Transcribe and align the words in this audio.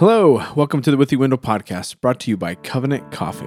Hello, 0.00 0.42
welcome 0.54 0.80
to 0.80 0.90
the 0.90 0.96
With 0.96 1.12
You 1.12 1.18
Window 1.18 1.36
podcast, 1.36 2.00
brought 2.00 2.20
to 2.20 2.30
you 2.30 2.38
by 2.38 2.54
Covenant 2.54 3.12
Coffee. 3.12 3.44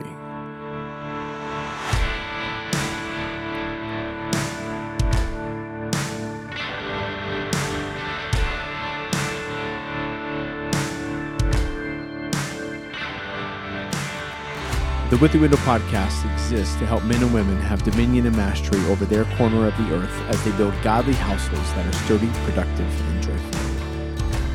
The 15.09 15.17
With 15.17 15.33
You 15.33 15.39
Window 15.39 15.57
podcast 15.57 16.31
exists 16.31 16.75
to 16.75 16.85
help 16.85 17.03
men 17.03 17.23
and 17.23 17.33
women 17.33 17.57
have 17.61 17.81
dominion 17.81 18.27
and 18.27 18.37
mastery 18.37 18.79
over 18.91 19.05
their 19.05 19.25
corner 19.37 19.65
of 19.65 19.75
the 19.77 19.91
earth 19.95 20.21
as 20.27 20.45
they 20.45 20.55
build 20.55 20.75
godly 20.83 21.13
households 21.13 21.73
that 21.73 21.87
are 21.87 21.97
sturdy, 22.05 22.29
productive, 22.45 23.09
and 23.09 23.23
joyful. 23.23 23.62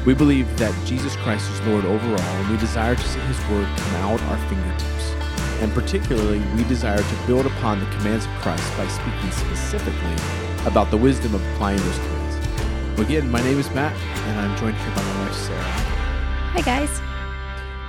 We 0.09 0.15
believe 0.15 0.49
that 0.57 0.75
Jesus 0.87 1.15
Christ 1.17 1.51
is 1.51 1.61
Lord 1.67 1.85
over 1.85 2.07
all, 2.11 2.19
and 2.19 2.51
we 2.51 2.57
desire 2.57 2.95
to 2.95 3.03
see 3.03 3.21
His 3.21 3.39
Word 3.51 3.67
come 3.77 3.95
out 3.97 4.23
our 4.23 4.39
fingertips. 4.49 5.13
And 5.61 5.71
particularly, 5.75 6.39
we 6.57 6.65
desire 6.65 6.97
to 6.97 7.27
build 7.27 7.45
upon 7.45 7.79
the 7.79 7.85
commands 7.91 8.25
of 8.25 8.31
Christ 8.41 8.75
by 8.79 8.89
speaking 8.89 9.31
specifically 9.33 10.17
about 10.65 10.91
the 10.91 10.97
wisdom 10.97 11.35
of 11.35 11.47
applying 11.53 11.77
those 11.77 11.99
commands. 11.99 13.01
Again, 13.01 13.31
my 13.31 13.43
name 13.43 13.59
is 13.59 13.69
Matt, 13.73 13.95
and 14.29 14.41
I'm 14.41 14.57
joined 14.57 14.79
here 14.79 14.95
by 14.95 15.03
my 15.03 15.27
wife, 15.27 15.35
Sarah. 15.35 15.63
Hi, 15.63 16.63
guys. 16.63 17.03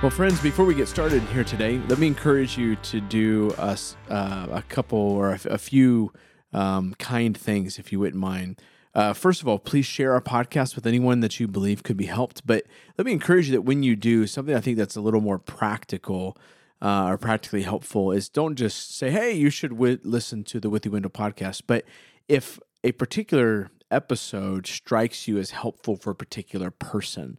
Well, 0.02 0.10
friends, 0.10 0.42
before 0.42 0.66
we 0.66 0.74
get 0.74 0.88
started 0.88 1.22
here 1.22 1.42
today, 1.42 1.80
let 1.88 1.98
me 1.98 2.06
encourage 2.06 2.58
you 2.58 2.76
to 2.76 3.00
do 3.00 3.52
us 3.52 3.96
uh, 4.10 4.46
a 4.50 4.62
couple 4.68 4.98
or 4.98 5.30
a, 5.30 5.36
f- 5.36 5.46
a 5.46 5.56
few 5.56 6.12
um, 6.52 6.92
kind 6.98 7.34
things, 7.34 7.78
if 7.78 7.92
you 7.92 7.98
wouldn't 7.98 8.20
mind. 8.20 8.60
Uh, 8.94 9.12
first 9.12 9.40
of 9.40 9.48
all, 9.48 9.58
please 9.58 9.86
share 9.86 10.12
our 10.12 10.20
podcast 10.20 10.74
with 10.74 10.86
anyone 10.86 11.20
that 11.20 11.38
you 11.38 11.46
believe 11.46 11.82
could 11.82 11.96
be 11.96 12.06
helped. 12.06 12.46
But 12.46 12.64
let 12.98 13.06
me 13.06 13.12
encourage 13.12 13.46
you 13.46 13.52
that 13.52 13.62
when 13.62 13.82
you 13.82 13.94
do 13.94 14.26
something, 14.26 14.54
I 14.54 14.60
think 14.60 14.76
that's 14.76 14.96
a 14.96 15.00
little 15.00 15.20
more 15.20 15.38
practical 15.38 16.36
uh, 16.82 17.06
or 17.06 17.18
practically 17.18 17.62
helpful 17.62 18.10
is 18.10 18.28
don't 18.28 18.56
just 18.56 18.96
say, 18.96 19.10
"Hey, 19.10 19.32
you 19.32 19.50
should 19.50 19.70
wi- 19.70 20.00
listen 20.02 20.44
to 20.44 20.58
the 20.60 20.70
With 20.70 20.82
the 20.82 20.90
Window 20.90 21.08
podcast." 21.08 21.62
But 21.66 21.84
if 22.26 22.58
a 22.82 22.92
particular 22.92 23.70
episode 23.90 24.66
strikes 24.66 25.28
you 25.28 25.38
as 25.38 25.50
helpful 25.50 25.96
for 25.96 26.10
a 26.10 26.14
particular 26.14 26.70
person, 26.70 27.38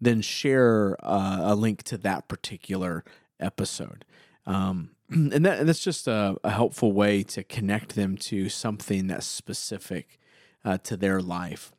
then 0.00 0.22
share 0.22 0.96
uh, 1.04 1.40
a 1.42 1.54
link 1.54 1.82
to 1.84 1.98
that 1.98 2.28
particular 2.28 3.04
episode. 3.38 4.04
Um, 4.46 4.90
and, 5.10 5.44
that, 5.44 5.60
and 5.60 5.68
that's 5.68 5.84
just 5.84 6.08
a, 6.08 6.36
a, 6.42 6.50
helpful 6.50 6.92
way 6.92 7.22
to 7.24 7.42
connect 7.44 7.94
them 7.94 8.16
to 8.16 8.48
something 8.48 9.08
that's 9.08 9.26
specific 9.26 10.18
uh, 10.64 10.78
to 10.78 10.96
their 10.96 11.20
life. 11.20 11.72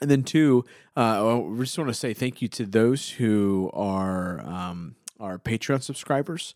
And 0.00 0.10
then, 0.10 0.22
two, 0.22 0.64
uh, 0.96 1.40
we 1.44 1.64
just 1.64 1.76
want 1.76 1.88
to 1.88 1.94
say 1.94 2.14
thank 2.14 2.40
you 2.40 2.48
to 2.48 2.64
those 2.64 3.10
who 3.10 3.70
are 3.74 4.40
um, 4.46 4.94
our 5.18 5.38
Patreon 5.38 5.82
subscribers. 5.82 6.54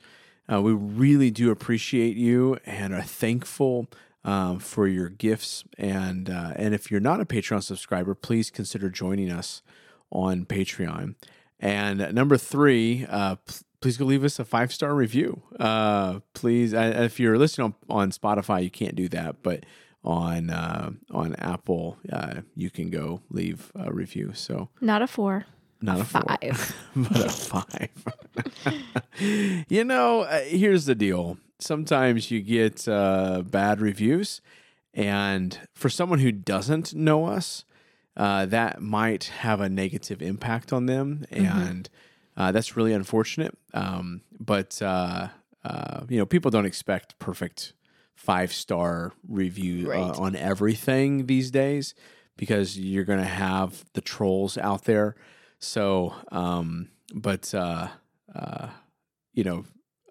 Uh, 0.53 0.60
we 0.60 0.72
really 0.72 1.30
do 1.30 1.50
appreciate 1.50 2.16
you 2.16 2.58
and 2.64 2.92
are 2.94 3.03
thankful 3.03 3.88
um, 4.25 4.58
for 4.58 4.86
your 4.86 5.08
gifts. 5.08 5.64
And 5.78 6.30
uh, 6.30 6.53
and 6.56 6.75
if 6.75 6.91
you're 6.91 7.00
not 7.00 7.20
a 7.20 7.25
Patreon 7.25 7.62
subscriber, 7.62 8.14
please 8.14 8.50
consider 8.50 8.91
joining 8.91 9.30
us 9.30 9.62
on 10.10 10.44
Patreon. 10.44 11.14
And 11.58 12.12
number 12.14 12.36
three, 12.36 13.06
uh, 13.08 13.36
p- 13.36 13.55
please 13.80 13.97
go 13.97 14.05
leave 14.05 14.25
us 14.25 14.38
a 14.38 14.44
five 14.44 14.72
star 14.72 14.94
review. 14.94 15.42
Uh, 15.58 16.20
please, 16.34 16.72
if 16.72 17.19
you're 17.19 17.38
listening 17.38 17.75
on, 17.88 18.03
on 18.03 18.10
Spotify, 18.10 18.62
you 18.62 18.70
can't 18.70 18.94
do 18.94 19.08
that, 19.08 19.42
but 19.42 19.64
on 20.05 20.50
uh, 20.50 20.91
on 21.11 21.34
Apple, 21.36 21.98
uh, 22.12 22.41
you 22.56 22.70
can 22.70 22.91
go 22.91 23.20
leave 23.31 23.70
a 23.75 23.92
review. 23.92 24.33
So 24.34 24.69
Not 24.81 25.03
a 25.03 25.06
four. 25.06 25.44
not 25.81 26.00
a 26.00 26.05
four, 26.05 26.22
Five. 26.41 26.77
but 26.97 27.25
a 27.25 27.28
five. 27.28 28.05
you 29.69 29.84
know, 29.84 30.22
uh, 30.22 30.41
here's 30.41 30.86
the 30.86 30.94
deal. 30.94 31.39
Sometimes 31.59 32.31
you 32.31 32.41
get 32.41 32.89
uh, 32.89 33.42
bad 33.42 33.81
reviews, 33.81 34.41
and 34.94 35.59
for 35.75 35.88
someone 35.88 36.19
who 36.19 36.32
doesn't 36.32 36.94
know 36.94 37.27
us, 37.27 37.65
uh, 38.16 38.47
that 38.47 38.82
might 38.82 39.25
have 39.25 39.60
a 39.60 39.69
negative 39.69 40.21
impact 40.21 40.72
on 40.72 40.87
them, 40.87 41.25
and 41.31 41.88
uh, 42.37 42.50
that's 42.50 42.77
really 42.77 42.93
unfortunate. 42.93 43.56
Um, 43.75 44.22
but 44.41 44.82
uh, 44.82 45.28
uh, 45.65 46.00
you 46.09 46.19
know, 46.19 46.27
people 46.27 46.50
don't 46.50 46.66
expect 46.66 47.16
perfect 47.21 47.72
five 48.15 48.53
star 48.53 49.12
review 49.28 49.91
Right. 49.91 50.00
uh, 50.00 50.21
on 50.21 50.37
everything 50.37 51.27
these 51.27 51.50
days 51.50 51.95
because 52.37 52.78
you're 52.78 53.05
going 53.05 53.19
to 53.19 53.25
have 53.25 53.84
the 53.95 54.00
trolls 54.00 54.56
out 54.59 54.84
there. 54.84 55.15
So, 55.59 56.15
um, 56.31 56.89
but 57.15 57.53
uh, 57.55 57.89
uh, 58.34 58.69
you 59.33 59.45
know, 59.45 59.65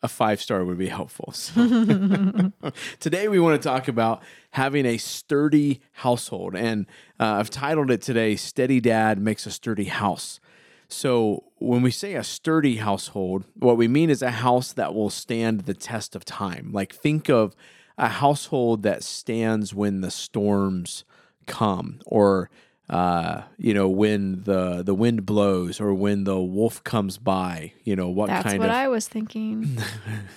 a 0.03 0.07
five 0.07 0.41
star 0.41 0.63
would 0.65 0.77
be 0.77 0.87
helpful. 0.87 1.31
So 1.31 1.53
today 2.99 3.27
we 3.27 3.39
want 3.39 3.61
to 3.61 3.67
talk 3.67 3.87
about 3.87 4.23
having 4.51 4.85
a 4.85 4.97
sturdy 4.97 5.79
household, 5.91 6.55
and 6.55 6.87
uh, 7.19 7.25
I've 7.39 7.49
titled 7.49 7.91
it 7.91 8.01
today 8.01 8.35
"Steady 8.35 8.79
Dad 8.79 9.19
Makes 9.19 9.45
a 9.45 9.51
Sturdy 9.51 9.85
House." 9.85 10.39
So 10.87 11.43
when 11.59 11.81
we 11.81 11.91
say 11.91 12.15
a 12.15 12.23
sturdy 12.23 12.77
household, 12.77 13.45
what 13.55 13.77
we 13.77 13.87
mean 13.87 14.09
is 14.09 14.21
a 14.21 14.31
house 14.31 14.73
that 14.73 14.93
will 14.93 15.09
stand 15.09 15.61
the 15.61 15.73
test 15.73 16.15
of 16.15 16.25
time. 16.25 16.71
Like 16.73 16.93
think 16.93 17.29
of 17.29 17.55
a 18.01 18.07
household 18.09 18.83
that 18.83 19.03
stands 19.03 19.73
when 19.73 20.01
the 20.01 20.11
storms 20.11 21.05
come, 21.47 22.01
or 22.05 22.49
uh, 22.89 23.43
you 23.57 23.73
know 23.73 23.87
when 23.87 24.43
the 24.43 24.83
the 24.83 24.93
wind 24.95 25.25
blows, 25.25 25.79
or 25.79 25.93
when 25.93 26.23
the 26.25 26.39
wolf 26.41 26.83
comes 26.83 27.17
by. 27.17 27.71
You 27.83 27.95
know 27.95 28.09
what 28.09 28.27
kind 28.27 28.37
That's 28.43 28.51
kind 28.53 28.59
what 28.59 28.69
of 28.69 28.75
I 28.75 28.87
was 28.89 29.07
thinking. 29.07 29.77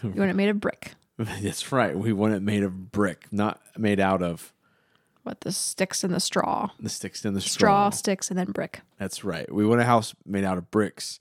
you 0.02 0.10
want 0.10 0.30
it 0.30 0.36
made 0.36 0.50
of 0.50 0.60
brick. 0.60 0.92
That's 1.18 1.72
right. 1.72 1.96
We 1.98 2.12
want 2.12 2.34
it 2.34 2.42
made 2.42 2.62
of 2.62 2.92
brick, 2.92 3.26
not 3.32 3.60
made 3.78 3.98
out 4.00 4.20
of 4.22 4.52
What 5.22 5.40
the 5.42 5.52
sticks 5.52 6.04
and 6.04 6.12
the 6.12 6.20
straw. 6.20 6.70
the 6.80 6.88
sticks 6.88 7.24
in 7.24 7.34
the 7.34 7.40
Straw, 7.40 7.88
straw. 7.88 7.90
sticks, 7.90 8.30
and 8.30 8.38
then 8.38 8.52
brick. 8.52 8.80
That's 8.98 9.24
right. 9.24 9.50
We 9.52 9.64
want 9.66 9.80
a 9.80 9.84
house 9.84 10.14
made 10.26 10.44
out 10.44 10.58
of 10.58 10.70
bricks. 10.70 11.18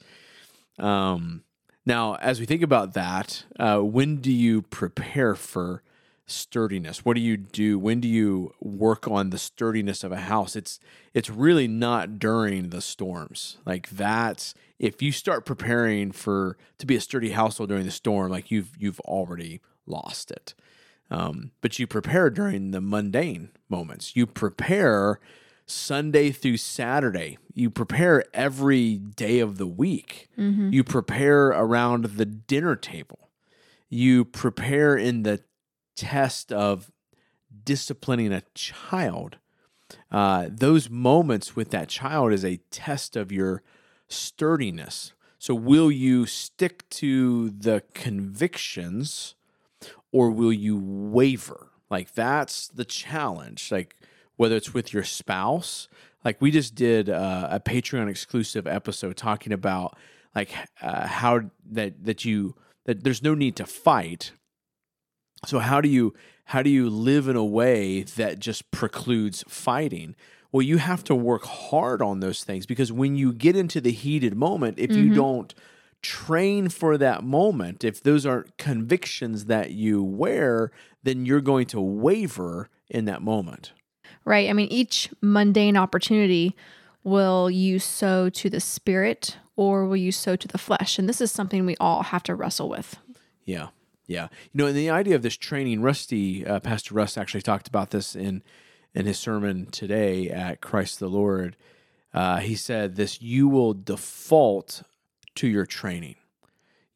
Um, 0.79 1.43
now, 1.85 2.15
as 2.15 2.39
we 2.39 2.45
think 2.45 2.61
about 2.63 2.93
that, 2.93 3.43
uh, 3.59 3.79
when 3.79 4.17
do 4.17 4.31
you 4.31 4.61
prepare 4.63 5.35
for 5.35 5.83
sturdiness? 6.25 7.03
What 7.03 7.15
do 7.15 7.21
you 7.21 7.37
do? 7.37 7.77
When 7.77 7.99
do 7.99 8.07
you 8.07 8.53
work 8.59 9.07
on 9.07 9.29
the 9.29 9.37
sturdiness 9.37 10.03
of 10.03 10.11
a 10.11 10.17
house? 10.21 10.55
It's 10.55 10.79
it's 11.13 11.29
really 11.29 11.67
not 11.67 12.19
during 12.19 12.69
the 12.69 12.81
storms. 12.81 13.57
Like 13.65 13.89
that's 13.89 14.53
if 14.79 15.01
you 15.01 15.11
start 15.11 15.45
preparing 15.45 16.11
for 16.11 16.57
to 16.77 16.85
be 16.85 16.95
a 16.95 17.01
sturdy 17.01 17.31
household 17.31 17.69
during 17.69 17.85
the 17.85 17.91
storm, 17.91 18.31
like 18.31 18.51
you've 18.51 18.71
you've 18.77 18.99
already 19.01 19.61
lost 19.85 20.31
it. 20.31 20.53
Um, 21.11 21.51
but 21.61 21.77
you 21.77 21.85
prepare 21.85 22.29
during 22.29 22.71
the 22.71 22.81
mundane 22.81 23.49
moments. 23.69 24.15
You 24.15 24.25
prepare 24.25 25.19
Sunday 25.65 26.31
through 26.31 26.57
Saturday. 26.57 27.37
You 27.53 27.69
prepare 27.69 28.23
every 28.33 28.97
day 28.97 29.39
of 29.39 29.57
the 29.57 29.67
week. 29.67 30.29
You 30.73 30.83
prepare 30.83 31.47
around 31.49 32.05
the 32.05 32.25
dinner 32.25 32.75
table. 32.75 33.29
You 33.89 34.25
prepare 34.25 34.95
in 34.97 35.23
the 35.23 35.41
test 35.95 36.51
of 36.51 36.91
disciplining 37.63 38.33
a 38.33 38.43
child. 38.53 39.37
Uh, 40.11 40.47
those 40.49 40.89
moments 40.89 41.55
with 41.55 41.69
that 41.71 41.89
child 41.89 42.33
is 42.33 42.43
a 42.43 42.57
test 42.71 43.15
of 43.15 43.31
your 43.31 43.61
sturdiness. 44.07 45.13
So, 45.37 45.53
will 45.53 45.91
you 45.91 46.25
stick 46.25 46.89
to 46.91 47.49
the 47.49 47.83
convictions 47.93 49.35
or 50.11 50.31
will 50.31 50.53
you 50.53 50.77
waver? 50.77 51.69
Like, 51.89 52.13
that's 52.13 52.67
the 52.67 52.85
challenge. 52.85 53.71
Like, 53.71 53.95
whether 54.35 54.55
it's 54.55 54.73
with 54.73 54.93
your 54.93 55.03
spouse, 55.03 55.87
like 56.23 56.41
we 56.41 56.51
just 56.51 56.75
did 56.75 57.09
uh, 57.09 57.47
a 57.51 57.59
Patreon 57.59 58.09
exclusive 58.09 58.67
episode 58.67 59.17
talking 59.17 59.53
about 59.53 59.97
like 60.35 60.51
uh, 60.81 61.07
how 61.07 61.41
that 61.71 62.05
that 62.05 62.25
you 62.25 62.55
that 62.85 63.03
there's 63.03 63.21
no 63.21 63.35
need 63.35 63.55
to 63.57 63.65
fight. 63.65 64.31
So 65.45 65.59
how 65.59 65.81
do 65.81 65.89
you 65.89 66.13
how 66.45 66.61
do 66.61 66.69
you 66.69 66.89
live 66.89 67.27
in 67.27 67.35
a 67.35 67.45
way 67.45 68.03
that 68.03 68.39
just 68.39 68.69
precludes 68.71 69.43
fighting? 69.47 70.15
Well, 70.51 70.61
you 70.61 70.77
have 70.77 71.03
to 71.05 71.15
work 71.15 71.45
hard 71.45 72.01
on 72.01 72.19
those 72.19 72.43
things 72.43 72.65
because 72.65 72.91
when 72.91 73.15
you 73.15 73.33
get 73.33 73.55
into 73.55 73.81
the 73.81 73.91
heated 73.91 74.35
moment, 74.35 74.77
if 74.77 74.91
you 74.91 75.05
mm-hmm. 75.05 75.15
don't 75.15 75.55
train 76.01 76.69
for 76.69 76.97
that 76.97 77.23
moment, 77.23 77.83
if 77.83 78.03
those 78.03 78.25
aren't 78.25 78.57
convictions 78.57 79.45
that 79.45 79.71
you 79.71 80.03
wear, 80.03 80.71
then 81.01 81.25
you're 81.25 81.41
going 81.41 81.65
to 81.67 81.81
waver 81.81 82.69
in 82.89 83.05
that 83.05 83.21
moment. 83.21 83.71
Right. 84.25 84.49
I 84.49 84.53
mean, 84.53 84.67
each 84.69 85.09
mundane 85.21 85.75
opportunity 85.77 86.55
will 87.03 87.49
you 87.49 87.79
sow 87.79 88.29
to 88.29 88.49
the 88.49 88.59
spirit 88.59 89.37
or 89.55 89.85
will 89.85 89.97
you 89.97 90.11
sow 90.11 90.35
to 90.35 90.47
the 90.47 90.57
flesh? 90.57 90.99
And 90.99 91.09
this 91.09 91.19
is 91.19 91.31
something 91.31 91.65
we 91.65 91.75
all 91.79 92.03
have 92.03 92.23
to 92.23 92.35
wrestle 92.35 92.69
with. 92.69 92.97
Yeah. 93.43 93.69
Yeah. 94.07 94.27
You 94.51 94.57
know, 94.57 94.65
and 94.67 94.75
the 94.75 94.89
idea 94.89 95.15
of 95.15 95.21
this 95.21 95.37
training, 95.37 95.81
Rusty, 95.81 96.45
uh, 96.45 96.59
Pastor 96.59 96.95
Russ 96.95 97.17
actually 97.17 97.41
talked 97.41 97.67
about 97.67 97.91
this 97.91 98.15
in 98.15 98.43
in 98.93 99.05
his 99.05 99.17
sermon 99.17 99.65
today 99.67 100.29
at 100.29 100.61
Christ 100.61 100.99
the 100.99 101.07
Lord. 101.07 101.55
Uh, 102.13 102.37
he 102.37 102.55
said 102.55 102.95
this, 102.95 103.21
you 103.21 103.47
will 103.47 103.73
default 103.73 104.83
to 105.35 105.47
your 105.47 105.65
training. 105.65 106.15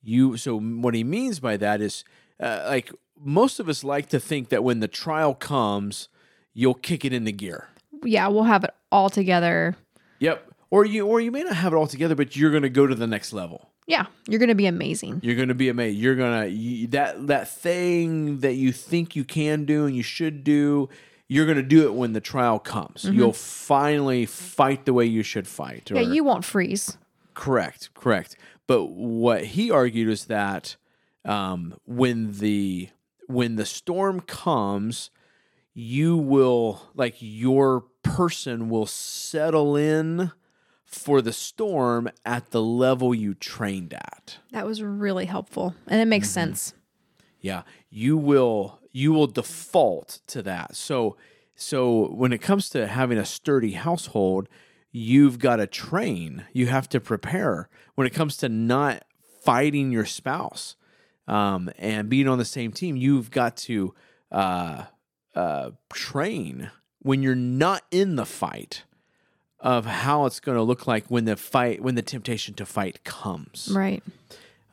You 0.04 0.38
so 0.38 0.60
what 0.60 0.94
he 0.94 1.04
means 1.04 1.40
by 1.40 1.58
that 1.58 1.82
is 1.82 2.04
uh, 2.40 2.66
like 2.68 2.92
most 3.20 3.60
of 3.60 3.68
us 3.68 3.84
like 3.84 4.10
to 4.10 4.20
think 4.20 4.50
that 4.50 4.64
when 4.64 4.80
the 4.80 4.88
trial 4.88 5.34
comes, 5.34 6.08
you'll 6.54 6.76
kick 6.76 7.04
it 7.04 7.14
into 7.14 7.32
gear. 7.32 7.70
Yeah, 8.04 8.28
we'll 8.28 8.44
have 8.44 8.64
it 8.64 8.72
all 8.92 9.10
together. 9.10 9.76
Yep. 10.20 10.52
Or 10.70 10.86
you 10.86 11.08
or 11.08 11.20
you 11.20 11.32
may 11.32 11.44
not 11.44 11.56
have 11.56 11.74
it 11.74 11.76
all 11.76 11.88
together, 11.88 12.16
but 12.16 12.36
you're 12.36 12.52
going 12.52 12.64
to 12.64 12.70
go 12.70 12.86
to 12.86 12.96
the 12.96 13.08
next 13.08 13.34
level. 13.34 13.72
Yeah, 13.88 14.08
you're 14.28 14.40
going 14.40 14.50
to 14.50 14.56
be 14.56 14.66
amazing. 14.66 15.22
You're 15.24 15.36
going 15.36 15.48
to 15.48 15.56
be 15.56 15.70
amazed. 15.70 15.98
You're 15.98 16.16
going 16.16 16.42
to 16.44 16.50
you, 16.50 16.88
that 16.88 17.28
that 17.28 17.48
thing 17.48 18.40
that 18.40 18.54
you 18.54 18.74
think 18.74 19.16
you 19.16 19.24
can 19.24 19.64
do 19.66 19.86
and 19.86 19.96
you 19.96 20.04
should 20.04 20.44
do. 20.44 20.90
You're 21.30 21.46
going 21.46 21.58
to 21.58 21.64
do 21.64 21.86
it 21.86 21.94
when 21.94 22.14
the 22.14 22.22
trial 22.22 22.58
comes. 22.58 23.04
You'll 23.04 23.34
finally 23.34 24.26
fight 24.26 24.86
the 24.86 24.94
way 24.94 25.06
you 25.06 25.24
should 25.24 25.46
fight. 25.46 25.92
Yeah, 25.92 26.00
you 26.00 26.24
won't 26.24 26.46
freeze. 26.46 26.98
Correct, 27.34 27.94
correct. 27.94 28.38
But 28.66 28.86
what 28.86 29.44
he 29.44 29.70
argued 29.70 30.10
is 30.10 30.26
that 30.26 30.78
um, 31.26 31.76
when 31.86 32.34
the 32.34 32.90
when 33.28 33.58
the 33.58 33.66
storm 33.66 34.22
comes, 34.22 35.10
you 35.74 36.18
will 36.18 36.82
like 36.96 37.16
your 37.20 37.86
person 38.04 38.70
will 38.70 38.86
settle 38.86 39.76
in 39.76 40.32
for 40.98 41.22
the 41.22 41.34
storm 41.34 42.10
at 42.26 42.52
the 42.52 42.62
level 42.62 43.14
you 43.16 43.34
trained 43.34 43.94
at. 43.94 44.38
That 44.52 44.66
was 44.66 44.82
really 44.82 45.26
helpful. 45.26 45.76
And 45.88 46.02
it 46.02 46.06
makes 46.08 46.28
Mm-hmm. 46.28 46.34
sense. 46.34 46.74
Yeah, 47.40 47.64
you 47.90 48.18
will 48.18 48.80
you 48.92 49.14
will 49.14 49.28
default 49.28 50.20
to 50.28 50.42
that. 50.42 50.76
So 50.76 51.16
so 51.56 52.08
when 52.12 52.34
it 52.34 52.40
comes 52.40 52.70
to 52.70 52.88
having 52.88 53.18
a 53.18 53.26
sturdy 53.26 53.74
household, 53.74 54.50
you've 54.92 55.40
got 55.40 55.58
to 55.58 55.68
train. 55.68 56.46
You 56.54 56.68
have 56.68 56.90
to 56.90 57.00
prepare. 57.00 57.70
When 57.96 58.08
it 58.08 58.14
comes 58.14 58.38
to 58.38 58.50
not 58.50 59.04
fighting 59.44 59.92
your 59.92 60.06
spouse 60.06 60.76
um, 61.28 61.70
and 61.78 62.10
being 62.10 62.28
on 62.28 62.38
the 62.38 62.46
same 62.46 62.72
team, 62.72 62.96
you've 62.96 63.30
got 63.32 63.56
to 63.58 63.94
uh, 64.32 64.86
uh, 65.36 65.72
train 65.94 66.72
when 67.00 67.22
you're 67.22 67.36
not 67.36 67.84
in 67.92 68.16
the 68.16 68.26
fight 68.26 68.84
of 69.60 69.86
how 69.86 70.26
it's 70.26 70.40
going 70.40 70.58
to 70.58 70.64
look 70.64 70.86
like 70.88 71.06
when 71.08 71.26
the 71.26 71.36
fight 71.36 71.82
when 71.82 71.96
the 71.96 72.02
temptation 72.02 72.54
to 72.56 72.66
fight 72.66 73.04
comes. 73.04 73.70
Right. 73.74 74.04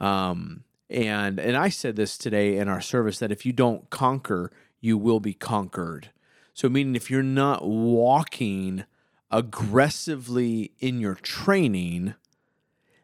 Um, 0.01 0.65
and 0.91 1.39
and 1.39 1.57
I 1.57 1.69
said 1.69 1.97
this 1.97 2.19
today 2.19 2.59
in 2.59 2.69
our 2.69 2.81
service 2.81 3.19
that 3.19 3.33
if 3.33 3.47
you 3.47 3.53
don't 3.53 3.89
conquer, 3.91 4.51
you 4.81 4.99
will 4.99 5.21
be 5.21 5.35
conquered. 5.35 6.11
So 6.53 6.69
meaning 6.69 6.95
if 6.95 7.11
you're 7.11 7.23
not 7.23 7.67
walking 7.67 8.85
aggressively 9.31 10.73
in 10.79 11.01
your 11.01 11.17
training, 11.17 12.15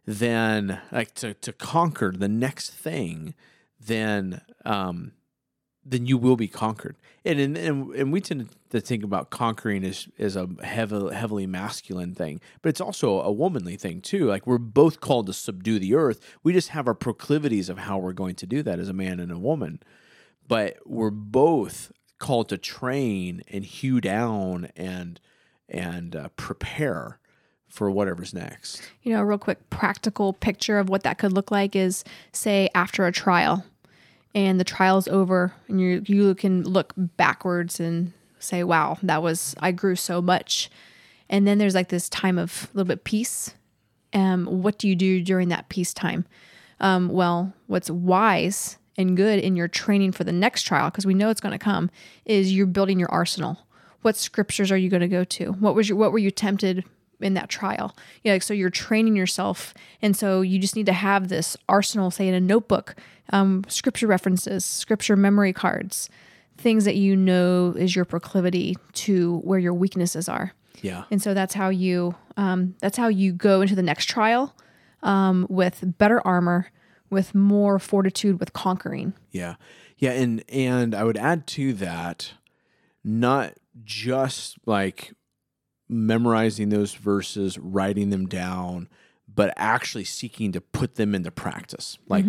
then 0.07 0.81
like 0.93 1.15
to, 1.15 1.35
to 1.35 1.53
conquer 1.53 2.13
the 2.17 2.29
next 2.29 2.71
thing, 2.71 3.35
then 3.81 4.43
um, 4.65 5.13
then 5.91 6.07
you 6.07 6.17
will 6.17 6.37
be 6.37 6.49
conquered. 6.49 6.97
And 7.25 7.39
and, 7.39 7.57
and, 7.57 8.13
we 8.13 8.21
tend 8.21 8.49
to 8.71 8.81
think 8.81 9.05
about 9.05 9.31
conquering 9.31 9.85
as, 9.85 10.09
as 10.19 10.37
a 10.37 10.49
heavily, 10.63 11.15
heavily 11.15 11.47
masculine 11.47 12.15
thing, 12.15 12.41
but 12.63 12.71
it's 12.71 12.81
also 12.81 13.21
a 13.21 13.33
womanly 13.33 13.77
thing 13.77 14.01
too. 14.01 14.27
Like 14.27 14.47
we're 14.47 14.59
both 14.59 15.01
called 15.01 15.27
to 15.27 15.33
subdue 15.33 15.79
the 15.79 15.95
earth. 15.95 16.21
We 16.43 16.53
just 16.53 16.69
have 16.69 16.87
our 16.87 16.95
proclivities 16.95 17.69
of 17.69 17.79
how 17.79 17.99
we're 17.99 18.13
going 18.13 18.37
to 18.37 18.47
do 18.47 18.63
that 18.63 18.79
as 18.79 18.89
a 18.89 18.95
man 18.95 19.21
and 19.21 19.33
a 19.33 19.39
woman. 19.39 19.83
But 20.47 20.79
we're 20.87 21.11
both 21.11 21.93
called 22.19 22.49
to 22.51 22.59
train 22.59 23.43
and 23.49 23.65
hew 23.65 24.01
down 24.01 24.71
and 24.77 25.21
and 25.69 26.17
uh, 26.17 26.29
prepare 26.37 27.19
for 27.69 27.91
whatever's 27.91 28.35
next. 28.35 28.83
You 29.03 29.13
know, 29.13 29.21
a 29.21 29.25
real 29.25 29.39
quick 29.39 29.71
practical 29.71 30.33
picture 30.33 30.79
of 30.79 30.89
what 30.89 31.03
that 31.03 31.19
could 31.19 31.33
look 31.33 31.51
like 31.51 31.77
is 31.77 32.05
say 32.33 32.69
after 32.75 33.07
a 33.07 33.13
trial 33.13 33.65
and 34.35 34.61
the 34.61 34.65
trial's 34.65 35.09
over 35.09 35.53
and 35.69 35.81
you 35.81 36.03
you 36.07 36.35
can 36.35 36.63
look 36.63 36.93
backwards 36.97 37.81
and 37.81 38.13
say, 38.39 38.65
Wow, 38.65 38.99
that 39.03 39.23
was 39.23 39.55
I 39.61 39.73
grew 39.73 39.97
so 39.97 40.21
much. 40.21 40.71
And 41.29 41.47
then 41.47 41.59
there's 41.59 41.75
like 41.75 41.89
this 41.89 42.09
time 42.09 42.39
of 42.39 42.69
a 42.73 42.77
little 42.77 42.89
bit 42.89 43.05
peace. 43.05 43.55
Um, 44.13 44.47
what 44.47 44.79
do 44.79 44.89
you 44.89 44.97
do 44.97 45.23
during 45.23 45.49
that 45.49 45.69
peace 45.69 45.95
time? 45.95 46.27
Um, 46.81 47.09
well, 47.09 47.53
what's 47.67 47.91
wise 47.91 48.79
and 48.97 49.17
good 49.17 49.39
in 49.39 49.55
your 49.55 49.69
training 49.69 50.13
for 50.13 50.25
the 50.25 50.33
next 50.33 50.63
trial, 50.63 50.91
because 50.91 51.07
we 51.07 51.15
know 51.15 51.31
it's 51.31 51.41
going 51.41 51.53
to 51.53 51.59
come, 51.59 51.91
is 52.25 52.53
you're 52.53 52.67
building 52.67 52.99
your 52.99 53.11
arsenal. 53.11 53.59
What 54.03 54.17
scriptures 54.17 54.73
are 54.73 54.77
you 54.77 54.89
going 54.89 55.03
to 55.03 55.09
go 55.09 55.25
to? 55.25 55.53
What 55.53 55.75
was 55.75 55.89
your 55.89 55.99
what 55.99 56.11
were 56.11 56.19
you 56.19 56.31
tempted 56.31 56.85
in 57.21 57.35
that 57.35 57.49
trial? 57.49 57.97
Yeah, 58.23 58.33
like, 58.33 58.43
so 58.43 58.55
you're 58.55 58.71
training 58.71 59.17
yourself, 59.17 59.75
and 60.03 60.17
so 60.17 60.41
you 60.41 60.59
just 60.59 60.77
need 60.77 60.87
to 60.87 60.93
have 60.93 61.29
this 61.29 61.57
arsenal, 61.69 62.11
say 62.11 62.29
in 62.29 62.35
a 62.35 62.41
notebook, 62.41 62.97
um, 63.33 63.65
scripture 63.69 64.07
references, 64.07 64.65
scripture 64.65 65.17
memory 65.17 65.53
cards, 65.53 66.09
things 66.57 66.85
that 66.85 66.97
you 66.97 67.17
know 67.17 67.75
is 67.77 67.97
your 67.97 68.05
proclivity 68.05 68.77
to 68.93 69.39
where 69.39 69.59
your 69.59 69.75
weaknesses 69.75 70.29
are. 70.29 70.53
Yeah. 70.83 71.05
And 71.11 71.21
so 71.21 71.35
that's 71.35 71.55
how 71.55 71.69
you 71.69 72.15
um, 72.37 72.75
that's 72.81 72.97
how 72.97 73.09
you 73.09 73.33
go 73.33 73.61
into 73.61 73.75
the 73.75 73.83
next 73.83 74.07
trial 74.07 74.55
um, 75.03 75.47
with 75.49 75.99
better 75.99 76.27
armor, 76.27 76.71
with 77.11 77.35
more 77.35 77.79
fortitude, 77.79 78.41
with 78.41 78.53
conquering. 78.53 79.15
Yeah. 79.31 79.57
Yeah, 79.99 80.13
and 80.13 80.43
and 80.49 80.95
I 80.95 81.05
would 81.05 81.19
add 81.19 81.47
to 81.49 81.75
that 81.75 82.33
not 83.05 83.55
just 83.85 84.57
like 84.65 85.13
memorizing 85.91 86.69
those 86.69 86.95
verses, 86.95 87.59
writing 87.59 88.11
them 88.11 88.27
down, 88.27 88.89
but 89.33 89.53
actually 89.57 90.05
seeking 90.05 90.53
to 90.53 90.61
put 90.61 90.95
them 90.95 91.15
into 91.15 91.31
practice. 91.31 91.99
Like 92.09 92.25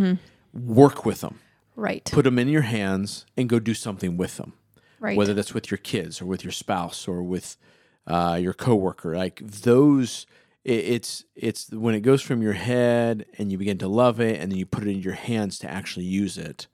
work 0.53 1.05
with 1.05 1.21
them. 1.21 1.39
Right. 1.75 2.03
Put 2.11 2.25
them 2.25 2.37
in 2.37 2.49
your 2.49 2.63
hands 2.63 3.25
and 3.37 3.47
go 3.47 3.59
do 3.59 3.73
something 3.73 4.17
with 4.17 4.37
them. 4.37 4.53
Right. 4.99 5.17
Whether 5.17 5.33
that's 5.33 5.53
with 5.53 5.71
your 5.71 5.79
kids 5.79 6.21
or 6.21 6.25
with 6.25 6.43
your 6.43 6.51
spouse 6.51 7.07
or 7.07 7.23
with 7.23 7.57
uh, 8.05 8.37
your 8.39 8.53
coworker, 8.53 9.15
like 9.17 9.39
those, 9.39 10.27
it, 10.63 10.73
it's 10.85 11.23
it's 11.35 11.71
when 11.71 11.95
it 11.95 12.01
goes 12.01 12.21
from 12.21 12.43
your 12.43 12.53
head 12.53 13.25
and 13.37 13.51
you 13.51 13.57
begin 13.57 13.79
to 13.79 13.87
love 13.87 14.19
it, 14.19 14.39
and 14.39 14.51
then 14.51 14.59
you 14.59 14.65
put 14.65 14.83
it 14.83 14.91
in 14.91 15.01
your 15.01 15.13
hands 15.13 15.57
to 15.59 15.71
actually 15.71 16.05
use 16.05 16.37
it. 16.37 16.67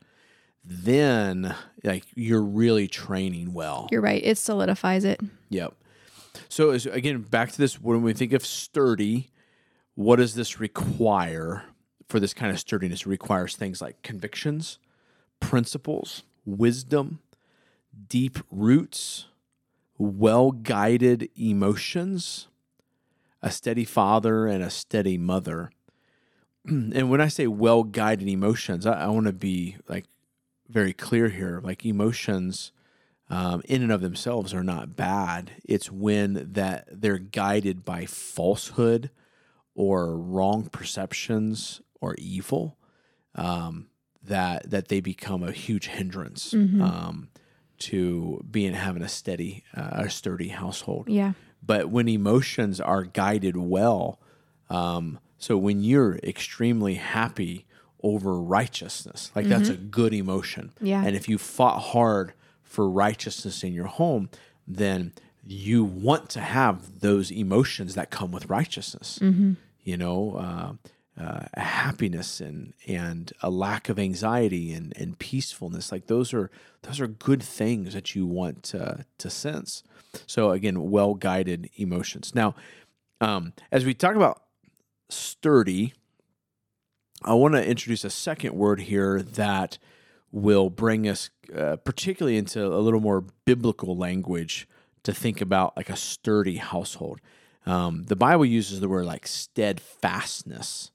Then, 0.65 1.55
like 1.85 2.03
you're 2.15 2.43
really 2.43 2.89
training 2.89 3.53
well. 3.53 3.87
You're 3.91 4.01
right. 4.01 4.21
It 4.21 4.37
solidifies 4.37 5.05
it. 5.05 5.21
Yep. 5.49 5.73
So 6.49 6.71
as, 6.71 6.85
again, 6.85 7.21
back 7.21 7.51
to 7.51 7.57
this. 7.57 7.81
When 7.81 8.01
we 8.01 8.13
think 8.13 8.33
of 8.33 8.45
sturdy, 8.45 9.31
what 9.95 10.17
does 10.17 10.35
this 10.35 10.59
require 10.59 11.65
for 12.07 12.19
this 12.19 12.33
kind 12.33 12.51
of 12.51 12.59
sturdiness? 12.59 13.01
It 13.01 13.07
requires 13.07 13.55
things 13.55 13.81
like 13.81 14.01
convictions, 14.01 14.79
principles, 15.39 16.23
wisdom, 16.45 17.19
deep 18.07 18.39
roots, 18.51 19.27
well 19.97 20.51
guided 20.51 21.29
emotions, 21.35 22.47
a 23.41 23.51
steady 23.51 23.85
father, 23.85 24.47
and 24.47 24.63
a 24.63 24.69
steady 24.69 25.17
mother. 25.17 25.71
and 26.65 27.09
when 27.09 27.21
I 27.21 27.27
say 27.27 27.47
well 27.47 27.83
guided 27.83 28.27
emotions, 28.27 28.85
I, 28.85 29.05
I 29.05 29.07
want 29.07 29.27
to 29.27 29.33
be 29.33 29.77
like 29.87 30.05
very 30.69 30.93
clear 30.93 31.29
here. 31.29 31.61
Like 31.63 31.85
emotions 31.85 32.71
um, 33.29 33.61
in 33.65 33.81
and 33.81 33.91
of 33.91 34.01
themselves 34.01 34.53
are 34.53 34.63
not 34.63 34.95
bad. 34.95 35.51
It's 35.65 35.91
when 35.91 36.53
that 36.53 36.87
they're 36.91 37.17
guided 37.17 37.83
by 37.83 38.05
falsehood 38.05 39.09
or 39.75 40.17
wrong 40.17 40.69
perceptions 40.69 41.81
or 41.99 42.15
evil 42.17 42.77
um, 43.35 43.87
that 44.23 44.69
that 44.69 44.87
they 44.87 44.99
become 44.99 45.43
a 45.43 45.51
huge 45.51 45.87
hindrance 45.87 46.53
um, 46.53 47.29
to 47.79 48.43
being 48.49 48.73
having 48.73 49.03
a 49.03 49.09
steady, 49.09 49.63
uh, 49.75 49.89
a 49.93 50.09
sturdy 50.09 50.49
household. 50.49 51.09
Yeah. 51.09 51.33
But 51.61 51.89
when 51.89 52.07
emotions 52.07 52.79
are 52.79 53.03
guided 53.03 53.57
well, 53.57 54.19
um, 54.69 55.19
so 55.37 55.57
when 55.57 55.81
you're 55.81 56.17
extremely 56.17 56.95
happy 56.95 57.65
over 58.01 58.39
righteousness, 58.39 59.31
like 59.35 59.47
that's 59.47 59.69
a 59.69 59.75
good 59.75 60.13
emotion. 60.13 60.71
Yeah. 60.81 61.03
And 61.03 61.15
if 61.15 61.27
you 61.27 61.37
fought 61.37 61.79
hard 61.79 62.33
for 62.67 62.89
righteousness 62.89 63.63
in 63.63 63.73
your 63.73 63.87
home, 63.87 64.29
then 64.67 65.13
you 65.45 65.83
want 65.83 66.29
to 66.29 66.41
have 66.41 66.99
those 66.99 67.31
emotions 67.31 67.95
that 67.95 68.11
come 68.11 68.31
with 68.31 68.49
righteousness. 68.49 69.17
You 69.83 69.97
know, 69.97 70.35
uh, 70.35 71.21
uh, 71.21 71.45
happiness 71.55 72.41
and 72.41 72.73
and 72.87 73.31
a 73.41 73.49
lack 73.49 73.89
of 73.89 73.97
anxiety 73.97 74.71
and, 74.73 74.95
and 74.97 75.17
peacefulness. 75.17 75.91
Like 75.91 76.07
those 76.07 76.33
are 76.33 76.51
those 76.83 76.99
are 76.99 77.07
good 77.07 77.41
things 77.41 77.93
that 77.93 78.13
you 78.13 78.25
want 78.27 78.63
to 78.63 79.05
to 79.17 79.29
sense. 79.29 79.83
So 80.27 80.51
again, 80.51 80.91
well 80.91 81.13
guided 81.15 81.69
emotions. 81.75 82.35
Now, 82.35 82.55
um, 83.21 83.53
as 83.71 83.85
we 83.85 83.93
talk 83.93 84.15
about 84.15 84.43
sturdy, 85.09 85.93
I 87.23 87.33
want 87.33 87.55
to 87.55 87.65
introduce 87.65 88.03
a 88.03 88.09
second 88.09 88.53
word 88.53 88.81
here 88.81 89.21
that 89.21 89.77
will 90.31 90.69
bring 90.69 91.07
us, 91.07 91.29
uh, 91.55 91.77
particularly 91.77 92.37
into 92.37 92.65
a 92.65 92.79
little 92.79 92.99
more 92.99 93.25
biblical 93.45 93.95
language, 93.97 94.67
to 95.03 95.13
think 95.13 95.41
about 95.41 95.75
like 95.77 95.89
a 95.89 95.95
sturdy 95.95 96.57
household. 96.57 97.19
Um, 97.65 98.03
the 98.03 98.15
Bible 98.15 98.45
uses 98.45 98.79
the 98.79 98.89
word 98.89 99.05
like 99.05 99.27
steadfastness, 99.27 100.91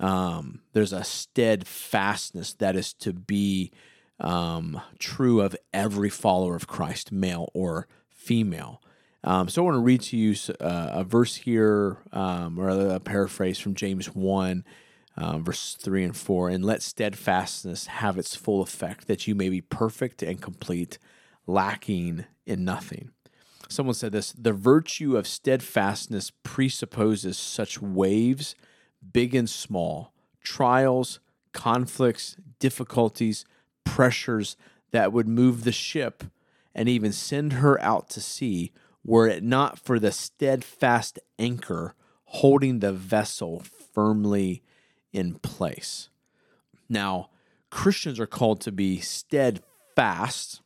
Um, 0.00 0.60
there's 0.72 0.92
a 0.92 1.04
steadfastness 1.04 2.54
that 2.54 2.74
is 2.74 2.92
to 2.94 3.12
be 3.12 3.70
um, 4.18 4.80
true 4.98 5.40
of 5.40 5.56
every 5.72 6.10
follower 6.10 6.56
of 6.56 6.66
Christ, 6.66 7.12
male 7.12 7.48
or 7.54 7.86
female. 8.08 8.82
Um, 9.22 9.48
so 9.48 9.62
I 9.62 9.64
want 9.64 9.76
to 9.76 9.80
read 9.80 10.02
to 10.02 10.16
you 10.16 10.34
uh, 10.60 10.90
a 10.92 11.04
verse 11.04 11.36
here, 11.36 11.98
um, 12.12 12.58
or 12.58 12.68
a 12.68 13.00
paraphrase 13.00 13.58
from 13.58 13.74
James 13.74 14.06
1, 14.14 14.64
um, 15.16 15.44
verse 15.44 15.74
3 15.74 16.04
and 16.04 16.16
4. 16.16 16.48
And 16.48 16.64
let 16.64 16.82
steadfastness 16.82 17.86
have 17.86 18.18
its 18.18 18.34
full 18.34 18.62
effect, 18.62 19.06
that 19.06 19.26
you 19.26 19.34
may 19.34 19.48
be 19.48 19.60
perfect 19.60 20.22
and 20.22 20.40
complete, 20.40 20.98
lacking 21.46 22.24
in 22.46 22.64
nothing. 22.64 23.10
Someone 23.68 23.94
said 23.94 24.12
this 24.12 24.32
the 24.32 24.52
virtue 24.52 25.16
of 25.16 25.26
steadfastness 25.26 26.30
presupposes 26.42 27.38
such 27.38 27.80
waves, 27.80 28.54
big 29.12 29.34
and 29.34 29.48
small, 29.48 30.12
trials, 30.42 31.20
conflicts, 31.52 32.36
difficulties, 32.58 33.44
pressures 33.84 34.56
that 34.92 35.12
would 35.12 35.28
move 35.28 35.64
the 35.64 35.72
ship 35.72 36.24
and 36.74 36.88
even 36.88 37.12
send 37.12 37.54
her 37.54 37.80
out 37.80 38.08
to 38.10 38.20
sea 38.20 38.72
were 39.04 39.28
it 39.28 39.42
not 39.42 39.78
for 39.78 39.98
the 39.98 40.12
steadfast 40.12 41.18
anchor 41.38 41.94
holding 42.24 42.80
the 42.80 42.92
vessel 42.92 43.62
firmly 43.92 44.62
in 45.14 45.34
place. 45.34 46.10
Now, 46.88 47.30
Christians 47.70 48.20
are 48.20 48.26
called 48.26 48.60
to 48.62 48.72
be 48.72 49.00
steadfast 49.00 50.60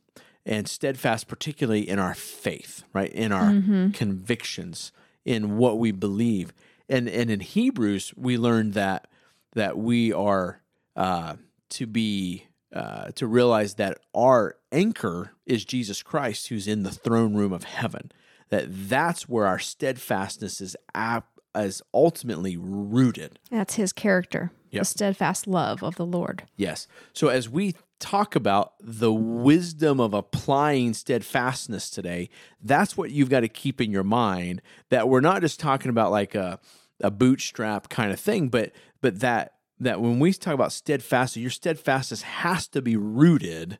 and 0.45 0.67
steadfast, 0.67 1.27
particularly 1.27 1.87
in 1.87 1.99
our 1.99 2.13
faith, 2.13 2.83
right? 2.93 3.11
In 3.11 3.31
our 3.31 3.51
mm-hmm. 3.51 3.91
convictions, 3.91 4.91
in 5.23 5.57
what 5.57 5.77
we 5.77 5.91
believe. 5.91 6.53
And, 6.89 7.07
and 7.07 7.29
in 7.29 7.39
Hebrews, 7.39 8.13
we 8.17 8.37
learned 8.37 8.73
that, 8.73 9.07
that 9.53 9.77
we 9.77 10.11
are 10.11 10.61
uh, 10.95 11.35
to 11.69 11.87
be 11.87 12.45
uh, 12.71 13.09
to 13.15 13.25
realize 13.25 13.75
that 13.75 13.97
our 14.13 14.55
anchor 14.71 15.31
is 15.47 15.65
Jesus 15.65 16.03
Christ, 16.03 16.49
who's 16.49 16.67
in 16.67 16.83
the 16.83 16.91
throne 16.91 17.33
room 17.33 17.51
of 17.51 17.63
heaven. 17.63 18.11
That 18.49 18.65
that's 18.69 19.27
where 19.27 19.47
our 19.47 19.57
steadfastness 19.57 20.61
is 20.61 20.77
ap- 20.93 21.38
is 21.65 21.81
ultimately 21.93 22.57
rooted. 22.57 23.39
That's 23.49 23.75
His 23.75 23.93
character, 23.93 24.51
yep. 24.71 24.81
the 24.81 24.85
steadfast 24.85 25.47
love 25.47 25.83
of 25.83 25.95
the 25.95 26.05
Lord. 26.05 26.43
Yes. 26.55 26.87
So 27.13 27.27
as 27.27 27.49
we 27.49 27.75
talk 27.99 28.35
about 28.35 28.73
the 28.79 29.13
wisdom 29.13 29.99
of 29.99 30.13
applying 30.13 30.93
steadfastness 30.93 31.89
today, 31.89 32.29
that's 32.61 32.95
what 32.95 33.11
you've 33.11 33.29
got 33.29 33.41
to 33.41 33.49
keep 33.49 33.81
in 33.81 33.91
your 33.91 34.03
mind. 34.03 34.61
That 34.89 35.09
we're 35.09 35.21
not 35.21 35.41
just 35.41 35.59
talking 35.59 35.89
about 35.89 36.11
like 36.11 36.35
a 36.35 36.59
a 37.01 37.11
bootstrap 37.11 37.89
kind 37.89 38.11
of 38.11 38.19
thing, 38.19 38.49
but 38.49 38.71
but 39.01 39.19
that 39.19 39.53
that 39.79 40.01
when 40.01 40.19
we 40.19 40.33
talk 40.33 40.53
about 40.53 40.71
steadfast, 40.71 41.37
your 41.37 41.49
steadfastness 41.49 42.21
has 42.21 42.67
to 42.67 42.81
be 42.81 42.97
rooted 42.97 43.79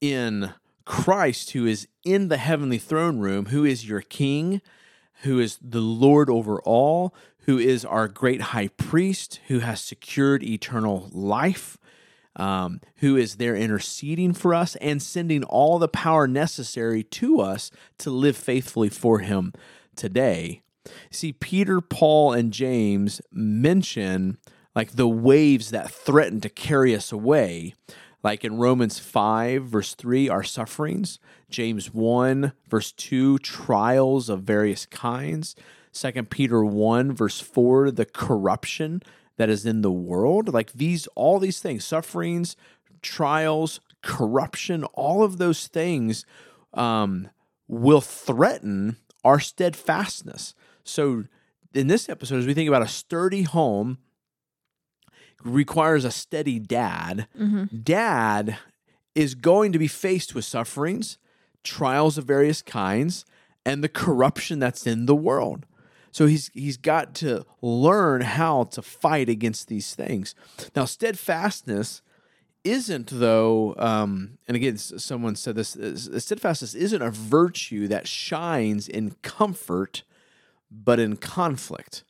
in 0.00 0.52
Christ, 0.84 1.50
who 1.52 1.66
is 1.66 1.88
in 2.04 2.28
the 2.28 2.36
heavenly 2.36 2.78
throne 2.78 3.18
room, 3.18 3.46
who 3.46 3.64
is 3.64 3.88
your 3.88 4.00
King, 4.00 4.60
who 5.22 5.38
is 5.38 5.58
the 5.62 5.80
Lord 5.80 6.30
over 6.30 6.60
all, 6.62 7.14
who 7.46 7.58
is 7.58 7.84
our 7.84 8.08
great 8.08 8.40
high 8.40 8.68
priest, 8.68 9.40
who 9.48 9.60
has 9.60 9.80
secured 9.80 10.42
eternal 10.42 11.08
life, 11.12 11.78
um, 12.36 12.80
who 12.96 13.16
is 13.16 13.36
there 13.36 13.56
interceding 13.56 14.32
for 14.32 14.54
us 14.54 14.76
and 14.76 15.02
sending 15.02 15.44
all 15.44 15.78
the 15.78 15.88
power 15.88 16.26
necessary 16.26 17.02
to 17.02 17.40
us 17.40 17.70
to 17.98 18.10
live 18.10 18.36
faithfully 18.36 18.88
for 18.88 19.18
him 19.18 19.52
today. 19.96 20.62
See, 21.10 21.32
Peter, 21.32 21.80
Paul, 21.80 22.32
and 22.32 22.52
James 22.52 23.20
mention 23.30 24.38
like 24.74 24.92
the 24.92 25.08
waves 25.08 25.70
that 25.70 25.90
threaten 25.90 26.40
to 26.40 26.48
carry 26.48 26.94
us 26.94 27.12
away. 27.12 27.74
Like 28.22 28.44
in 28.44 28.56
Romans 28.56 28.98
5, 28.98 29.64
verse 29.64 29.94
3, 29.94 30.28
our 30.28 30.44
sufferings. 30.44 31.18
James 31.50 31.92
1, 31.92 32.52
verse 32.68 32.92
2, 32.92 33.38
trials 33.38 34.28
of 34.28 34.42
various 34.42 34.86
kinds. 34.86 35.56
2 35.92 36.22
Peter 36.24 36.64
1, 36.64 37.12
verse 37.12 37.40
4, 37.40 37.90
the 37.90 38.04
corruption 38.04 39.02
that 39.36 39.50
is 39.50 39.66
in 39.66 39.82
the 39.82 39.90
world. 39.90 40.52
Like 40.52 40.72
these, 40.72 41.06
all 41.14 41.38
these 41.38 41.60
things, 41.60 41.84
sufferings, 41.84 42.56
trials, 43.02 43.80
corruption, 44.02 44.84
all 44.84 45.22
of 45.22 45.38
those 45.38 45.66
things 45.66 46.24
um, 46.74 47.28
will 47.68 48.00
threaten 48.00 48.96
our 49.24 49.40
steadfastness. 49.40 50.54
So, 50.84 51.24
in 51.74 51.86
this 51.86 52.08
episode, 52.08 52.38
as 52.38 52.46
we 52.46 52.54
think 52.54 52.68
about 52.68 52.82
a 52.82 52.88
sturdy 52.88 53.42
home 53.42 53.98
requires 55.44 56.04
a 56.04 56.10
steady 56.10 56.58
dad, 56.58 57.26
mm-hmm. 57.38 57.64
dad 57.82 58.58
is 59.14 59.34
going 59.34 59.72
to 59.72 59.78
be 59.78 59.88
faced 59.88 60.34
with 60.34 60.44
sufferings, 60.44 61.18
trials 61.64 62.18
of 62.18 62.24
various 62.24 62.62
kinds, 62.62 63.24
and 63.64 63.82
the 63.82 63.88
corruption 63.88 64.58
that's 64.58 64.86
in 64.86 65.06
the 65.06 65.14
world. 65.14 65.66
So 66.10 66.26
he's 66.26 66.50
he's 66.52 66.76
got 66.76 67.14
to 67.16 67.46
learn 67.62 68.20
how 68.20 68.64
to 68.64 68.82
fight 68.82 69.28
against 69.28 69.68
these 69.68 69.94
things. 69.94 70.34
Now, 70.76 70.84
steadfastness 70.84 72.02
isn't 72.64 73.08
though, 73.08 73.74
um, 73.78 74.38
and 74.46 74.56
again, 74.56 74.76
someone 74.76 75.36
said 75.36 75.54
this: 75.54 75.76
steadfastness 76.18 76.74
isn't 76.74 77.02
a 77.02 77.10
virtue 77.10 77.88
that 77.88 78.06
shines 78.06 78.88
in 78.88 79.16
comfort, 79.22 80.02
but 80.70 81.00
in 81.00 81.16
conflict, 81.16 82.04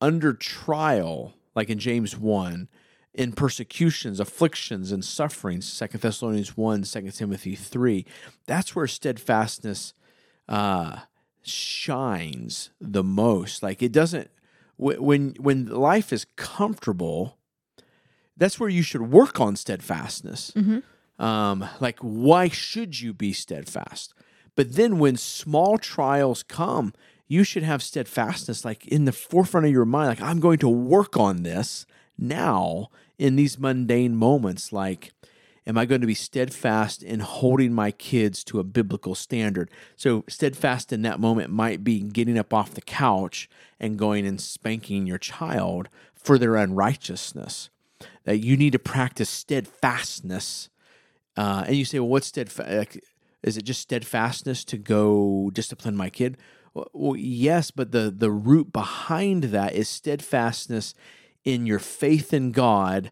under 0.00 0.34
trial, 0.34 1.34
like 1.58 1.70
in 1.70 1.80
James 1.80 2.16
1, 2.16 2.68
in 3.14 3.32
persecutions, 3.32 4.20
afflictions, 4.20 4.92
and 4.92 5.04
sufferings, 5.04 5.76
2 5.76 5.98
Thessalonians 5.98 6.56
1, 6.56 6.84
2 6.84 7.10
Timothy 7.10 7.56
3. 7.56 8.06
That's 8.46 8.76
where 8.76 8.86
steadfastness 8.86 9.92
uh, 10.48 11.00
shines 11.42 12.70
the 12.80 13.02
most. 13.02 13.60
Like 13.60 13.82
it 13.82 13.90
doesn't, 13.90 14.30
when, 14.76 15.34
when 15.40 15.66
life 15.66 16.12
is 16.12 16.26
comfortable, 16.36 17.38
that's 18.36 18.60
where 18.60 18.68
you 18.68 18.82
should 18.82 19.10
work 19.10 19.40
on 19.40 19.56
steadfastness. 19.56 20.52
Mm-hmm. 20.54 21.20
Um, 21.20 21.68
like, 21.80 21.98
why 21.98 22.46
should 22.46 23.00
you 23.00 23.12
be 23.12 23.32
steadfast? 23.32 24.14
But 24.54 24.76
then 24.76 25.00
when 25.00 25.16
small 25.16 25.76
trials 25.76 26.44
come, 26.44 26.94
you 27.28 27.44
should 27.44 27.62
have 27.62 27.82
steadfastness 27.82 28.64
like 28.64 28.86
in 28.86 29.04
the 29.04 29.12
forefront 29.12 29.66
of 29.66 29.72
your 29.72 29.84
mind 29.84 30.08
like 30.08 30.22
i'm 30.22 30.40
going 30.40 30.58
to 30.58 30.68
work 30.68 31.16
on 31.16 31.42
this 31.42 31.86
now 32.18 32.88
in 33.18 33.36
these 33.36 33.58
mundane 33.58 34.16
moments. 34.16 34.72
Like 34.72 35.12
am 35.66 35.76
i 35.76 35.84
going 35.84 36.00
to 36.00 36.06
be 36.06 36.14
steadfast 36.14 37.02
in 37.02 37.20
holding 37.20 37.72
my 37.72 37.90
kids 37.90 38.42
to 38.44 38.58
a 38.58 38.64
biblical 38.64 39.14
standard? 39.14 39.70
So 39.96 40.24
steadfast 40.28 40.92
in 40.92 41.02
that 41.02 41.20
moment 41.20 41.50
might 41.50 41.84
be 41.84 42.00
getting 42.00 42.38
up 42.38 42.52
off 42.52 42.74
the 42.74 42.80
couch 42.80 43.48
and 43.78 43.98
going 43.98 44.26
and 44.26 44.40
spanking 44.40 45.06
your 45.06 45.18
child 45.18 45.88
for 46.14 46.38
their 46.38 46.56
unrighteousness. 46.56 47.70
That 48.24 48.38
you 48.38 48.56
need 48.56 48.72
to 48.72 48.78
practice 48.78 49.30
steadfastness 49.30 50.68
uh, 51.36 51.64
and 51.66 51.76
you 51.76 51.84
say 51.84 51.98
well 51.98 52.08
what's 52.08 52.26
steadfast 52.26 52.70
like, 52.70 53.04
is 53.42 53.56
it 53.56 53.64
just 53.64 53.80
steadfastness 53.80 54.64
to 54.64 54.76
go 54.76 55.50
discipline 55.52 55.96
my 55.96 56.10
kid 56.10 56.36
well, 56.92 57.16
yes, 57.16 57.70
but 57.70 57.92
the 57.92 58.12
the 58.16 58.30
root 58.30 58.72
behind 58.72 59.44
that 59.44 59.74
is 59.74 59.88
steadfastness 59.88 60.94
in 61.44 61.66
your 61.66 61.78
faith 61.78 62.32
in 62.32 62.52
God 62.52 63.10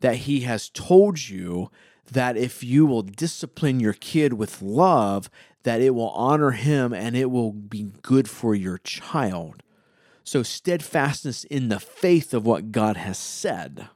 that 0.00 0.16
He 0.16 0.40
has 0.40 0.68
told 0.68 1.28
you 1.28 1.70
that 2.10 2.36
if 2.36 2.62
you 2.62 2.86
will 2.86 3.02
discipline 3.02 3.80
your 3.80 3.92
kid 3.92 4.34
with 4.34 4.62
love, 4.62 5.30
that 5.62 5.80
it 5.80 5.94
will 5.94 6.10
honor 6.10 6.52
Him 6.52 6.92
and 6.92 7.16
it 7.16 7.30
will 7.30 7.52
be 7.52 7.92
good 8.02 8.28
for 8.28 8.54
your 8.54 8.78
child. 8.78 9.62
So 10.24 10.42
steadfastness 10.42 11.44
in 11.44 11.68
the 11.68 11.80
faith 11.80 12.34
of 12.34 12.44
what 12.44 12.70
God 12.70 12.96
has 12.96 13.18
said. 13.18 13.88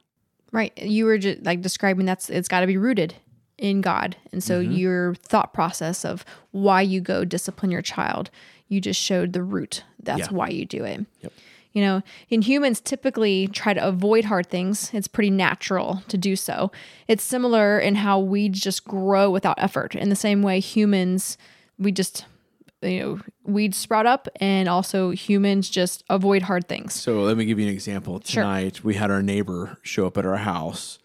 Right. 0.51 0.75
You 0.77 1.05
were 1.05 1.17
just 1.17 1.43
like 1.43 1.61
describing 1.61 2.05
that's 2.05 2.29
it's 2.29 2.47
got 2.47 2.61
to 2.61 2.67
be 2.67 2.77
rooted 2.77 3.15
in 3.57 3.81
God. 3.81 4.15
And 4.31 4.43
so 4.43 4.61
mm-hmm. 4.61 4.71
your 4.71 5.15
thought 5.15 5.53
process 5.53 6.03
of 6.03 6.25
why 6.51 6.81
you 6.81 7.01
go 7.01 7.23
discipline 7.23 7.71
your 7.71 7.81
child 7.81 8.29
you 8.73 8.81
just 8.81 8.99
showed 8.99 9.33
the 9.33 9.43
root. 9.43 9.83
That's 10.01 10.31
yeah. 10.31 10.31
why 10.31 10.49
you 10.49 10.65
do 10.65 10.83
it. 10.83 11.05
Yep. 11.21 11.33
You 11.73 11.81
know, 11.81 12.01
in 12.29 12.43
humans 12.43 12.79
typically 12.79 13.47
try 13.47 13.73
to 13.73 13.83
avoid 13.85 14.25
hard 14.25 14.47
things. 14.47 14.91
It's 14.93 15.07
pretty 15.07 15.31
natural 15.31 16.03
to 16.07 16.17
do 16.17 16.35
so. 16.35 16.71
It's 17.07 17.23
similar 17.23 17.79
in 17.79 17.95
how 17.95 18.19
weeds 18.19 18.59
just 18.59 18.85
grow 18.85 19.31
without 19.31 19.55
effort. 19.57 19.95
In 19.95 20.09
the 20.09 20.15
same 20.15 20.43
way, 20.43 20.59
humans, 20.59 21.37
we 21.79 21.91
just, 21.91 22.25
you 22.83 22.99
know, 22.99 23.19
weeds 23.43 23.77
sprout 23.77 24.05
up 24.05 24.27
and 24.39 24.69
also 24.69 25.11
humans 25.11 25.67
just 25.67 26.03
avoid 26.09 26.43
hard 26.43 26.67
things. 26.67 26.93
So 26.93 27.21
let 27.21 27.37
me 27.37 27.45
give 27.45 27.59
you 27.59 27.67
an 27.67 27.73
example. 27.73 28.19
Tonight, 28.19 28.77
sure. 28.77 28.85
we 28.85 28.93
had 28.95 29.09
our 29.09 29.23
neighbor 29.23 29.77
show 29.81 30.05
up 30.05 30.17
at 30.17 30.27
our 30.27 30.37
house 30.37 30.99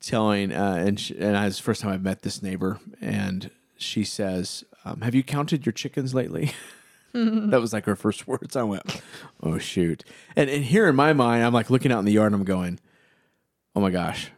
telling, 0.00 0.52
uh, 0.52 0.82
and, 0.84 0.98
she, 0.98 1.16
and 1.16 1.36
it's 1.46 1.58
the 1.58 1.62
first 1.62 1.80
time 1.80 1.92
I've 1.92 2.02
met 2.02 2.22
this 2.22 2.42
neighbor, 2.42 2.80
and 3.00 3.52
she 3.76 4.02
says, 4.02 4.64
um, 4.84 5.02
Have 5.02 5.14
you 5.14 5.22
counted 5.22 5.64
your 5.64 5.72
chickens 5.72 6.12
lately? 6.12 6.52
that 7.12 7.60
was 7.60 7.72
like 7.72 7.84
her 7.86 7.96
first 7.96 8.26
words. 8.26 8.56
I 8.56 8.62
went, 8.62 9.02
oh 9.42 9.58
shoot. 9.58 10.04
And 10.36 10.48
and 10.48 10.64
here 10.64 10.88
in 10.88 10.96
my 10.96 11.12
mind, 11.12 11.44
I'm 11.44 11.52
like 11.52 11.70
looking 11.70 11.92
out 11.92 11.98
in 11.98 12.04
the 12.04 12.12
yard 12.12 12.32
and 12.32 12.40
I'm 12.40 12.44
going, 12.44 12.80
oh 13.74 13.80
my 13.80 13.90
gosh, 13.90 14.30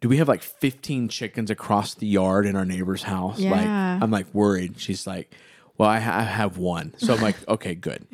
do 0.00 0.08
we 0.08 0.16
have 0.18 0.28
like 0.28 0.42
15 0.42 1.08
chickens 1.08 1.50
across 1.50 1.94
the 1.94 2.06
yard 2.06 2.44
in 2.46 2.56
our 2.56 2.64
neighbor's 2.64 3.04
house? 3.04 3.38
Yeah. 3.38 3.50
Like, 3.52 3.66
I'm 3.66 4.10
like 4.10 4.32
worried. 4.34 4.78
She's 4.80 5.06
like, 5.06 5.34
well, 5.78 5.88
I, 5.88 6.00
ha- 6.00 6.18
I 6.18 6.22
have 6.22 6.58
one. 6.58 6.94
So 6.98 7.14
I'm 7.14 7.20
like, 7.20 7.36
okay, 7.48 7.74
good. 7.74 8.06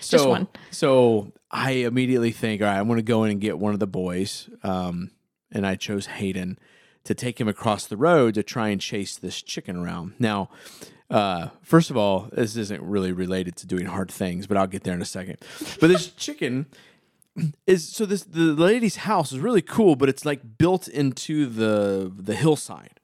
So, 0.00 0.30
one. 0.30 0.48
So 0.70 1.32
I 1.50 1.70
immediately 1.72 2.32
think, 2.32 2.62
all 2.62 2.68
right, 2.68 2.78
I'm 2.78 2.86
going 2.86 2.96
to 2.96 3.02
go 3.02 3.24
in 3.24 3.30
and 3.30 3.40
get 3.40 3.58
one 3.58 3.74
of 3.74 3.78
the 3.78 3.86
boys. 3.86 4.48
Um, 4.62 5.10
and 5.52 5.66
I 5.66 5.74
chose 5.74 6.06
Hayden 6.06 6.58
to 7.04 7.14
take 7.14 7.40
him 7.40 7.48
across 7.48 7.86
the 7.86 7.96
road 7.96 8.34
to 8.34 8.42
try 8.42 8.68
and 8.68 8.80
chase 8.80 9.16
this 9.16 9.40
chicken 9.42 9.76
around. 9.76 10.14
Now, 10.18 10.50
uh, 11.10 11.48
first 11.62 11.90
of 11.90 11.96
all, 11.96 12.28
this 12.32 12.56
isn't 12.56 12.82
really 12.82 13.12
related 13.12 13.56
to 13.56 13.66
doing 13.66 13.86
hard 13.86 14.10
things, 14.10 14.46
but 14.46 14.56
I'll 14.56 14.66
get 14.66 14.84
there 14.84 14.94
in 14.94 15.02
a 15.02 15.06
second. 15.06 15.38
But 15.80 15.88
this 15.88 16.08
chicken 16.16 16.66
is 17.66 17.88
so 17.88 18.04
this 18.04 18.24
the 18.24 18.40
lady's 18.52 18.96
house 18.96 19.32
is 19.32 19.38
really 19.38 19.62
cool, 19.62 19.96
but 19.96 20.08
it's 20.08 20.24
like 20.24 20.58
built 20.58 20.88
into 20.88 21.46
the 21.46 22.12
the 22.14 22.34
hillside. 22.34 23.00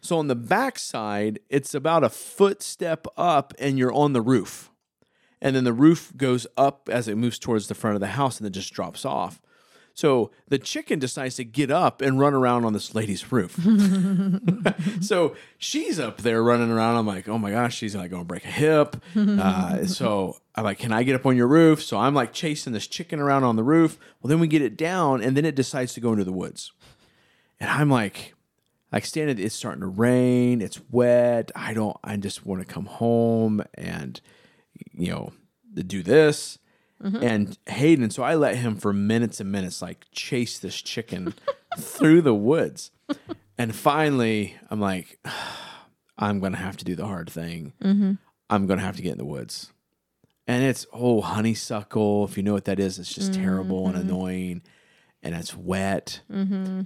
So 0.00 0.18
on 0.18 0.26
the 0.26 0.34
back 0.34 0.78
side, 0.78 1.38
it's 1.48 1.74
about 1.74 2.02
a 2.02 2.08
foot 2.08 2.62
step 2.62 3.06
up, 3.16 3.54
and 3.58 3.78
you're 3.78 3.92
on 3.92 4.14
the 4.14 4.22
roof, 4.22 4.72
and 5.40 5.54
then 5.54 5.62
the 5.64 5.72
roof 5.72 6.12
goes 6.16 6.46
up 6.56 6.88
as 6.90 7.06
it 7.08 7.16
moves 7.16 7.38
towards 7.38 7.68
the 7.68 7.74
front 7.74 7.94
of 7.94 8.00
the 8.00 8.08
house, 8.08 8.38
and 8.38 8.44
then 8.46 8.52
just 8.52 8.72
drops 8.72 9.04
off. 9.04 9.40
So 9.94 10.32
the 10.48 10.58
chicken 10.58 10.98
decides 10.98 11.36
to 11.36 11.44
get 11.44 11.70
up 11.70 12.02
and 12.02 12.18
run 12.18 12.34
around 12.34 12.64
on 12.64 12.72
this 12.72 12.96
lady's 12.96 13.30
roof. 13.30 13.56
so 15.00 15.36
she's 15.56 16.00
up 16.00 16.18
there 16.18 16.42
running 16.42 16.70
around. 16.70 16.96
I'm 16.96 17.06
like, 17.06 17.28
oh 17.28 17.38
my 17.38 17.52
gosh, 17.52 17.76
she's 17.76 17.94
like 17.94 18.10
going 18.10 18.22
to 18.22 18.26
break 18.26 18.44
a 18.44 18.48
hip. 18.48 18.96
Uh, 19.16 19.86
so 19.86 20.36
I'm 20.56 20.64
like, 20.64 20.80
can 20.80 20.92
I 20.92 21.04
get 21.04 21.14
up 21.14 21.24
on 21.24 21.36
your 21.36 21.46
roof? 21.46 21.80
So 21.82 21.96
I'm 21.96 22.12
like 22.12 22.32
chasing 22.32 22.72
this 22.72 22.88
chicken 22.88 23.20
around 23.20 23.44
on 23.44 23.54
the 23.54 23.62
roof. 23.62 23.96
Well, 24.20 24.28
then 24.28 24.40
we 24.40 24.48
get 24.48 24.62
it 24.62 24.76
down, 24.76 25.22
and 25.22 25.36
then 25.36 25.44
it 25.44 25.54
decides 25.54 25.94
to 25.94 26.00
go 26.00 26.12
into 26.12 26.24
the 26.24 26.32
woods. 26.32 26.72
And 27.60 27.70
I'm 27.70 27.88
like, 27.88 28.34
like 28.92 29.06
standing, 29.06 29.38
it's 29.38 29.54
starting 29.54 29.80
to 29.80 29.86
rain. 29.86 30.60
It's 30.60 30.80
wet. 30.90 31.52
I 31.54 31.72
don't, 31.72 31.96
I 32.02 32.16
just 32.16 32.44
want 32.44 32.66
to 32.66 32.66
come 32.66 32.86
home 32.86 33.62
and, 33.74 34.20
you 34.92 35.10
know, 35.12 35.32
do 35.72 36.02
this. 36.02 36.58
Mm-hmm. 37.04 37.22
And 37.22 37.58
Hayden, 37.66 38.10
so 38.10 38.22
I 38.22 38.34
let 38.34 38.56
him 38.56 38.76
for 38.76 38.92
minutes 38.92 39.40
and 39.40 39.52
minutes, 39.52 39.82
like 39.82 40.06
chase 40.10 40.58
this 40.58 40.80
chicken 40.80 41.34
through 41.78 42.22
the 42.22 42.34
woods. 42.34 42.90
And 43.58 43.74
finally, 43.74 44.56
I'm 44.70 44.80
like, 44.80 45.18
I'm 46.18 46.40
going 46.40 46.52
to 46.52 46.58
have 46.58 46.76
to 46.78 46.84
do 46.84 46.94
the 46.94 47.06
hard 47.06 47.28
thing. 47.28 47.72
Mm-hmm. 47.82 48.12
I'm 48.48 48.66
going 48.66 48.78
to 48.78 48.84
have 48.84 48.96
to 48.96 49.02
get 49.02 49.12
in 49.12 49.18
the 49.18 49.24
woods. 49.24 49.72
And 50.46 50.62
it's, 50.62 50.86
oh, 50.92 51.20
honeysuckle. 51.20 52.24
If 52.24 52.36
you 52.36 52.42
know 52.42 52.52
what 52.52 52.66
that 52.66 52.78
is, 52.78 52.98
it's 52.98 53.12
just 53.12 53.34
terrible 53.34 53.86
and 53.86 53.96
mm-hmm. 53.96 54.08
annoying. 54.08 54.62
And 55.22 55.34
it's 55.34 55.56
wet. 55.56 56.20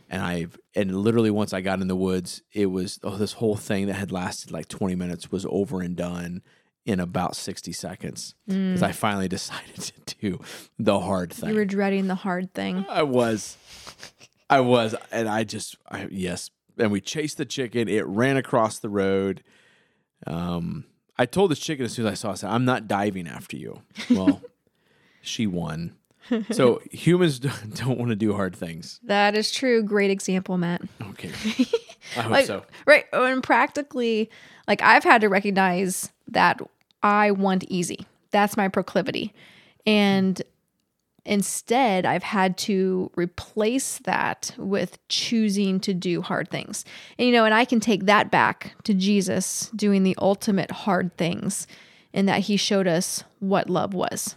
And 0.08 0.22
I've, 0.22 0.58
and 0.74 0.96
literally 0.96 1.30
once 1.30 1.52
I 1.52 1.60
got 1.60 1.80
in 1.80 1.88
the 1.88 1.96
woods, 1.96 2.42
it 2.52 2.66
was, 2.66 3.00
oh, 3.02 3.16
this 3.16 3.34
whole 3.34 3.56
thing 3.56 3.86
that 3.86 3.94
had 3.94 4.12
lasted 4.12 4.50
like 4.50 4.68
20 4.68 4.94
minutes 4.94 5.30
was 5.30 5.44
over 5.50 5.80
and 5.80 5.96
done 5.96 6.42
in 6.88 7.00
about 7.00 7.36
60 7.36 7.70
seconds 7.72 8.34
because 8.46 8.82
I 8.82 8.92
finally 8.92 9.28
decided 9.38 9.92
to 10.06 10.14
do 10.22 10.40
the 10.78 10.98
hard 10.98 11.30
thing. 11.34 11.50
You 11.50 11.54
were 11.56 11.66
dreading 11.66 12.06
the 12.06 12.14
hard 12.14 12.54
thing. 12.54 12.86
I 12.88 13.02
was. 13.02 13.58
I 14.48 14.60
was. 14.60 14.94
And 15.12 15.28
I 15.28 15.44
just, 15.44 15.76
I, 15.90 16.08
yes. 16.10 16.50
And 16.78 16.90
we 16.90 17.02
chased 17.02 17.36
the 17.36 17.44
chicken. 17.44 17.88
It 17.88 18.06
ran 18.06 18.38
across 18.38 18.78
the 18.78 18.88
road. 18.88 19.44
Um, 20.26 20.86
I 21.18 21.26
told 21.26 21.50
this 21.50 21.58
chicken 21.58 21.84
as 21.84 21.92
soon 21.92 22.06
as 22.06 22.12
I 22.12 22.14
saw 22.14 22.30
it, 22.30 22.32
I 22.32 22.34
said, 22.36 22.50
I'm 22.50 22.64
not 22.64 22.88
diving 22.88 23.28
after 23.28 23.56
you. 23.58 23.82
Well, 24.10 24.40
she 25.20 25.46
won. 25.46 25.92
So 26.52 26.80
humans 26.90 27.38
don't, 27.38 27.74
don't 27.76 27.98
want 27.98 28.10
to 28.12 28.16
do 28.16 28.32
hard 28.32 28.56
things. 28.56 28.98
That 29.02 29.36
is 29.36 29.52
true. 29.52 29.82
Great 29.82 30.10
example, 30.10 30.56
Matt. 30.56 30.80
Okay. 31.02 31.28
I 32.16 32.20
hope 32.22 32.32
Like, 32.32 32.46
so. 32.46 32.64
Right. 32.86 33.04
And 33.12 33.42
practically, 33.42 34.30
like 34.66 34.80
I've 34.80 35.04
had 35.04 35.20
to 35.20 35.28
recognize 35.28 36.10
that 36.28 36.60
I 37.02 37.30
want 37.30 37.64
easy. 37.64 38.06
That's 38.30 38.56
my 38.56 38.68
proclivity. 38.68 39.32
And 39.86 40.40
instead, 41.24 42.06
I've 42.06 42.22
had 42.22 42.56
to 42.58 43.10
replace 43.16 43.98
that 43.98 44.54
with 44.58 44.98
choosing 45.08 45.80
to 45.80 45.94
do 45.94 46.22
hard 46.22 46.50
things. 46.50 46.84
And, 47.18 47.26
you 47.26 47.32
know, 47.32 47.44
and 47.44 47.54
I 47.54 47.64
can 47.64 47.80
take 47.80 48.06
that 48.06 48.30
back 48.30 48.72
to 48.84 48.94
Jesus 48.94 49.70
doing 49.76 50.02
the 50.02 50.16
ultimate 50.18 50.70
hard 50.70 51.16
things 51.16 51.66
in 52.12 52.26
that 52.26 52.40
he 52.42 52.56
showed 52.56 52.86
us 52.86 53.24
what 53.40 53.68
love 53.70 53.94
was 53.94 54.36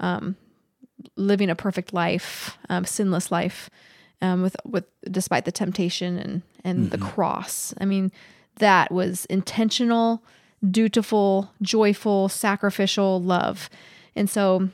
um, 0.00 0.36
living 1.16 1.50
a 1.50 1.54
perfect 1.54 1.92
life, 1.92 2.58
um, 2.68 2.84
sinless 2.84 3.30
life. 3.30 3.70
Um, 4.22 4.40
with 4.40 4.56
with 4.64 4.86
despite 5.10 5.44
the 5.44 5.52
temptation 5.52 6.18
and 6.18 6.42
and 6.64 6.90
the 6.90 6.96
cross, 6.96 7.74
I 7.78 7.84
mean, 7.84 8.10
that 8.56 8.90
was 8.90 9.26
intentional, 9.26 10.22
dutiful, 10.68 11.52
joyful, 11.62 12.28
sacrificial 12.28 13.20
love, 13.20 13.68
and 14.14 14.28
so 14.28 14.68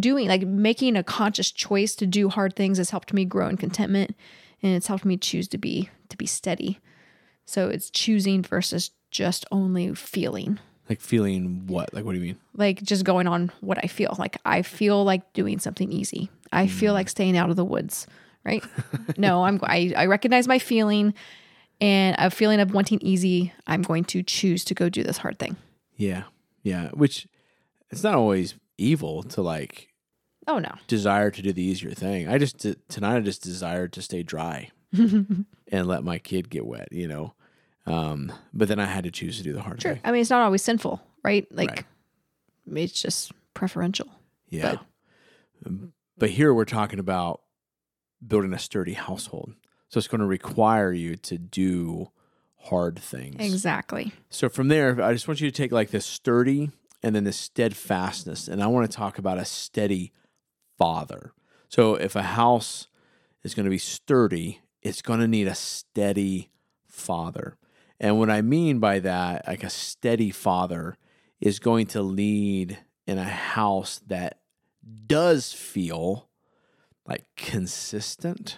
doing 0.00 0.28
like 0.28 0.42
making 0.42 0.96
a 0.96 1.04
conscious 1.04 1.50
choice 1.50 1.94
to 1.94 2.06
do 2.06 2.28
hard 2.28 2.56
things 2.56 2.78
has 2.78 2.90
helped 2.90 3.12
me 3.12 3.24
grow 3.24 3.48
in 3.48 3.56
contentment, 3.56 4.16
and 4.62 4.74
it's 4.74 4.86
helped 4.86 5.04
me 5.04 5.16
choose 5.16 5.48
to 5.48 5.58
be 5.58 5.90
to 6.08 6.16
be 6.16 6.26
steady. 6.26 6.78
So 7.44 7.68
it's 7.68 7.90
choosing 7.90 8.42
versus 8.42 8.90
just 9.10 9.44
only 9.52 9.94
feeling 9.94 10.58
Like 10.88 11.00
feeling 11.00 11.66
what? 11.66 11.92
Like, 11.92 12.04
what 12.04 12.12
do 12.12 12.18
you 12.18 12.24
mean? 12.24 12.38
like 12.54 12.82
just 12.82 13.04
going 13.04 13.26
on 13.26 13.50
what 13.60 13.78
I 13.82 13.86
feel. 13.86 14.14
Like 14.18 14.38
I 14.44 14.62
feel 14.62 15.04
like 15.04 15.32
doing 15.32 15.58
something 15.58 15.90
easy. 15.92 16.30
I 16.52 16.66
feel 16.66 16.92
hmm. 16.92 16.96
like 16.96 17.08
staying 17.08 17.36
out 17.36 17.50
of 17.50 17.56
the 17.56 17.64
woods, 17.64 18.06
right? 18.44 18.62
no, 19.16 19.44
I'm 19.44 19.58
I, 19.62 19.92
I 19.96 20.06
recognize 20.06 20.48
my 20.48 20.58
feeling 20.58 21.14
and 21.82 22.16
a 22.18 22.30
feeling 22.30 22.60
of 22.60 22.72
wanting 22.72 23.00
easy. 23.02 23.52
I'm 23.66 23.82
going 23.82 24.04
to 24.04 24.22
choose 24.22 24.64
to 24.66 24.74
go 24.74 24.88
do 24.88 25.02
this 25.02 25.18
hard 25.18 25.38
thing. 25.38 25.56
Yeah. 25.96 26.24
Yeah. 26.62 26.88
Which 26.90 27.26
it's 27.90 28.02
not 28.02 28.14
always 28.14 28.54
evil 28.78 29.22
to 29.24 29.42
like 29.42 29.88
Oh 30.46 30.58
no. 30.58 30.72
desire 30.86 31.30
to 31.30 31.42
do 31.42 31.52
the 31.52 31.62
easier 31.62 31.90
thing. 31.92 32.28
I 32.28 32.38
just 32.38 32.58
tonight 32.88 33.16
I 33.16 33.20
just 33.20 33.42
desired 33.42 33.92
to 33.94 34.02
stay 34.02 34.22
dry 34.22 34.70
and 34.92 35.44
let 35.70 36.04
my 36.04 36.18
kid 36.18 36.48
get 36.50 36.66
wet, 36.66 36.88
you 36.92 37.08
know. 37.08 37.34
Um, 37.86 38.32
but 38.54 38.68
then 38.68 38.78
I 38.78 38.86
had 38.86 39.04
to 39.04 39.10
choose 39.10 39.36
to 39.38 39.42
do 39.42 39.52
the 39.52 39.62
hard 39.62 39.82
Sure. 39.82 39.92
thing. 39.94 40.00
I 40.04 40.12
mean 40.12 40.20
it's 40.20 40.30
not 40.30 40.42
always 40.44 40.62
sinful, 40.62 41.02
right? 41.24 41.46
Like 41.50 41.70
Right. 42.66 42.78
it's 42.82 43.02
just 43.02 43.32
preferential. 43.54 44.08
Yeah. 44.48 44.76
Um, 45.66 45.92
But 46.16 46.30
here 46.30 46.54
we're 46.54 46.64
talking 46.64 46.98
about 47.00 47.40
building 48.26 48.52
a 48.52 48.58
sturdy 48.58 48.92
household. 48.94 49.54
So 49.92 49.98
it's 49.98 50.08
going 50.08 50.22
to 50.22 50.26
require 50.26 50.90
you 50.90 51.16
to 51.16 51.36
do 51.36 52.08
hard 52.56 52.98
things. 52.98 53.36
Exactly. 53.40 54.12
So 54.30 54.48
from 54.48 54.68
there, 54.68 55.02
I 55.02 55.12
just 55.12 55.28
want 55.28 55.42
you 55.42 55.50
to 55.50 55.54
take 55.54 55.70
like 55.70 55.90
this 55.90 56.06
sturdy 56.06 56.70
and 57.02 57.14
then 57.14 57.24
the 57.24 57.32
steadfastness. 57.32 58.48
And 58.48 58.62
I 58.62 58.68
want 58.68 58.90
to 58.90 58.96
talk 58.96 59.18
about 59.18 59.36
a 59.36 59.44
steady 59.44 60.10
father. 60.78 61.34
So 61.68 61.96
if 61.96 62.16
a 62.16 62.22
house 62.22 62.88
is 63.42 63.54
going 63.54 63.64
to 63.64 63.70
be 63.70 63.76
sturdy, 63.76 64.60
it's 64.80 65.02
going 65.02 65.20
to 65.20 65.28
need 65.28 65.46
a 65.46 65.54
steady 65.54 66.50
father. 66.86 67.58
And 68.00 68.18
what 68.18 68.30
I 68.30 68.40
mean 68.40 68.78
by 68.78 68.98
that, 69.00 69.46
like 69.46 69.62
a 69.62 69.68
steady 69.68 70.30
father, 70.30 70.96
is 71.38 71.58
going 71.58 71.86
to 71.88 72.00
lead 72.00 72.78
in 73.06 73.18
a 73.18 73.24
house 73.24 74.00
that 74.06 74.38
does 75.06 75.52
feel 75.52 76.30
like 77.06 77.26
consistent, 77.36 78.56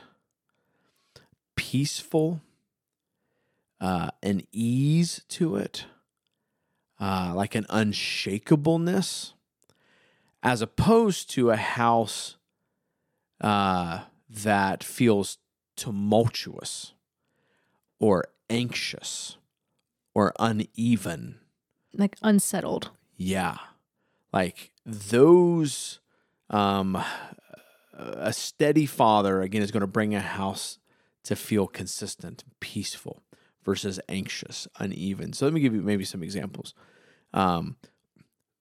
peaceful, 1.57 2.40
uh, 3.81 4.11
an 4.23 4.43
ease 4.53 5.23
to 5.29 5.57
it, 5.57 5.87
uh, 7.01 7.33
like 7.35 7.55
an 7.55 7.64
unshakableness, 7.64 9.33
as 10.43 10.62
opposed 10.62 11.31
to 11.31 11.51
a 11.51 11.57
house 11.57 12.37
uh, 13.40 14.01
that 14.29 14.85
feels 14.85 15.38
tumultuous 15.77 16.95
or 17.99 18.25
anxious 18.49 19.37
or 20.14 20.33
uneven. 20.38 21.40
Like 21.93 22.17
unsettled. 22.23 22.90
Yeah. 23.17 23.57
Like 24.33 24.73
those 24.85 26.01
um 26.51 27.03
a 27.97 28.33
steady 28.33 28.87
father 28.87 29.40
again 29.40 29.62
is 29.62 29.71
going 29.71 29.81
to 29.81 29.87
bring 29.87 30.14
a 30.14 30.21
house 30.21 30.79
to 31.25 31.37
feel 31.37 31.67
consistent, 31.67 32.45
peaceful 32.61 33.23
versus 33.65 33.99
anxious, 34.09 34.69
uneven. 34.79 35.33
So 35.33 35.47
let 35.47 35.55
me 35.55 35.61
give 35.61 35.75
you 35.75 35.83
maybe 35.83 36.05
some 36.05 36.23
examples. 36.23 36.75
Um 37.33 37.77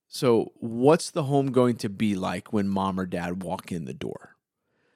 so 0.08 0.52
what's 0.56 1.10
the 1.10 1.24
home 1.24 1.52
going 1.52 1.76
to 1.78 1.90
be 1.90 2.16
like 2.16 2.54
when 2.54 2.68
mom 2.68 3.00
or 3.00 3.06
dad 3.06 3.44
walk 3.44 3.72
in 3.72 3.86
the 3.86 3.94
door? 3.94 4.36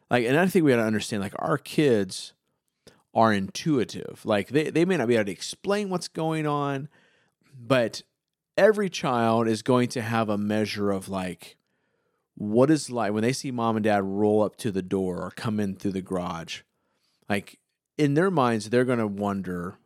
Like 0.09 0.25
and 0.25 0.37
I 0.37 0.47
think 0.47 0.65
we 0.65 0.71
got 0.71 0.77
to 0.77 0.83
understand 0.83 1.21
like 1.21 1.35
our 1.37 1.57
kids 1.57 2.33
are 3.13 3.33
intuitive. 3.33 4.21
Like 4.25 4.49
they, 4.49 4.69
they 4.69 4.85
may 4.85 4.97
not 4.97 5.07
be 5.07 5.15
able 5.15 5.25
to 5.25 5.31
explain 5.31 5.89
what's 5.89 6.07
going 6.07 6.45
on, 6.45 6.87
but 7.59 8.03
every 8.55 8.89
child 8.89 9.47
is 9.47 9.61
going 9.61 9.89
to 9.89 10.01
have 10.01 10.29
a 10.29 10.37
measure 10.37 10.91
of 10.91 11.09
like 11.09 11.57
what 12.35 12.69
is 12.69 12.89
like 12.91 13.13
when 13.13 13.23
they 13.23 13.33
see 13.33 13.49
mom 13.49 13.75
and 13.75 13.83
dad 13.83 14.03
roll 14.03 14.43
up 14.43 14.55
to 14.57 14.71
the 14.71 14.83
door 14.83 15.17
or 15.23 15.31
come 15.31 15.59
in 15.59 15.75
through 15.75 15.91
the 15.91 16.01
garage 16.01 16.61
Like 17.29 17.59
in 17.97 18.13
their 18.13 18.31
minds, 18.31 18.69
they're 18.69 18.85
going 18.85 18.99
to 18.99 19.07
wonder, 19.07 19.77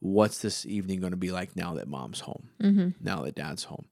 what's 0.00 0.38
this 0.38 0.64
evening 0.66 1.00
going 1.00 1.12
to 1.12 1.16
be 1.16 1.30
like 1.30 1.56
now 1.56 1.74
that 1.74 1.88
mom's 1.88 2.20
home, 2.20 2.50
Mm-hmm. 2.62 2.88
now 3.00 3.22
that 3.22 3.34
dad's 3.34 3.64
home? 3.64 3.86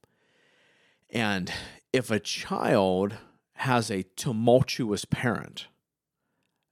And 1.09 1.51
if 1.93 2.11
a 2.11 2.19
child 2.19 3.13
has 3.53 3.89
a 3.89 4.03
tumultuous 4.15 5.05
parent, 5.05 5.67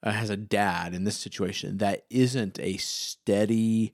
uh, 0.03 0.11
has 0.11 0.29
a 0.29 0.37
dad 0.37 0.93
in 0.93 1.03
this 1.03 1.17
situation 1.17 1.77
that 1.77 2.05
isn't 2.09 2.59
a 2.59 2.77
steady, 2.77 3.93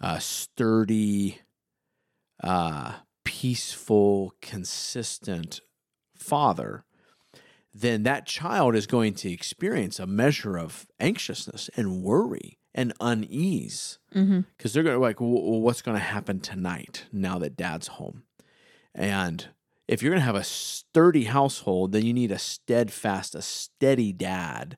uh, 0.00 0.18
sturdy, 0.18 1.40
uh, 2.42 2.94
peaceful, 3.24 4.34
consistent 4.42 5.60
father, 6.14 6.84
then 7.72 8.02
that 8.02 8.26
child 8.26 8.74
is 8.74 8.86
going 8.86 9.14
to 9.14 9.30
experience 9.30 9.98
a 10.00 10.06
measure 10.06 10.58
of 10.58 10.86
anxiousness 10.98 11.70
and 11.76 12.02
worry 12.02 12.58
and 12.74 12.92
unease 13.00 13.98
Mm-hmm. 14.14 14.40
because 14.56 14.72
they're 14.72 14.82
going 14.82 14.96
to 14.96 15.00
like, 15.00 15.18
"Wh- 15.18 15.62
what's 15.62 15.82
going 15.82 15.96
to 15.96 16.02
happen 16.02 16.40
tonight 16.40 17.04
now 17.12 17.38
that 17.38 17.56
dad's 17.56 17.86
home? 17.86 18.24
And 18.92 19.46
if 19.86 20.02
you're 20.02 20.10
going 20.10 20.20
to 20.20 20.26
have 20.26 20.34
a 20.34 20.42
sturdy 20.42 21.24
household, 21.24 21.92
then 21.92 22.04
you 22.04 22.12
need 22.12 22.32
a 22.32 22.38
steadfast, 22.38 23.36
a 23.36 23.42
steady 23.42 24.12
dad 24.12 24.76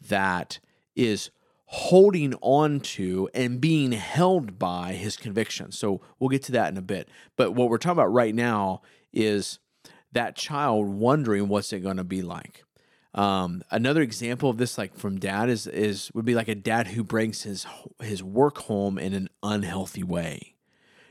that 0.00 0.58
is 0.94 1.30
holding 1.66 2.34
on 2.42 2.80
to 2.80 3.28
and 3.34 3.60
being 3.60 3.92
held 3.92 4.58
by 4.58 4.92
his 4.92 5.16
convictions. 5.16 5.78
So 5.78 6.00
we'll 6.18 6.28
get 6.30 6.42
to 6.44 6.52
that 6.52 6.70
in 6.70 6.76
a 6.76 6.82
bit. 6.82 7.08
But 7.36 7.52
what 7.52 7.70
we're 7.70 7.78
talking 7.78 7.98
about 7.98 8.12
right 8.12 8.34
now 8.34 8.82
is 9.12 9.58
that 10.16 10.34
child 10.34 10.88
wondering 10.88 11.48
what's 11.48 11.72
it 11.72 11.80
going 11.80 11.98
to 11.98 12.04
be 12.04 12.22
like. 12.22 12.64
Um, 13.14 13.62
another 13.70 14.02
example 14.02 14.50
of 14.50 14.58
this, 14.58 14.76
like 14.76 14.96
from 14.96 15.18
dad, 15.18 15.48
is 15.48 15.66
is 15.66 16.10
would 16.14 16.24
be 16.24 16.34
like 16.34 16.48
a 16.48 16.54
dad 16.54 16.88
who 16.88 17.04
brings 17.04 17.42
his 17.42 17.66
his 18.00 18.22
work 18.22 18.58
home 18.58 18.98
in 18.98 19.14
an 19.14 19.28
unhealthy 19.42 20.02
way. 20.02 20.54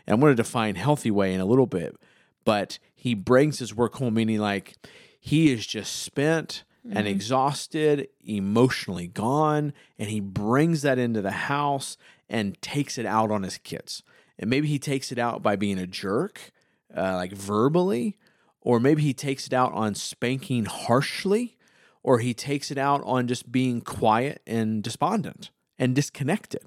And 0.05 0.13
I'm 0.13 0.19
going 0.19 0.35
to 0.35 0.43
define 0.43 0.75
healthy 0.75 1.09
way 1.11 1.33
in 1.33 1.41
a 1.41 1.45
little 1.45 1.65
bit, 1.65 1.95
but 2.43 2.77
he 2.93 3.15
brings 3.15 3.59
his 3.59 3.75
work 3.75 3.95
home 3.95 4.15
meaning 4.15 4.39
like 4.39 4.75
he 5.19 5.51
is 5.51 5.65
just 5.65 6.03
spent 6.03 6.63
and 6.91 7.07
exhausted, 7.07 8.07
emotionally 8.23 9.07
gone, 9.07 9.73
and 9.97 10.07
he 10.09 10.19
brings 10.19 10.83
that 10.83 10.99
into 10.99 11.19
the 11.19 11.31
house 11.31 11.97
and 12.29 12.61
takes 12.61 12.99
it 12.99 13.07
out 13.07 13.31
on 13.31 13.41
his 13.41 13.57
kids. 13.57 14.03
And 14.37 14.51
maybe 14.51 14.67
he 14.67 14.77
takes 14.77 15.11
it 15.11 15.17
out 15.17 15.41
by 15.41 15.55
being 15.55 15.79
a 15.79 15.87
jerk, 15.87 16.51
uh, 16.95 17.15
like 17.15 17.31
verbally, 17.31 18.17
or 18.65 18.79
maybe 18.79 19.03
he 19.03 19.13
takes 19.13 19.45
it 19.45 19.53
out 19.53 19.71
on 19.73 19.93
spanking 19.93 20.65
harshly, 20.65 21.55
or 22.01 22.17
he 22.17 22.33
takes 22.33 22.71
it 22.71 22.79
out 22.79 22.99
on 23.05 23.27
just 23.27 23.51
being 23.51 23.79
quiet 23.79 24.41
and 24.47 24.83
despondent 24.83 25.51
and 25.77 25.95
disconnected. 25.95 26.63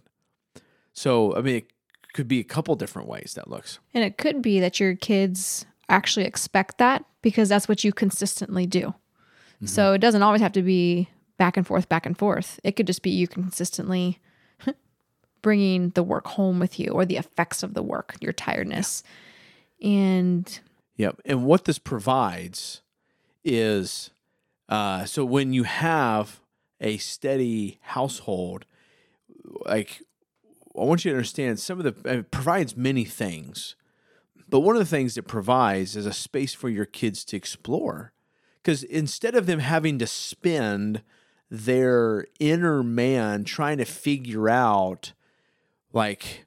So, 0.92 1.34
I 1.34 1.40
mean, 1.42 1.56
it 1.56 1.72
could 2.14 2.28
be 2.28 2.38
a 2.38 2.44
couple 2.44 2.76
different 2.76 3.08
ways 3.08 3.32
that 3.34 3.50
looks. 3.50 3.80
And 3.92 4.04
it 4.04 4.16
could 4.16 4.40
be 4.40 4.60
that 4.60 4.78
your 4.78 4.94
kids 4.94 5.66
actually 5.88 6.24
expect 6.24 6.78
that 6.78 7.04
because 7.20 7.48
that's 7.48 7.68
what 7.68 7.82
you 7.82 7.92
consistently 7.92 8.64
do. 8.64 8.94
Mm-hmm. 9.56 9.66
So 9.66 9.92
it 9.92 9.98
doesn't 9.98 10.22
always 10.22 10.40
have 10.40 10.52
to 10.52 10.62
be 10.62 11.08
back 11.36 11.56
and 11.56 11.66
forth, 11.66 11.88
back 11.88 12.06
and 12.06 12.16
forth. 12.16 12.60
It 12.62 12.76
could 12.76 12.86
just 12.86 13.02
be 13.02 13.10
you 13.10 13.26
consistently 13.26 14.20
bringing 15.42 15.90
the 15.90 16.04
work 16.04 16.28
home 16.28 16.60
with 16.60 16.78
you 16.78 16.92
or 16.92 17.04
the 17.04 17.16
effects 17.16 17.64
of 17.64 17.74
the 17.74 17.82
work, 17.82 18.16
your 18.20 18.32
tiredness. 18.32 19.02
And 19.82 20.60
Yep. 20.98 21.22
And 21.24 21.46
what 21.46 21.64
this 21.64 21.78
provides 21.78 22.82
is 23.44 24.10
uh, 24.68 25.06
so 25.06 25.24
when 25.24 25.52
you 25.52 25.62
have 25.62 26.40
a 26.80 26.98
steady 26.98 27.78
household, 27.82 28.66
like 29.64 30.02
I 30.76 30.82
want 30.82 31.04
you 31.04 31.12
to 31.12 31.16
understand 31.16 31.58
some 31.58 31.80
of 31.80 31.84
the 31.84 32.18
it 32.18 32.30
provides 32.30 32.76
many 32.76 33.04
things, 33.04 33.76
but 34.48 34.60
one 34.60 34.76
of 34.76 34.80
the 34.80 34.86
things 34.86 35.16
it 35.16 35.26
provides 35.26 35.96
is 35.96 36.04
a 36.04 36.12
space 36.12 36.52
for 36.52 36.68
your 36.68 36.84
kids 36.84 37.24
to 37.26 37.36
explore. 37.36 38.12
Because 38.62 38.82
instead 38.82 39.34
of 39.34 39.46
them 39.46 39.60
having 39.60 39.98
to 40.00 40.06
spend 40.06 41.02
their 41.50 42.26
inner 42.38 42.82
man 42.82 43.44
trying 43.44 43.78
to 43.78 43.84
figure 43.84 44.48
out, 44.48 45.12
like, 45.92 46.44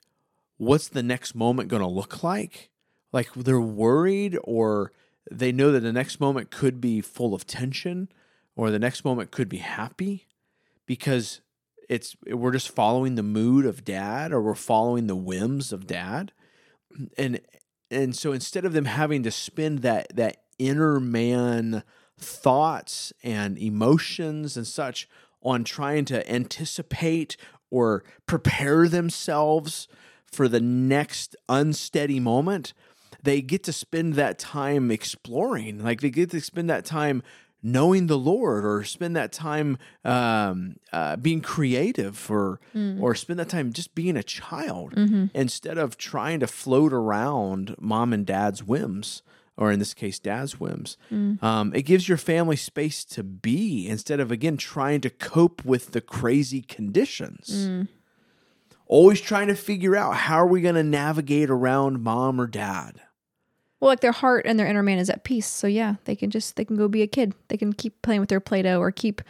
what's 0.57 0.89
the 0.89 1.01
next 1.01 1.33
moment 1.33 1.69
going 1.69 1.81
to 1.81 1.87
look 1.87 2.21
like? 2.21 2.70
Like 3.12 3.34
they're 3.34 3.60
worried, 3.60 4.38
or 4.43 4.91
they 5.30 5.52
know 5.52 5.71
that 5.71 5.82
the 5.82 5.93
next 5.93 6.19
moment 6.19 6.52
could 6.52 6.80
be 6.80 7.02
full 7.02 7.34
of 7.34 7.45
tension, 7.45 8.10
or 8.56 8.71
the 8.71 8.80
next 8.80 9.04
moment 9.04 9.32
could 9.32 9.50
be 9.50 9.58
happy 9.58 10.28
because 10.86 11.41
it's 11.89 12.15
we're 12.28 12.52
just 12.52 12.69
following 12.69 13.15
the 13.15 13.24
mood 13.24 13.65
of 13.65 13.84
dad 13.84 14.32
or 14.32 14.41
we're 14.41 14.56
following 14.56 15.08
the 15.08 15.15
whims 15.15 15.74
of 15.74 15.88
dad. 15.88 16.32
And 17.17 17.41
and 17.89 18.15
so 18.15 18.32
instead 18.32 18.65
of 18.65 18.74
them 18.74 18.86
having 18.86 19.24
to 19.24 19.32
spend 19.32 19.80
that 19.80 20.15
that 20.15 20.43
inner 20.58 21.00
man 21.00 21.84
thoughts 22.17 23.12
and 23.24 23.58
emotions 23.58 24.56
and 24.56 24.65
such 24.65 25.10
on 25.41 25.63
trying 25.63 26.06
to 26.06 26.32
anticipate 26.32 27.36
or 27.69 28.04
prepare 28.26 28.88
themselves 28.88 29.88
for 30.26 30.47
the 30.47 30.62
next 30.62 31.36
unsteady 31.50 32.19
moment 32.19 32.74
they 33.23 33.41
get 33.41 33.63
to 33.63 33.73
spend 33.73 34.13
that 34.15 34.39
time 34.39 34.91
exploring 34.91 35.84
like 35.84 36.01
they 36.01 36.10
get 36.10 36.29
to 36.31 36.41
spend 36.41 36.69
that 36.69 36.86
time 36.86 37.21
knowing 37.63 38.07
the 38.07 38.17
Lord 38.17 38.65
or 38.65 38.84
spend 38.84 39.15
that 39.15 39.31
time 39.31 39.77
um, 40.03 40.77
uh, 40.91 41.15
being 41.17 41.41
creative 41.41 42.29
or 42.31 42.60
or 42.99 43.13
spend 43.13 43.39
that 43.39 43.49
time 43.49 43.71
just 43.71 43.93
being 43.93 44.17
a 44.17 44.23
child 44.23 44.93
instead 45.34 45.77
of 45.77 45.95
trying 45.97 46.39
to 46.39 46.47
float 46.47 46.91
around 46.91 47.75
mom 47.79 48.13
and 48.13 48.25
dad's 48.25 48.63
whims 48.63 49.21
or 49.57 49.71
in 49.71 49.77
this 49.77 49.93
case 49.93 50.17
dad's 50.17 50.60
whims. 50.60 50.97
Um, 51.43 51.71
it 51.75 51.84
gives 51.84 52.07
your 52.10 52.17
family 52.17 52.55
space 52.55 53.05
to 53.05 53.21
be 53.23 53.88
instead 53.88 54.19
of 54.19 54.31
again 54.31 54.57
trying 54.57 55.01
to 55.01 55.10
cope 55.12 55.63
with 55.63 55.91
the 55.91 56.01
crazy 56.01 56.62
conditions. 56.63 57.69
Always 58.88 59.21
trying 59.21 59.47
to 59.47 59.55
figure 59.55 59.95
out 59.95 60.15
how 60.15 60.38
are 60.38 60.47
we 60.47 60.62
going 60.62 60.75
to 60.75 60.84
navigate 60.84 61.49
around 61.49 62.01
mom 62.01 62.41
or 62.41 62.47
dad 62.47 63.01
well, 63.82 63.89
like 63.89 64.02
their 64.02 64.12
heart 64.12 64.46
and 64.46 64.60
their 64.60 64.67
inner 64.67 64.84
man 64.84 65.00
is 65.00 65.10
at 65.10 65.24
peace. 65.24 65.48
So 65.48 65.65
yeah, 65.65 65.96
they 66.06 66.15
can 66.15 66.30
just 66.30 66.56
they 66.56 66.63
can 66.63 66.78
go 66.78 66.88
be 66.88 67.02
a 67.02 67.08
kid. 67.08 67.34
They 67.50 67.58
can 67.58 67.74
keep 67.74 68.02
playing 68.04 68.22
with 68.22 68.30
their 68.30 68.39
play-doh 68.39 68.80
or 68.80 68.91
keep 68.91 69.22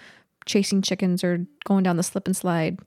chasing 0.46 0.82
chickens 0.82 1.24
or 1.24 1.48
going 1.64 1.84
down 1.84 1.96
the 1.96 2.04
slip 2.04 2.28
and 2.28 2.36
slide. 2.36 2.80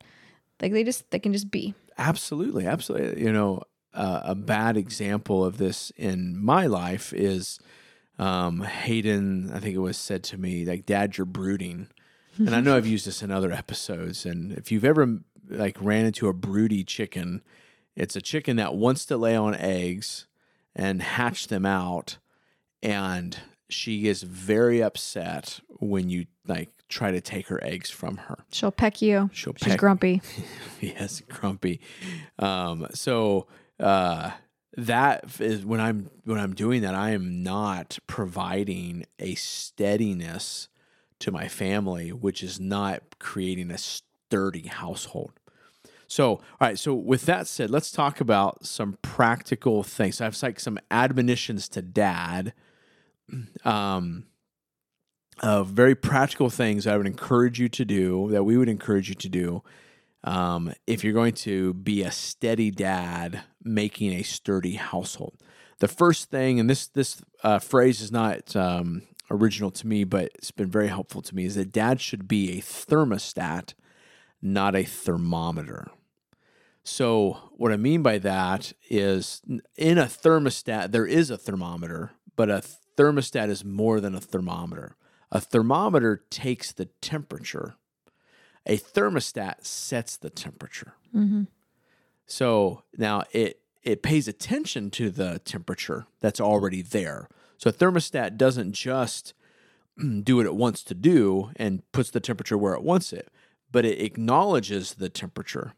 Like 0.61 0.72
they 0.72 0.85
just 0.85 1.11
they 1.11 1.18
can 1.18 1.33
just 1.33 1.50
be. 1.50 1.74
Absolutely, 1.96 2.66
absolutely. 2.66 3.22
You 3.22 3.33
know, 3.33 3.62
uh, 3.94 4.20
a 4.24 4.35
bad 4.35 4.77
example 4.77 5.42
of 5.44 5.57
this 5.57 5.90
in 5.96 6.37
my 6.38 6.66
life 6.66 7.14
is 7.14 7.59
um, 8.18 8.61
Hayden. 8.61 9.50
I 9.53 9.59
think 9.59 9.74
it 9.74 9.81
was 9.81 9.96
said 9.96 10.22
to 10.24 10.38
me 10.38 10.66
like, 10.66 10.85
"Dad, 10.85 11.16
you're 11.16 11.24
brooding," 11.24 11.88
and 12.37 12.55
I 12.55 12.61
know 12.61 12.77
I've 12.77 12.87
used 12.87 13.07
this 13.07 13.22
in 13.22 13.31
other 13.31 13.50
episodes. 13.50 14.27
And 14.27 14.53
if 14.53 14.70
you've 14.70 14.85
ever 14.85 15.20
like 15.48 15.79
ran 15.81 16.05
into 16.05 16.29
a 16.29 16.35
broody 16.35 16.85
chicken, 16.85 17.42
it's 17.96 18.16
a 18.16 18.20
chicken 18.20 18.57
that 18.57 18.74
wants 18.74 19.07
to 19.07 19.16
lay 19.16 19.35
on 19.35 19.55
eggs 19.55 20.27
and 20.74 21.02
hatch 21.02 21.48
them 21.48 21.64
out, 21.66 22.18
and 22.82 23.38
she 23.68 24.06
is 24.08 24.22
very 24.22 24.82
upset 24.82 25.60
when 25.80 26.08
you 26.08 26.26
like 26.46 26.70
try 26.88 27.10
to 27.10 27.20
take 27.20 27.48
her 27.48 27.62
eggs 27.62 27.90
from 27.90 28.16
her. 28.16 28.44
She'll 28.52 28.70
peck 28.70 29.02
you. 29.02 29.30
She'll 29.32 29.54
She's 29.54 29.68
peck 29.68 29.78
grumpy. 29.78 30.22
yes, 30.80 31.20
grumpy. 31.20 31.80
Um, 32.38 32.87
so 32.92 33.46
uh, 33.80 34.32
that 34.76 35.40
is 35.40 35.64
when 35.64 35.80
I'm 35.80 36.10
when 36.24 36.38
I'm 36.38 36.54
doing 36.54 36.82
that, 36.82 36.94
I 36.94 37.10
am 37.10 37.42
not 37.42 37.98
providing 38.06 39.06
a 39.18 39.34
steadiness 39.34 40.68
to 41.20 41.30
my 41.30 41.48
family, 41.48 42.12
which 42.12 42.42
is 42.42 42.60
not 42.60 43.02
creating 43.18 43.70
a 43.70 43.78
sturdy 43.78 44.68
household. 44.68 45.32
So, 46.06 46.30
all 46.30 46.42
right. 46.60 46.78
So, 46.78 46.94
with 46.94 47.26
that 47.26 47.46
said, 47.46 47.70
let's 47.70 47.90
talk 47.90 48.20
about 48.20 48.66
some 48.66 48.98
practical 49.02 49.82
things. 49.82 50.20
I 50.20 50.24
have 50.24 50.42
like 50.42 50.60
some 50.60 50.78
admonitions 50.90 51.68
to 51.70 51.82
dad. 51.82 52.52
Um, 53.64 54.26
of 55.42 55.68
very 55.68 55.94
practical 55.94 56.48
things 56.48 56.86
I 56.86 56.96
would 56.96 57.06
encourage 57.06 57.58
you 57.58 57.68
to 57.70 57.84
do, 57.84 58.28
that 58.30 58.44
we 58.44 58.56
would 58.56 58.68
encourage 58.68 59.08
you 59.08 59.14
to 59.16 59.28
do, 59.28 59.62
um, 60.22 60.72
if 60.86 61.04
you're 61.04 61.12
going 61.12 61.34
to 61.34 61.74
be 61.74 62.02
a 62.02 62.10
steady 62.10 62.70
dad 62.70 63.42
making 63.62 64.12
a 64.12 64.22
sturdy 64.22 64.74
household. 64.74 65.36
The 65.80 65.88
first 65.88 66.30
thing, 66.30 66.60
and 66.60 66.70
this 66.70 66.86
this 66.86 67.20
uh, 67.42 67.58
phrase 67.58 68.00
is 68.00 68.12
not 68.12 68.54
um, 68.54 69.02
original 69.30 69.70
to 69.72 69.86
me, 69.86 70.04
but 70.04 70.30
it's 70.36 70.50
been 70.50 70.70
very 70.70 70.88
helpful 70.88 71.20
to 71.22 71.34
me, 71.34 71.44
is 71.44 71.56
that 71.56 71.72
dad 71.72 72.00
should 72.00 72.28
be 72.28 72.58
a 72.58 72.62
thermostat, 72.62 73.74
not 74.44 74.76
a 74.76 74.85
thermometer. 74.85 75.88
So, 76.85 77.50
what 77.57 77.72
I 77.72 77.76
mean 77.78 78.02
by 78.02 78.18
that 78.18 78.74
is 78.90 79.40
in 79.76 79.96
a 79.96 80.04
thermostat, 80.04 80.92
there 80.92 81.07
is 81.07 81.30
a 81.30 81.38
thermometer, 81.38 82.12
but 82.37 82.50
a 82.50 82.62
thermostat 82.96 83.48
is 83.48 83.64
more 83.64 84.00
than 84.00 84.14
a 84.14 84.20
thermometer. 84.20 84.96
A 85.33 85.40
thermometer 85.40 86.24
takes 86.30 86.72
the 86.72 86.87
temperature, 87.00 87.76
A 88.66 88.76
thermostat 88.78 89.64
sets 89.64 90.16
the 90.16 90.30
temperature. 90.30 90.94
Mm-hmm. 91.14 91.44
So 92.26 92.83
now 92.96 93.24
it 93.33 93.61
it 93.83 94.02
pays 94.02 94.28
attention 94.28 94.90
to 94.90 95.11
the 95.11 95.40
temperature 95.44 96.07
that's 96.20 96.40
already 96.40 96.80
there. 96.80 97.28
So 97.59 97.68
a 97.68 97.72
thermostat 97.72 98.37
doesn't 98.37 98.72
just 98.72 99.35
do 100.22 100.37
what 100.37 100.46
it 100.46 100.54
wants 100.54 100.83
to 100.85 100.94
do 100.94 101.50
and 101.57 101.83
puts 101.92 102.11
the 102.11 102.20
temperature 102.20 102.57
where 102.57 102.74
it 102.74 102.83
wants 102.83 103.12
it, 103.12 103.30
but 103.74 103.84
it 103.84 104.00
acknowledges 104.00 104.94
the 104.94 105.08
temperature 105.08 105.74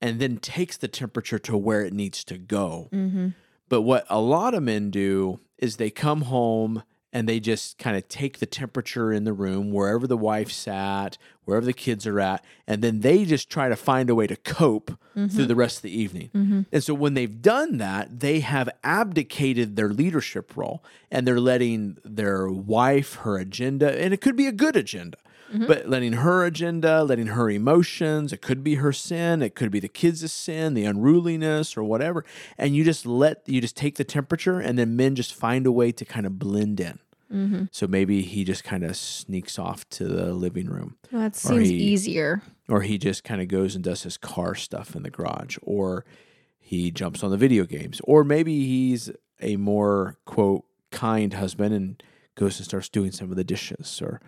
and 0.00 0.18
then 0.18 0.38
takes 0.38 0.78
the 0.78 0.88
temperature 0.88 1.38
to 1.38 1.58
where 1.58 1.82
it 1.82 1.92
needs 1.92 2.24
to 2.24 2.38
go. 2.38 2.88
Mm-hmm. 2.90 3.28
But 3.68 3.82
what 3.82 4.06
a 4.08 4.18
lot 4.18 4.54
of 4.54 4.62
men 4.62 4.90
do 4.90 5.40
is 5.58 5.76
they 5.76 5.90
come 5.90 6.22
home 6.22 6.84
and 7.12 7.28
they 7.28 7.40
just 7.40 7.76
kind 7.76 7.98
of 7.98 8.08
take 8.08 8.38
the 8.38 8.46
temperature 8.46 9.12
in 9.12 9.24
the 9.24 9.34
room, 9.34 9.72
wherever 9.72 10.06
the 10.06 10.16
wife 10.16 10.50
sat, 10.50 11.18
wherever 11.44 11.66
the 11.66 11.74
kids 11.74 12.06
are 12.06 12.18
at, 12.18 12.42
and 12.66 12.80
then 12.80 13.00
they 13.00 13.26
just 13.26 13.50
try 13.50 13.68
to 13.68 13.76
find 13.76 14.08
a 14.08 14.14
way 14.14 14.26
to 14.26 14.36
cope 14.36 14.90
mm-hmm. 15.14 15.26
through 15.26 15.44
the 15.44 15.54
rest 15.54 15.76
of 15.76 15.82
the 15.82 16.00
evening. 16.00 16.30
Mm-hmm. 16.34 16.62
And 16.72 16.82
so 16.82 16.94
when 16.94 17.12
they've 17.12 17.42
done 17.42 17.76
that, 17.76 18.20
they 18.20 18.40
have 18.40 18.70
abdicated 18.82 19.76
their 19.76 19.90
leadership 19.90 20.56
role 20.56 20.82
and 21.10 21.26
they're 21.26 21.38
letting 21.38 21.98
their 22.04 22.48
wife, 22.48 23.16
her 23.16 23.36
agenda, 23.36 24.00
and 24.00 24.14
it 24.14 24.22
could 24.22 24.34
be 24.34 24.46
a 24.46 24.52
good 24.52 24.76
agenda. 24.76 25.18
Mm-hmm. 25.52 25.66
But 25.66 25.88
letting 25.88 26.14
her 26.14 26.44
agenda, 26.44 27.04
letting 27.04 27.28
her 27.28 27.50
emotions, 27.50 28.32
it 28.32 28.40
could 28.42 28.64
be 28.64 28.76
her 28.76 28.92
sin, 28.92 29.42
it 29.42 29.54
could 29.54 29.70
be 29.70 29.78
the 29.80 29.88
kids' 29.88 30.30
sin, 30.32 30.74
the 30.74 30.84
unruliness, 30.84 31.76
or 31.76 31.84
whatever. 31.84 32.24
And 32.58 32.74
you 32.74 32.82
just 32.84 33.04
let, 33.06 33.42
you 33.46 33.60
just 33.60 33.76
take 33.76 33.96
the 33.96 34.04
temperature, 34.04 34.58
and 34.58 34.78
then 34.78 34.96
men 34.96 35.14
just 35.14 35.34
find 35.34 35.66
a 35.66 35.72
way 35.72 35.92
to 35.92 36.04
kind 36.04 36.26
of 36.26 36.38
blend 36.38 36.80
in. 36.80 36.98
Mm-hmm. 37.32 37.64
So 37.72 37.86
maybe 37.86 38.22
he 38.22 38.44
just 38.44 38.64
kind 38.64 38.84
of 38.84 38.96
sneaks 38.96 39.58
off 39.58 39.88
to 39.90 40.04
the 40.04 40.32
living 40.32 40.66
room, 40.66 40.96
Well, 41.12 41.22
that 41.22 41.36
seems 41.36 41.68
he- 41.68 41.76
easier. 41.76 42.42
or 42.68 42.82
he 42.82 42.96
just 42.98 43.24
kind 43.24 43.40
of 43.42 43.48
goes 43.48 43.74
and 43.74 43.82
does 43.84 44.02
his 44.04 44.16
car 44.16 44.54
stuff 44.54 44.94
in 44.96 45.02
the 45.02 45.10
garage, 45.10 45.56
or 45.62 46.04
he 46.58 46.90
jumps 46.90 47.22
on 47.22 47.30
the 47.30 47.36
video 47.36 47.64
games, 47.64 48.00
or 48.04 48.24
maybe 48.24 48.66
he's 48.66 49.10
a 49.40 49.56
more 49.56 50.16
quote 50.24 50.64
kind 50.90 51.34
husband 51.34 51.74
and 51.74 52.02
goes 52.36 52.58
and 52.58 52.64
starts 52.66 52.88
doing 52.88 53.10
some 53.12 53.30
of 53.30 53.36
the 53.36 53.44
dishes, 53.44 54.00
or 54.00 54.20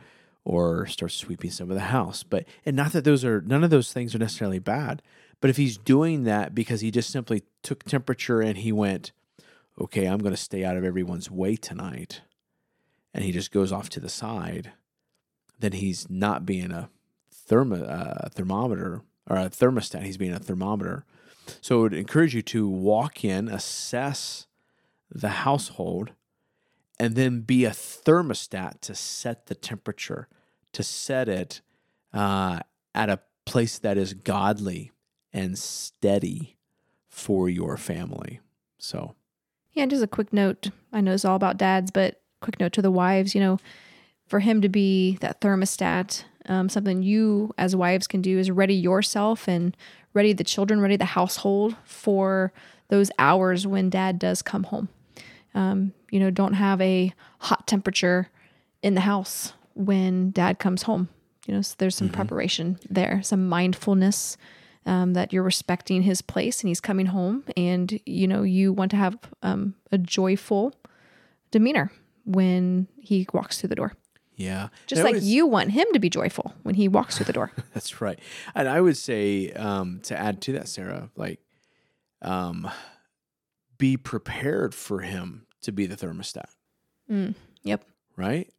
or 0.46 0.86
starts 0.86 1.16
sweeping 1.16 1.50
some 1.50 1.70
of 1.70 1.74
the 1.74 1.82
house. 1.82 2.22
But 2.22 2.44
and 2.64 2.76
not 2.76 2.92
that 2.92 3.04
those 3.04 3.24
are 3.24 3.40
none 3.40 3.64
of 3.64 3.70
those 3.70 3.92
things 3.92 4.14
are 4.14 4.18
necessarily 4.18 4.60
bad, 4.60 5.02
but 5.40 5.50
if 5.50 5.56
he's 5.56 5.76
doing 5.76 6.22
that 6.22 6.54
because 6.54 6.80
he 6.80 6.90
just 6.90 7.10
simply 7.10 7.42
took 7.62 7.82
temperature 7.84 8.40
and 8.40 8.56
he 8.58 8.70
went, 8.70 9.10
okay, 9.80 10.06
I'm 10.06 10.20
going 10.20 10.32
to 10.32 10.40
stay 10.40 10.64
out 10.64 10.76
of 10.76 10.84
everyone's 10.84 11.30
way 11.30 11.56
tonight, 11.56 12.22
and 13.12 13.24
he 13.24 13.32
just 13.32 13.50
goes 13.50 13.72
off 13.72 13.88
to 13.90 14.00
the 14.00 14.08
side, 14.08 14.72
then 15.58 15.72
he's 15.72 16.08
not 16.08 16.46
being 16.46 16.70
a 16.70 16.90
thermo, 17.30 17.84
uh, 17.84 18.28
thermometer 18.28 19.02
or 19.28 19.36
a 19.36 19.50
thermostat. 19.50 20.04
He's 20.04 20.16
being 20.16 20.32
a 20.32 20.38
thermometer. 20.38 21.04
So 21.60 21.78
I 21.78 21.82
would 21.82 21.94
encourage 21.94 22.34
you 22.34 22.42
to 22.42 22.68
walk 22.68 23.24
in, 23.24 23.48
assess 23.48 24.46
the 25.10 25.28
household, 25.28 26.12
and 27.00 27.16
then 27.16 27.40
be 27.40 27.64
a 27.64 27.70
thermostat 27.70 28.80
to 28.82 28.94
set 28.94 29.46
the 29.46 29.54
temperature, 29.54 30.28
to 30.76 30.82
set 30.82 31.26
it 31.26 31.62
uh, 32.12 32.60
at 32.94 33.08
a 33.08 33.18
place 33.46 33.78
that 33.78 33.96
is 33.96 34.12
godly 34.12 34.92
and 35.32 35.58
steady 35.58 36.58
for 37.08 37.48
your 37.48 37.78
family. 37.78 38.40
So, 38.78 39.14
Yeah, 39.72 39.86
just 39.86 40.02
a 40.02 40.06
quick 40.06 40.34
note. 40.34 40.68
I 40.92 41.00
know 41.00 41.14
it's 41.14 41.24
all 41.24 41.34
about 41.34 41.56
dads, 41.56 41.90
but 41.90 42.20
quick 42.42 42.60
note 42.60 42.74
to 42.74 42.82
the 42.82 42.90
wives, 42.90 43.34
you 43.34 43.40
know, 43.40 43.58
for 44.26 44.40
him 44.40 44.60
to 44.60 44.68
be 44.68 45.16
that 45.22 45.40
thermostat, 45.40 46.24
um, 46.44 46.68
something 46.68 47.02
you 47.02 47.54
as 47.56 47.74
wives 47.74 48.06
can 48.06 48.20
do 48.20 48.38
is 48.38 48.50
ready 48.50 48.74
yourself 48.74 49.48
and 49.48 49.74
ready 50.12 50.34
the 50.34 50.44
children, 50.44 50.82
ready 50.82 50.96
the 50.96 51.06
household 51.06 51.74
for 51.84 52.52
those 52.88 53.10
hours 53.18 53.66
when 53.66 53.88
dad 53.88 54.18
does 54.18 54.42
come 54.42 54.64
home. 54.64 54.90
Um, 55.54 55.94
you 56.10 56.20
know, 56.20 56.30
don't 56.30 56.52
have 56.52 56.82
a 56.82 57.14
hot 57.38 57.66
temperature 57.66 58.28
in 58.82 58.92
the 58.92 59.00
house 59.00 59.54
when 59.76 60.30
dad 60.32 60.58
comes 60.58 60.82
home. 60.82 61.08
You 61.46 61.54
know, 61.54 61.62
so 61.62 61.76
there's 61.78 61.94
some 61.94 62.08
preparation 62.08 62.76
there, 62.90 63.22
some 63.22 63.48
mindfulness 63.48 64.36
um, 64.84 65.12
that 65.12 65.32
you're 65.32 65.44
respecting 65.44 66.02
his 66.02 66.20
place 66.20 66.60
and 66.60 66.68
he's 66.68 66.80
coming 66.80 67.06
home, 67.06 67.44
and 67.56 68.00
you 68.04 68.26
know 68.26 68.42
you 68.42 68.72
want 68.72 68.90
to 68.90 68.96
have 68.96 69.16
um, 69.42 69.74
a 69.92 69.98
joyful 69.98 70.74
demeanor 71.52 71.92
when 72.24 72.88
he 72.98 73.28
walks 73.32 73.60
through 73.60 73.68
the 73.68 73.76
door, 73.76 73.92
yeah. 74.36 74.68
just 74.86 75.02
And 75.02 75.12
like 75.12 75.22
you 75.22 75.46
want 75.46 75.72
him 75.72 75.86
to 75.92 75.98
be 75.98 76.10
joyful 76.10 76.54
when 76.62 76.74
he 76.74 76.88
walks 76.88 77.16
through 77.16 77.26
the 77.26 77.32
door. 77.32 77.52
That's 77.74 78.00
right. 78.00 78.18
And 78.54 78.68
I 78.68 78.80
would 78.80 78.96
say 78.96 79.50
um, 79.52 80.00
to 80.04 80.18
add 80.18 80.40
to 80.42 80.52
that, 80.52 80.68
Sarah, 80.68 81.10
like, 81.16 81.40
um, 82.22 82.70
be 83.78 83.96
prepared 83.96 84.74
for 84.74 85.00
him 85.00 85.46
to 85.62 85.72
be 85.72 85.86
the 85.86 85.96
thermostat, 85.96 86.48
Yep, 87.62 87.84
right? 88.16 88.52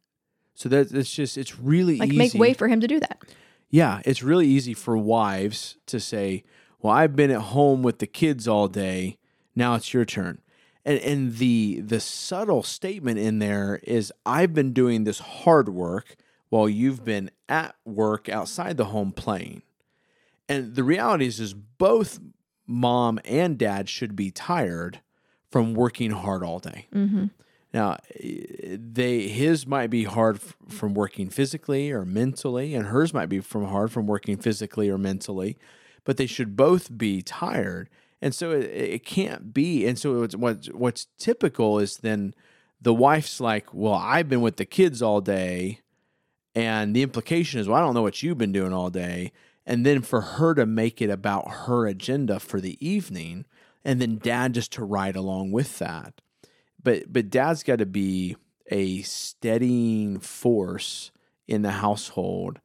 So 0.58 0.68
that 0.70 0.90
it's 0.90 1.14
just 1.14 1.38
it's 1.38 1.60
really 1.60 1.94
easy. 1.94 2.00
like 2.00 2.08
easy. 2.08 2.18
make 2.18 2.34
way 2.34 2.52
for 2.52 2.66
him 2.66 2.80
to 2.80 2.88
do 2.88 2.98
that. 2.98 3.22
yeah, 3.70 4.02
it's 4.04 4.24
really 4.24 4.48
easy 4.48 4.74
for 4.74 4.98
wives 4.98 5.76
to 5.86 6.00
say, 6.00 6.42
"Well, 6.80 6.92
I've 6.92 7.14
been 7.14 7.30
at 7.30 7.40
home 7.40 7.84
with 7.84 8.00
the 8.00 8.08
kids 8.08 8.48
all 8.48 8.66
day. 8.66 9.18
Now 9.54 9.76
it's 9.76 9.94
your 9.94 10.04
turn." 10.04 10.40
And 10.84 10.98
and 10.98 11.36
the 11.36 11.80
the 11.80 12.00
subtle 12.00 12.64
statement 12.64 13.20
in 13.20 13.38
there 13.38 13.78
is, 13.84 14.12
"I've 14.26 14.52
been 14.52 14.72
doing 14.72 15.04
this 15.04 15.20
hard 15.20 15.68
work 15.68 16.16
while 16.48 16.68
you've 16.68 17.04
been 17.04 17.30
at 17.48 17.76
work 17.84 18.28
outside 18.28 18.78
the 18.78 18.86
home 18.86 19.12
playing." 19.12 19.62
And 20.48 20.74
the 20.74 20.82
reality 20.82 21.26
is, 21.26 21.38
is 21.38 21.54
both 21.54 22.18
mom 22.66 23.20
and 23.24 23.56
dad 23.56 23.88
should 23.88 24.16
be 24.16 24.32
tired 24.32 25.02
from 25.52 25.74
working 25.74 26.10
hard 26.10 26.42
all 26.42 26.58
day. 26.58 26.88
Mm-hmm. 26.92 27.26
Now, 27.72 27.98
eh, 28.18 28.76
they 28.78 29.28
his 29.28 29.66
might 29.66 29.88
be 29.88 30.04
hard 30.04 30.36
f- 30.36 30.56
from 30.68 30.94
working 30.94 31.28
physically 31.28 31.90
or 31.90 32.04
mentally, 32.04 32.74
and 32.74 32.86
hers 32.86 33.12
might 33.12 33.28
be 33.28 33.40
from 33.40 33.66
hard 33.66 33.92
from 33.92 34.06
working 34.06 34.36
physically 34.38 34.88
or 34.88 34.98
mentally, 34.98 35.58
but 36.04 36.16
they 36.16 36.26
should 36.26 36.56
both 36.56 36.96
be 36.96 37.22
tired. 37.22 37.90
And 38.20 38.34
so 38.34 38.52
it, 38.52 38.64
it 38.64 39.04
can't 39.04 39.52
be. 39.52 39.86
And 39.86 39.98
so 39.98 40.22
it's, 40.22 40.34
what's 40.34 40.68
what's 40.68 41.06
typical 41.18 41.78
is 41.78 41.98
then 41.98 42.34
the 42.80 42.94
wife's 42.94 43.40
like, 43.40 43.72
"Well, 43.74 43.94
I've 43.94 44.28
been 44.28 44.40
with 44.40 44.56
the 44.56 44.64
kids 44.64 45.02
all 45.02 45.20
day," 45.20 45.80
and 46.54 46.96
the 46.96 47.02
implication 47.02 47.60
is, 47.60 47.68
"Well, 47.68 47.76
I 47.76 47.80
don't 47.80 47.94
know 47.94 48.02
what 48.02 48.22
you've 48.22 48.38
been 48.38 48.52
doing 48.52 48.72
all 48.72 48.90
day." 48.90 49.32
And 49.66 49.84
then 49.84 50.00
for 50.00 50.22
her 50.22 50.54
to 50.54 50.64
make 50.64 51.02
it 51.02 51.10
about 51.10 51.50
her 51.66 51.86
agenda 51.86 52.40
for 52.40 52.58
the 52.58 52.78
evening, 52.86 53.44
and 53.84 54.00
then 54.00 54.16
dad 54.16 54.54
just 54.54 54.72
to 54.72 54.84
ride 54.84 55.14
along 55.14 55.52
with 55.52 55.78
that 55.78 56.22
but 56.88 57.12
but 57.12 57.28
dad's 57.28 57.62
got 57.62 57.78
to 57.78 57.86
be 57.86 58.34
a 58.70 59.02
steadying 59.02 60.18
force 60.18 61.10
in 61.46 61.60
the 61.60 61.70
household 61.70 62.60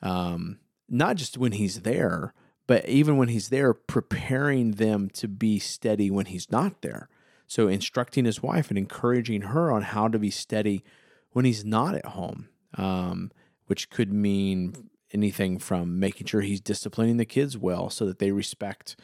um, 0.00 0.58
not 0.88 1.16
just 1.16 1.36
when 1.36 1.52
he's 1.52 1.82
there 1.82 2.32
but 2.66 2.88
even 2.88 3.16
when 3.16 3.28
he's 3.28 3.50
there 3.50 3.72
preparing 3.74 4.72
them 4.72 5.08
to 5.10 5.28
be 5.28 5.58
steady 5.58 6.10
when 6.10 6.26
he's 6.26 6.50
not 6.50 6.82
there. 6.82 7.08
So 7.46 7.68
instructing 7.68 8.24
his 8.24 8.42
wife 8.42 8.70
and 8.70 8.78
encouraging 8.78 9.42
her 9.42 9.70
on 9.70 9.82
how 9.82 10.08
to 10.08 10.18
be 10.18 10.30
steady 10.30 10.82
when 11.30 11.44
he's 11.44 11.64
not 11.64 11.94
at 11.94 12.06
home 12.06 12.48
um, 12.74 13.30
which 13.66 13.90
could 13.90 14.12
mean 14.12 14.88
anything 15.12 15.58
from 15.58 16.00
making 16.00 16.26
sure 16.26 16.40
he's 16.40 16.60
disciplining 16.60 17.18
the 17.18 17.24
kids 17.24 17.56
well 17.56 17.88
so 17.88 18.06
that 18.06 18.18
they 18.18 18.32
respect 18.32 18.96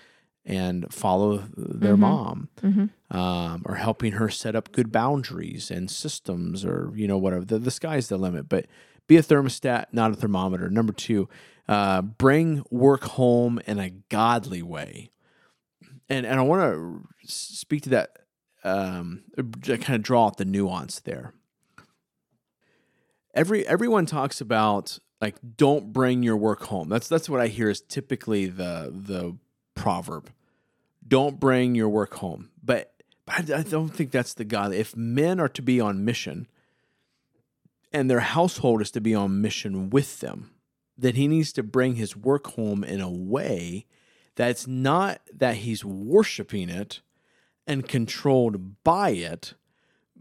and 0.44 0.92
follow 0.92 1.44
their 1.56 1.96
mom 1.96 2.48
um, 3.10 3.62
or 3.64 3.76
helping 3.76 4.12
her 4.12 4.28
set 4.28 4.56
up 4.56 4.72
good 4.72 4.90
boundaries 4.90 5.70
and 5.70 5.90
systems 5.90 6.64
or 6.64 6.90
you 6.94 7.06
know 7.06 7.18
whatever 7.18 7.44
the, 7.44 7.58
the 7.58 7.70
sky's 7.70 8.08
the 8.08 8.16
limit. 8.16 8.48
But 8.48 8.66
be 9.06 9.16
a 9.16 9.22
thermostat 9.22 9.86
not 9.92 10.10
a 10.10 10.14
thermometer. 10.14 10.68
Number 10.68 10.92
two 10.92 11.28
uh, 11.68 12.02
bring 12.02 12.64
work 12.70 13.04
home 13.04 13.60
in 13.66 13.78
a 13.78 13.90
godly 13.90 14.62
way. 14.62 15.10
And 16.08 16.26
and 16.26 16.38
i 16.38 16.42
want 16.42 16.60
to 16.62 17.08
speak 17.24 17.82
to 17.82 17.90
that 17.90 18.18
um, 18.64 19.22
kind 19.36 19.94
of 19.94 20.02
draw 20.02 20.26
out 20.26 20.36
the 20.36 20.44
nuance 20.44 21.00
there. 21.00 21.34
Every 23.34 23.66
everyone 23.66 24.06
talks 24.06 24.40
about 24.40 24.98
like 25.20 25.36
don't 25.56 25.92
bring 25.92 26.22
your 26.22 26.36
work 26.36 26.64
home. 26.64 26.88
That's 26.88 27.08
that's 27.08 27.28
what 27.30 27.40
i 27.40 27.46
hear 27.46 27.70
is 27.70 27.80
typically 27.80 28.46
the 28.46 28.92
the 28.92 29.36
proverb 29.74 30.30
don't 31.06 31.40
bring 31.40 31.74
your 31.74 31.88
work 31.88 32.14
home. 32.14 32.50
But, 32.62 32.94
but 33.26 33.50
I, 33.50 33.58
I 33.58 33.62
don't 33.62 33.88
think 33.90 34.10
that's 34.10 34.34
the 34.34 34.44
god. 34.44 34.72
If 34.72 34.96
men 34.96 35.40
are 35.40 35.48
to 35.48 35.62
be 35.62 35.80
on 35.80 36.04
mission 36.04 36.46
and 37.92 38.10
their 38.10 38.20
household 38.20 38.80
is 38.80 38.90
to 38.92 39.00
be 39.00 39.14
on 39.14 39.40
mission 39.40 39.90
with 39.90 40.20
them 40.20 40.52
then 40.96 41.14
he 41.14 41.26
needs 41.26 41.52
to 41.52 41.62
bring 41.62 41.96
his 41.96 42.16
work 42.16 42.48
home 42.48 42.84
in 42.84 43.00
a 43.00 43.10
way 43.10 43.86
that's 44.34 44.66
not 44.66 45.20
that 45.32 45.56
he's 45.56 45.84
worshiping 45.84 46.68
it 46.68 47.00
and 47.66 47.88
controlled 47.88 48.82
by 48.84 49.10
it 49.10 49.54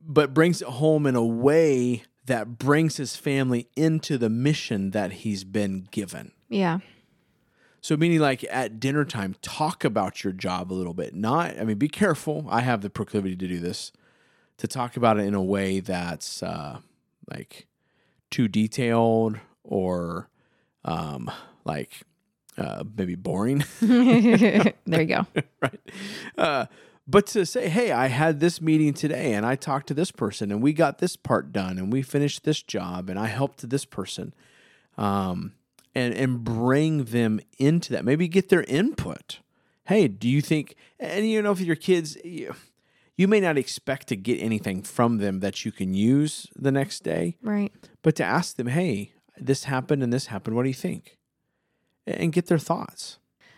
but 0.03 0.33
brings 0.33 0.61
it 0.61 0.67
home 0.67 1.05
in 1.05 1.15
a 1.15 1.25
way 1.25 2.03
that 2.25 2.57
brings 2.57 2.97
his 2.97 3.15
family 3.15 3.67
into 3.75 4.17
the 4.17 4.29
mission 4.29 4.91
that 4.91 5.11
he's 5.11 5.43
been 5.43 5.87
given. 5.91 6.31
Yeah, 6.49 6.79
So 7.81 7.97
meaning 7.97 8.19
like 8.19 8.45
at 8.49 8.79
dinner 8.79 9.03
time, 9.03 9.35
talk 9.41 9.83
about 9.83 10.23
your 10.23 10.33
job 10.33 10.71
a 10.71 10.75
little 10.75 10.93
bit. 10.93 11.15
Not, 11.15 11.59
I 11.59 11.63
mean, 11.63 11.77
be 11.77 11.89
careful. 11.89 12.45
I 12.49 12.61
have 12.61 12.81
the 12.81 12.91
proclivity 12.91 13.35
to 13.35 13.47
do 13.47 13.59
this, 13.59 13.91
to 14.57 14.67
talk 14.67 14.95
about 14.95 15.19
it 15.19 15.23
in 15.23 15.33
a 15.33 15.41
way 15.41 15.79
that's 15.79 16.43
uh, 16.43 16.79
like 17.29 17.65
too 18.29 18.47
detailed 18.47 19.39
or 19.63 20.29
um, 20.85 21.31
like 21.65 22.01
uh, 22.55 22.83
maybe 22.95 23.15
boring. 23.15 23.63
there 23.81 24.73
you 24.85 25.05
go. 25.05 25.25
right. 25.59 25.79
Uh, 26.37 26.65
but 27.07 27.25
to 27.27 27.47
say, 27.47 27.67
hey, 27.67 27.91
I 27.91 28.07
had 28.07 28.39
this 28.39 28.61
meeting 28.61 28.93
today 28.93 29.33
and 29.33 29.43
I 29.43 29.55
talked 29.55 29.87
to 29.87 29.95
this 29.95 30.11
person 30.11 30.51
and 30.51 30.61
we 30.61 30.71
got 30.71 30.99
this 30.99 31.15
part 31.15 31.51
done 31.51 31.79
and 31.79 31.91
we 31.91 32.03
finished 32.03 32.43
this 32.43 32.61
job 32.61 33.09
and 33.09 33.17
I 33.17 33.27
helped 33.27 33.67
this 33.67 33.85
person. 33.85 34.35
Um, 34.97 35.53
and, 35.95 36.13
and 36.13 36.43
bring 36.43 37.05
them 37.05 37.39
into 37.57 37.91
that. 37.93 38.05
Maybe 38.05 38.27
get 38.27 38.49
their 38.49 38.63
input. 38.63 39.39
Hey, 39.85 40.07
do 40.07 40.29
you 40.29 40.41
think, 40.41 40.75
and 40.99 41.27
you 41.27 41.41
know, 41.41 41.51
if 41.51 41.59
your 41.59 41.75
kids, 41.75 42.17
you, 42.23 42.53
you 43.17 43.27
may 43.27 43.39
not 43.39 43.57
expect 43.57 44.07
to 44.07 44.15
get 44.15 44.41
anything 44.41 44.83
from 44.83 45.17
them 45.17 45.39
that 45.41 45.65
you 45.65 45.71
can 45.71 45.93
use 45.93 46.47
the 46.55 46.71
next 46.71 47.03
day, 47.03 47.35
Right. 47.41 47.71
but 48.01 48.15
to 48.15 48.23
ask 48.23 48.55
them, 48.55 48.67
hey, 48.67 49.13
this 49.37 49.65
happened 49.65 50.01
and 50.03 50.13
this 50.13 50.27
happened. 50.27 50.55
What 50.55 50.63
do 50.63 50.69
you 50.69 50.75
think? 50.75 51.17
And 52.07 52.31
get 52.31 52.47
their 52.47 52.57
thoughts. 52.59 53.17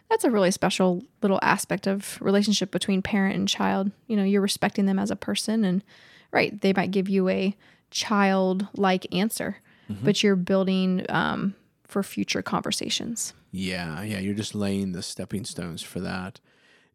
That's 0.09 0.23
a 0.23 0.31
really 0.31 0.51
special 0.51 1.03
little 1.21 1.39
aspect 1.41 1.87
of 1.87 2.17
relationship 2.21 2.71
between 2.71 3.01
parent 3.01 3.35
and 3.35 3.47
child. 3.47 3.91
You 4.07 4.15
know, 4.15 4.23
you're 4.23 4.41
respecting 4.41 4.85
them 4.85 4.99
as 4.99 5.11
a 5.11 5.15
person 5.15 5.63
and 5.63 5.83
right, 6.31 6.59
they 6.61 6.73
might 6.73 6.91
give 6.91 7.09
you 7.09 7.29
a 7.29 7.55
child-like 7.89 9.07
answer, 9.13 9.57
but 10.03 10.23
you're 10.23 10.35
building 10.35 11.05
um, 11.09 11.53
for 11.93 12.01
future 12.01 12.41
conversations. 12.41 13.33
Yeah, 13.51 14.01
yeah, 14.01 14.17
you're 14.17 14.33
just 14.33 14.55
laying 14.55 14.93
the 14.93 15.03
stepping 15.03 15.45
stones 15.45 15.83
for 15.83 15.99
that. 15.99 16.39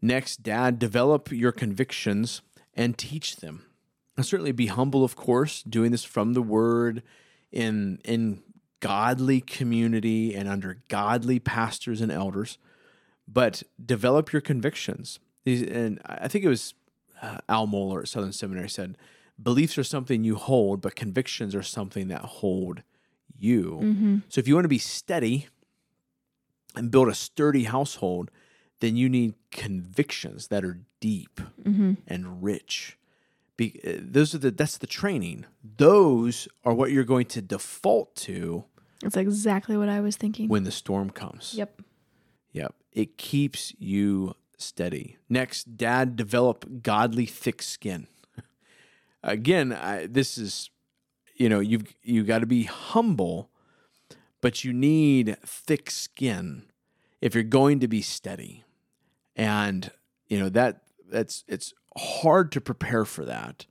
Next, 0.03 0.43
dad, 0.43 0.81
develop 0.81 1.31
your 1.31 1.53
convictions 1.53 2.43
and 2.75 2.99
teach 2.99 3.37
them. 3.37 3.65
And 4.17 4.27
certainly 4.27 4.51
be 4.51 4.67
humble, 4.67 5.05
of 5.05 5.15
course, 5.15 5.63
doing 5.63 5.93
this 5.93 6.03
from 6.03 6.35
the 6.35 6.43
word 6.43 7.05
in 7.53 8.01
in 8.05 8.43
godly 8.81 9.41
community 9.41 10.35
and 10.35 10.49
under 10.49 10.83
godly 10.89 11.39
pastors 11.39 12.01
and 12.01 12.11
elders. 12.11 12.59
But 13.29 13.63
develop 13.85 14.33
your 14.33 14.43
convictions. 14.43 15.21
These, 15.45 15.63
and 15.63 16.01
I 16.05 16.27
think 16.27 16.45
it 16.45 16.49
was 16.49 16.75
uh, 17.23 17.39
Al 17.49 17.69
Mohler 17.69 18.01
at 18.03 18.09
Southern 18.09 18.33
Seminary 18.33 18.69
said, 18.69 18.99
"Beliefs 19.41 19.79
are 19.79 19.85
something 19.85 20.25
you 20.25 20.35
hold, 20.35 20.81
but 20.81 20.97
convictions 20.97 21.55
are 21.55 21.63
something 21.63 22.09
that 22.09 22.23
hold 22.23 22.83
you." 23.37 24.23
So 24.29 24.39
if 24.39 24.47
you 24.49 24.55
want 24.55 24.65
to 24.65 24.69
be 24.69 24.79
steady, 24.79 25.49
and 26.75 26.91
build 26.91 27.09
a 27.09 27.15
sturdy 27.15 27.65
household, 27.65 28.31
then 28.81 28.97
you 28.97 29.09
need 29.09 29.35
convictions 29.51 30.49
that 30.49 30.65
are 30.65 30.81
deep 31.01 31.41
and 32.07 32.43
rich. 32.43 32.97
Be, 33.57 33.81
uh, 33.85 33.95
those 34.01 34.35
are 34.35 34.39
the 34.39 34.53
that's 34.53 34.79
the 34.79 34.87
training. 34.87 35.45
Those 35.77 36.47
are 36.65 36.73
what 36.73 36.93
you're 36.93 37.03
going 37.03 37.27
to 37.27 37.43
default 37.43 38.15
to 38.17 38.65
That's 39.03 39.17
exactly 39.17 39.77
what 39.77 39.89
I 39.89 40.01
was 40.01 40.17
thinking. 40.17 40.49
when 40.49 40.63
the 40.63 40.71
storm 40.71 41.11
comes. 41.11 41.55
Yep. 41.55 41.83
Yep. 42.53 42.75
It 42.93 43.19
keeps 43.19 43.75
you 43.79 44.35
steady. 44.57 45.17
Next, 45.29 45.77
dad, 45.77 46.15
develop 46.15 46.83
godly 46.83 47.27
thick 47.27 47.63
skin. 47.63 48.07
Again, 49.25 49.73
I, 49.73 50.07
this 50.07 50.39
is, 50.39 50.71
you 51.39 51.49
know, 51.49 51.61
you've 51.61 51.95
you 52.03 52.25
got 52.25 52.41
to 52.41 52.47
be 52.47 52.65
humble, 52.65 53.51
but 54.41 54.65
you 54.65 54.73
need 54.73 55.37
thick 55.45 55.91
skin 55.91 56.65
if 57.21 57.35
you're 57.35 57.45
going 57.45 57.81
to 57.81 57.89
be 57.89 58.03
steady. 58.03 58.65
And 59.37 59.91
you 60.27 60.39
know 60.39 60.49
that 60.51 60.83
that's 61.09 61.45
it's 61.47 61.73
hard 61.97 62.53
to 62.53 62.61
prepare 62.61 63.05
for 63.05 63.25
that, 63.25 63.67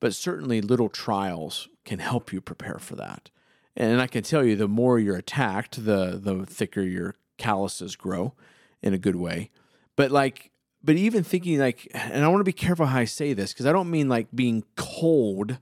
but 0.00 0.14
certainly 0.14 0.60
little 0.60 0.88
trials 0.88 1.68
can 1.84 1.98
help 1.98 2.32
you 2.32 2.40
prepare 2.40 2.78
for 2.78 2.94
that. 2.96 3.30
And 3.76 4.00
I 4.00 4.06
can 4.06 4.22
tell 4.22 4.44
you, 4.44 4.56
the 4.56 4.68
more 4.68 4.98
you're 4.98 5.16
attacked, 5.16 5.84
the 5.84 6.18
the 6.22 6.46
thicker 6.46 6.82
your 6.82 7.16
calluses 7.36 7.96
grow, 7.96 8.34
in 8.82 8.94
a 8.94 8.98
good 8.98 9.16
way. 9.16 9.50
But 9.96 10.10
like, 10.10 10.50
but 10.82 10.96
even 10.96 11.24
thinking 11.24 11.58
like, 11.58 11.88
and 11.94 12.24
I 12.24 12.28
want 12.28 12.40
to 12.40 12.44
be 12.44 12.52
careful 12.52 12.86
how 12.86 12.98
I 12.98 13.04
say 13.04 13.32
this 13.32 13.52
because 13.52 13.66
I 13.66 13.72
don't 13.72 13.90
mean 13.90 14.08
like 14.08 14.28
being 14.34 14.64
cold 14.76 15.58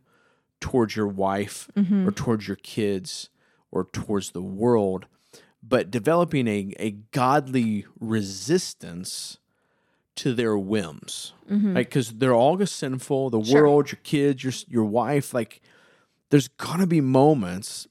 towards 0.60 0.96
your 0.96 1.08
wife 1.08 1.68
or 1.76 1.82
mm-hmm. 1.82 2.08
towards 2.10 2.48
your 2.48 2.56
kids 2.56 3.28
or 3.70 3.84
towards 3.84 4.30
the 4.30 4.42
world, 4.42 5.06
but 5.62 5.90
developing 5.90 6.48
a 6.48 6.74
a 6.78 6.90
godly 7.12 7.86
resistance 8.00 9.38
to 10.16 10.32
their 10.32 10.56
whims, 10.56 11.34
mm-hmm. 11.48 11.74
like 11.74 11.88
because 11.88 12.10
they're 12.14 12.34
all 12.34 12.64
sinful. 12.66 13.30
The 13.30 13.44
Sure. 13.44 13.62
world, 13.62 13.92
your 13.92 14.00
kids, 14.02 14.42
your 14.42 14.52
your 14.68 14.84
wife, 14.84 15.34
like 15.34 15.60
there's 16.30 16.48
gonna 16.48 16.86
be 16.86 17.00
moments 17.00 17.86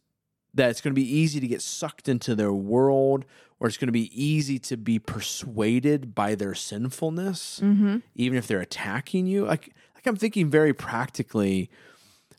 that 0.54 0.70
it's 0.70 0.82
gonna 0.82 0.94
be 0.94 1.18
easy 1.18 1.40
to 1.40 1.48
get 1.48 1.62
sucked 1.62 2.10
into 2.10 2.34
their 2.36 2.54
world, 2.54 3.26
or 3.60 3.68
it's 3.68 3.78
gonna 3.78 3.92
be 3.92 4.10
easy 4.12 4.58
to 4.60 4.76
be 4.78 4.98
persuaded 4.98 6.16
by 6.16 6.34
their 6.34 6.56
sinfulness, 6.56 7.60
mm-hmm. 7.64 7.98
even 8.16 8.38
if 8.38 8.48
they're 8.48 8.60
attacking 8.60 9.28
you. 9.28 9.46
Like 9.46 9.74
like 9.94 10.08
I'm 10.08 10.16
thinking 10.16 10.50
very 10.50 10.74
practically, 10.74 11.70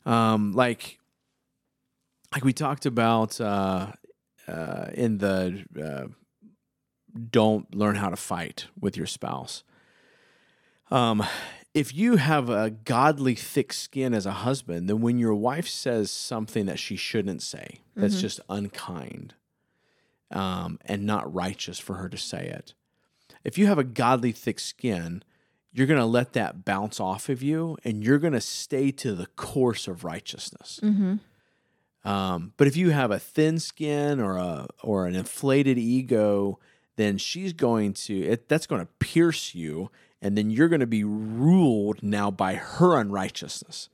um, 0.07 0.53
like 0.53 0.97
like 2.33 2.43
we 2.43 2.53
talked 2.53 2.85
about 2.85 3.39
uh, 3.39 3.91
uh, 4.47 4.87
in 4.93 5.19
the 5.19 5.65
uh, 5.79 6.07
don't 7.29 7.73
learn 7.75 7.95
how 7.95 8.09
to 8.09 8.15
fight 8.15 8.67
with 8.79 8.97
your 8.97 9.05
spouse. 9.05 9.63
Um, 10.89 11.23
if 11.73 11.93
you 11.93 12.15
have 12.15 12.49
a 12.49 12.69
godly 12.69 13.35
thick 13.35 13.73
skin 13.73 14.13
as 14.13 14.25
a 14.25 14.31
husband, 14.31 14.89
then 14.89 15.01
when 15.01 15.19
your 15.19 15.35
wife 15.35 15.67
says 15.67 16.09
something 16.09 16.65
that 16.65 16.79
she 16.79 16.95
shouldn't 16.95 17.41
say, 17.41 17.81
that's 17.95 18.21
just 18.21 18.39
unkind 18.49 19.33
um, 20.31 20.79
and 20.85 21.05
not 21.05 21.31
righteous 21.31 21.77
for 21.77 21.95
her 21.95 22.09
to 22.09 22.17
say 22.17 22.47
it. 22.47 22.73
If 23.43 23.57
you 23.57 23.67
have 23.67 23.77
a 23.77 23.83
godly 23.83 24.31
thick 24.31 24.59
skin, 24.59 25.23
you're 25.73 25.87
going 25.87 25.99
to 25.99 26.05
let 26.05 26.33
that 26.33 26.65
bounce 26.65 26.99
off 26.99 27.29
of 27.29 27.43
you 27.43 27.77
and 27.83 28.03
you're 28.03 28.17
going 28.19 28.33
to 28.33 28.41
stay 28.41 28.91
to 28.91 29.13
the 29.13 29.27
course 29.35 29.87
of 29.87 30.03
righteousness. 30.03 30.79
Um, 32.03 32.53
but 32.57 32.67
if 32.67 32.77
you 32.77 32.91
have 32.91 33.11
a 33.11 33.19
thin 33.19 33.59
skin 33.59 34.19
or 34.21 34.37
a 34.37 34.67
or 34.81 35.07
an 35.07 35.15
inflated 35.15 35.77
ego, 35.77 36.57
then 36.95 37.17
she's 37.17 37.53
going 37.53 37.93
to 37.93 38.17
it, 38.17 38.47
that's 38.47 38.65
going 38.65 38.81
to 38.81 38.87
pierce 38.99 39.53
you, 39.53 39.91
and 40.21 40.37
then 40.37 40.49
you're 40.49 40.69
going 40.69 40.79
to 40.79 40.87
be 40.87 41.03
ruled 41.03 42.01
now 42.01 42.31
by 42.31 42.55
her 42.55 42.97
unrighteousness. 42.97 43.89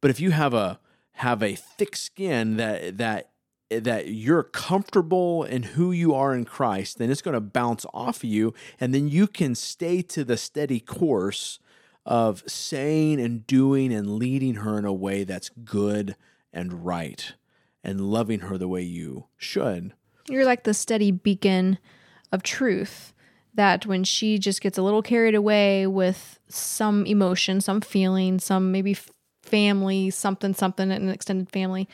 But 0.00 0.10
if 0.10 0.20
you 0.20 0.32
have 0.32 0.52
a 0.52 0.80
have 1.16 1.42
a 1.42 1.54
thick 1.54 1.94
skin 1.96 2.56
that 2.56 2.98
that 2.98 3.30
that 3.80 4.08
you're 4.08 4.42
comfortable 4.42 5.44
in 5.44 5.62
who 5.62 5.92
you 5.92 6.14
are 6.14 6.34
in 6.34 6.44
Christ, 6.44 6.98
then 6.98 7.10
it's 7.10 7.22
going 7.22 7.34
to 7.34 7.40
bounce 7.40 7.86
off 7.92 8.18
of 8.18 8.24
you, 8.24 8.54
and 8.80 8.94
then 8.94 9.08
you 9.08 9.26
can 9.26 9.54
stay 9.54 10.02
to 10.02 10.24
the 10.24 10.36
steady 10.36 10.80
course 10.80 11.58
of 12.04 12.42
saying 12.46 13.20
and 13.20 13.46
doing 13.46 13.92
and 13.92 14.16
leading 14.16 14.56
her 14.56 14.78
in 14.78 14.84
a 14.84 14.92
way 14.92 15.24
that's 15.24 15.50
good 15.64 16.16
and 16.52 16.84
right 16.84 17.34
and 17.84 18.00
loving 18.00 18.40
her 18.40 18.58
the 18.58 18.68
way 18.68 18.82
you 18.82 19.26
should. 19.36 19.92
You're 20.28 20.44
like 20.44 20.64
the 20.64 20.74
steady 20.74 21.10
beacon 21.10 21.78
of 22.30 22.42
truth 22.42 23.12
that 23.54 23.86
when 23.86 24.04
she 24.04 24.38
just 24.38 24.60
gets 24.60 24.78
a 24.78 24.82
little 24.82 25.02
carried 25.02 25.34
away 25.34 25.86
with 25.86 26.38
some 26.48 27.04
emotion, 27.06 27.60
some 27.60 27.80
feeling, 27.80 28.38
some 28.38 28.72
maybe 28.72 28.96
family, 29.42 30.10
something, 30.10 30.54
something, 30.54 30.90
an 30.90 31.08
extended 31.08 31.50
family, 31.50 31.88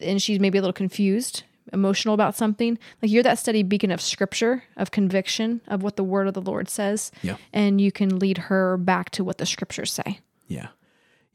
and 0.00 0.20
she's 0.20 0.40
maybe 0.40 0.58
a 0.58 0.60
little 0.60 0.72
confused, 0.72 1.42
emotional 1.72 2.14
about 2.14 2.36
something, 2.36 2.78
like 3.02 3.10
you're 3.10 3.22
that 3.22 3.38
steady 3.38 3.62
beacon 3.62 3.90
of 3.90 4.00
scripture, 4.00 4.64
of 4.76 4.90
conviction, 4.90 5.60
of 5.68 5.82
what 5.82 5.96
the 5.96 6.04
word 6.04 6.26
of 6.26 6.34
the 6.34 6.42
Lord 6.42 6.68
says. 6.68 7.10
Yeah. 7.22 7.36
And 7.52 7.80
you 7.80 7.92
can 7.92 8.18
lead 8.18 8.38
her 8.38 8.76
back 8.76 9.10
to 9.10 9.24
what 9.24 9.38
the 9.38 9.46
scriptures 9.46 9.92
say. 9.92 10.20
Yeah. 10.46 10.68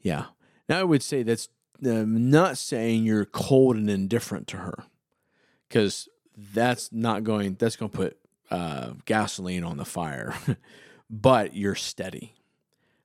Yeah. 0.00 0.26
Now 0.68 0.80
I 0.80 0.84
would 0.84 1.02
say 1.02 1.22
that's 1.22 1.48
um, 1.84 2.30
not 2.30 2.58
saying 2.58 3.04
you're 3.04 3.24
cold 3.24 3.76
and 3.76 3.90
indifferent 3.90 4.46
to 4.48 4.58
her 4.58 4.84
because 5.68 6.08
that's 6.36 6.92
not 6.92 7.24
going, 7.24 7.54
that's 7.54 7.76
going 7.76 7.90
to 7.90 7.96
put 7.96 8.18
uh, 8.50 8.92
gasoline 9.04 9.64
on 9.64 9.76
the 9.76 9.84
fire, 9.84 10.34
but 11.10 11.56
you're 11.56 11.74
steady. 11.74 12.35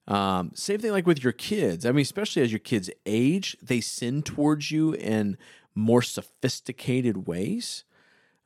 Um, 0.08 0.52
same 0.56 0.80
thing 0.80 0.92
like 0.92 1.08
with 1.08 1.24
your 1.24 1.34
kids. 1.34 1.86
I 1.86 1.92
mean, 1.92 2.02
especially 2.02 2.42
as 2.42 2.52
your 2.52 2.60
kids 2.60 2.90
age, 3.06 3.56
they 3.62 3.82
sin 3.82 4.24
towards 4.24 4.72
you 4.72 4.94
in 4.94 5.38
more 5.76 6.02
sophisticated 6.02 7.28
ways. 7.28 7.84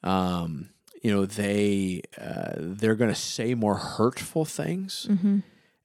Um, 0.04 0.70
you 1.02 1.12
know, 1.12 1.26
they 1.26 2.02
uh, 2.20 2.54
they're 2.58 2.96
going 2.96 3.14
to 3.14 3.20
say 3.20 3.54
more 3.56 3.76
hurtful 3.78 4.46
things, 4.46 5.08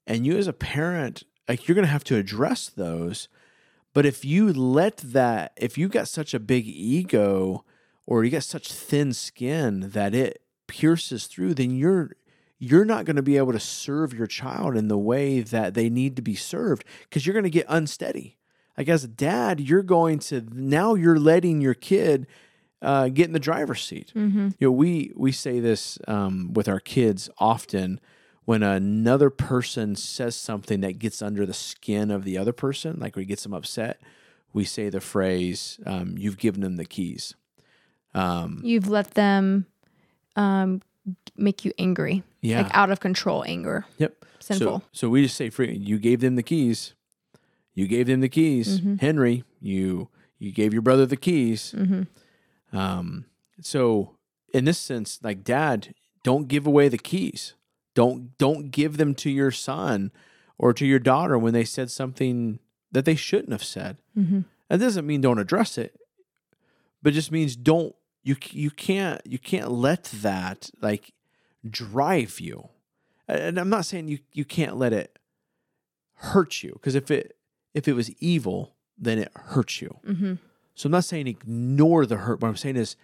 and 0.06 0.26
you 0.26 0.36
as 0.36 0.46
a 0.46 0.52
parent, 0.52 1.22
like 1.48 1.66
you're 1.68 1.74
going 1.74 1.86
to 1.86 1.92
have 1.92 2.04
to 2.04 2.16
address 2.16 2.68
those. 2.68 3.28
But 3.92 4.06
if 4.06 4.24
you 4.24 4.52
let 4.52 4.98
that, 4.98 5.52
if 5.56 5.76
you 5.76 5.88
got 5.88 6.08
such 6.08 6.32
a 6.34 6.40
big 6.40 6.66
ego, 6.66 7.64
or 8.06 8.24
you 8.24 8.30
got 8.30 8.44
such 8.44 8.72
thin 8.72 9.12
skin 9.12 9.90
that 9.90 10.14
it 10.14 10.42
pierces 10.66 11.26
through, 11.26 11.54
then 11.54 11.70
you're 11.76 12.12
you're 12.62 12.84
not 12.84 13.06
going 13.06 13.16
to 13.16 13.22
be 13.22 13.38
able 13.38 13.52
to 13.52 13.58
serve 13.58 14.12
your 14.12 14.26
child 14.28 14.76
in 14.76 14.86
the 14.88 14.98
way 14.98 15.40
that 15.40 15.72
they 15.74 15.88
need 15.88 16.14
to 16.16 16.22
be 16.22 16.34
served 16.36 16.84
because 17.04 17.26
you're 17.26 17.32
going 17.32 17.42
to 17.42 17.50
get 17.50 17.64
unsteady. 17.68 18.36
Like 18.78 18.88
as 18.88 19.02
a 19.02 19.08
dad, 19.08 19.60
you're 19.60 19.82
going 19.82 20.18
to 20.20 20.46
now 20.52 20.94
you're 20.94 21.18
letting 21.18 21.60
your 21.60 21.74
kid 21.74 22.26
uh, 22.82 23.08
get 23.08 23.26
in 23.26 23.32
the 23.32 23.40
driver's 23.40 23.82
seat. 23.82 24.12
You 24.14 24.68
know, 24.68 24.70
we 24.72 25.10
we 25.16 25.32
say 25.32 25.58
this 25.58 25.98
um, 26.06 26.52
with 26.52 26.68
our 26.68 26.80
kids 26.80 27.28
often 27.38 27.98
when 28.44 28.62
another 28.62 29.30
person 29.30 29.96
says 29.96 30.36
something 30.36 30.80
that 30.80 30.98
gets 30.98 31.22
under 31.22 31.46
the 31.46 31.54
skin 31.54 32.10
of 32.10 32.24
the 32.24 32.36
other 32.38 32.52
person, 32.52 32.98
like 33.00 33.16
we 33.16 33.24
get 33.24 33.38
them 33.40 33.54
upset. 33.54 34.00
We 34.52 34.64
say 34.64 34.88
the 34.90 35.00
phrase, 35.00 35.78
um, 35.86 36.16
"You've 36.18 36.38
given 36.38 36.60
them 36.60 36.76
the 36.76 36.84
keys." 36.84 37.34
Um, 38.14 38.60
You've 38.64 38.88
let 38.88 39.12
them 39.12 39.66
um, 40.36 40.82
make 41.36 41.64
you 41.64 41.72
angry, 41.78 42.22
yeah. 42.40 42.62
like 42.62 42.74
out 42.74 42.90
of 42.90 43.00
control 43.00 43.44
anger, 43.46 43.86
Yep. 43.98 44.24
sinful. 44.40 44.80
So, 44.80 44.86
so 44.92 45.08
we 45.08 45.22
just 45.22 45.36
say, 45.36 45.50
free, 45.50 45.74
you 45.76 45.98
gave 45.98 46.20
them 46.20 46.36
the 46.36 46.42
keys. 46.42 46.94
You 47.74 47.86
gave 47.86 48.06
them 48.06 48.20
the 48.20 48.28
keys, 48.28 48.80
Mm-hmm. 48.80 48.96
Henry. 48.96 49.44
You 49.60 50.08
you 50.38 50.52
gave 50.52 50.72
your 50.72 50.82
brother 50.82 51.06
the 51.06 51.16
keys. 51.16 51.74
Mm-hmm. 51.76 52.76
Um, 52.76 53.26
so 53.60 54.16
in 54.52 54.64
this 54.64 54.78
sense, 54.78 55.18
like 55.22 55.44
dad, 55.44 55.94
don't 56.24 56.48
give 56.48 56.66
away 56.66 56.88
the 56.88 56.98
keys. 56.98 57.54
Don't 57.94 58.36
don't 58.38 58.70
give 58.70 58.96
them 58.96 59.14
to 59.16 59.30
your 59.30 59.50
son 59.50 60.10
or 60.58 60.72
to 60.74 60.86
your 60.86 60.98
daughter 60.98 61.38
when 61.38 61.52
they 61.52 61.64
said 61.64 61.90
something 61.90 62.58
that 62.92 63.04
they 63.04 63.14
shouldn't 63.14 63.52
have 63.52 63.64
said. 63.64 63.96
Mm-hmm. 64.16 64.40
That 64.68 64.78
doesn't 64.80 65.06
mean 65.06 65.20
don't 65.20 65.38
address 65.38 65.76
it, 65.78 65.98
but 67.02 67.12
it 67.12 67.16
just 67.16 67.32
means 67.32 67.56
don't 67.56 67.94
you 68.22 68.36
you 68.50 68.70
can't 68.70 69.20
you 69.24 69.38
can't 69.38 69.70
let 69.70 70.04
that 70.04 70.70
like 70.80 71.12
drive 71.68 72.40
you. 72.40 72.68
And 73.28 73.58
I'm 73.58 73.68
not 73.68 73.86
saying 73.86 74.08
you 74.08 74.18
you 74.32 74.44
can't 74.44 74.76
let 74.76 74.92
it 74.92 75.18
hurt 76.14 76.62
you 76.62 76.72
because 76.74 76.94
if 76.94 77.10
it 77.10 77.36
if 77.74 77.86
it 77.88 77.94
was 77.94 78.10
evil, 78.20 78.74
then 78.98 79.18
it 79.18 79.30
hurts 79.34 79.80
you. 79.80 79.98
Mm-hmm. 80.06 80.34
So 80.74 80.86
I'm 80.86 80.92
not 80.92 81.04
saying 81.04 81.26
ignore 81.26 82.06
the 82.06 82.16
hurt. 82.16 82.40
What 82.40 82.48
I'm 82.48 82.56
saying 82.56 82.76
is 82.76 82.96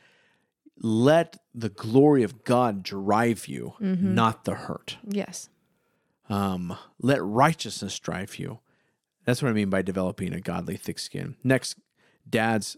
let 0.79 1.39
the 1.55 1.69
glory 1.71 2.23
of 2.23 2.45
God 2.45 2.83
drive 2.83 3.49
you, 3.49 3.75
Mhm. 3.81 4.01
not 4.03 4.45
the 4.45 4.55
hurt. 4.55 4.99
Yes. 5.09 5.49
Um, 6.29 6.77
let 7.01 7.23
righteousness 7.23 7.99
drive 7.99 8.39
you. 8.39 8.59
That's 9.25 9.43
what 9.43 9.49
I 9.49 9.53
mean 9.53 9.71
by 9.71 9.83
developing 9.83 10.33
a 10.33 10.41
godly 10.41 10.77
thick 10.77 10.99
skin. 10.99 11.37
Next, 11.43 11.79
dads, 12.29 12.77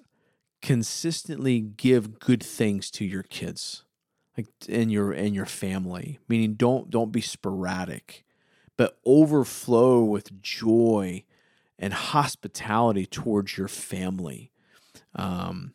consistently 0.62 1.61
give 1.61 2.18
good 2.18 2.42
things 2.42 2.90
to 2.92 3.04
your 3.04 3.22
kids, 3.22 3.84
like 4.36 4.46
in 4.68 4.90
your 4.90 5.12
in 5.12 5.34
your 5.34 5.46
family. 5.46 6.18
Meaning, 6.28 6.54
don't 6.54 6.90
don't 6.90 7.12
be 7.12 7.20
sporadic, 7.20 8.24
but 8.76 8.98
overflow 9.04 10.02
with 10.02 10.40
joy 10.42 11.24
and 11.78 11.92
hospitality 11.92 13.06
towards 13.06 13.56
your 13.56 13.68
family. 13.68 14.50
Um, 15.14 15.74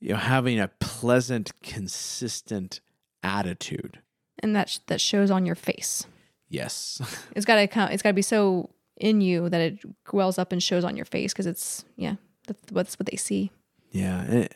you 0.00 0.10
know, 0.10 0.16
having 0.16 0.58
a 0.58 0.68
pleasant, 0.80 1.52
consistent 1.62 2.80
attitude. 3.22 4.00
And 4.40 4.54
that 4.56 4.68
sh- 4.68 4.78
that 4.86 5.00
shows 5.00 5.30
on 5.30 5.46
your 5.46 5.54
face. 5.54 6.06
Yes. 6.48 7.00
It's 7.36 7.46
got 7.46 7.56
to 7.56 7.66
come. 7.66 7.90
It's 7.90 8.02
got 8.02 8.10
to 8.10 8.14
be 8.14 8.22
so 8.22 8.70
in 8.98 9.20
you 9.20 9.48
that 9.48 9.60
it 9.60 9.78
wells 10.12 10.38
up 10.38 10.52
and 10.52 10.62
shows 10.62 10.84
on 10.84 10.96
your 10.96 11.06
face 11.06 11.32
because 11.32 11.46
it's 11.46 11.84
yeah. 11.96 12.16
That's, 12.46 12.60
that's 12.72 12.98
what 12.98 13.06
they 13.06 13.16
see. 13.16 13.52
Yeah, 13.92 14.22
and 14.22 14.48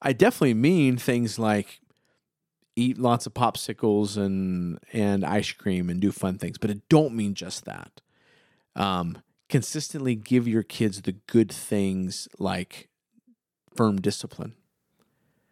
I 0.00 0.12
definitely 0.12 0.54
mean 0.54 0.96
things 0.96 1.38
like 1.38 1.80
eat 2.76 2.98
lots 2.98 3.26
of 3.26 3.34
popsicles 3.34 4.16
and 4.16 4.78
and 4.92 5.24
ice 5.24 5.52
cream 5.52 5.90
and 5.90 6.00
do 6.00 6.12
fun 6.12 6.38
things, 6.38 6.58
but 6.58 6.70
it 6.70 6.88
don't 6.88 7.14
mean 7.14 7.34
just 7.34 7.64
that. 7.64 8.00
Um, 8.76 9.18
consistently 9.48 10.14
give 10.14 10.46
your 10.48 10.62
kids 10.62 11.02
the 11.02 11.12
good 11.12 11.50
things 11.52 12.28
like 12.38 12.88
firm 13.74 14.00
discipline, 14.00 14.54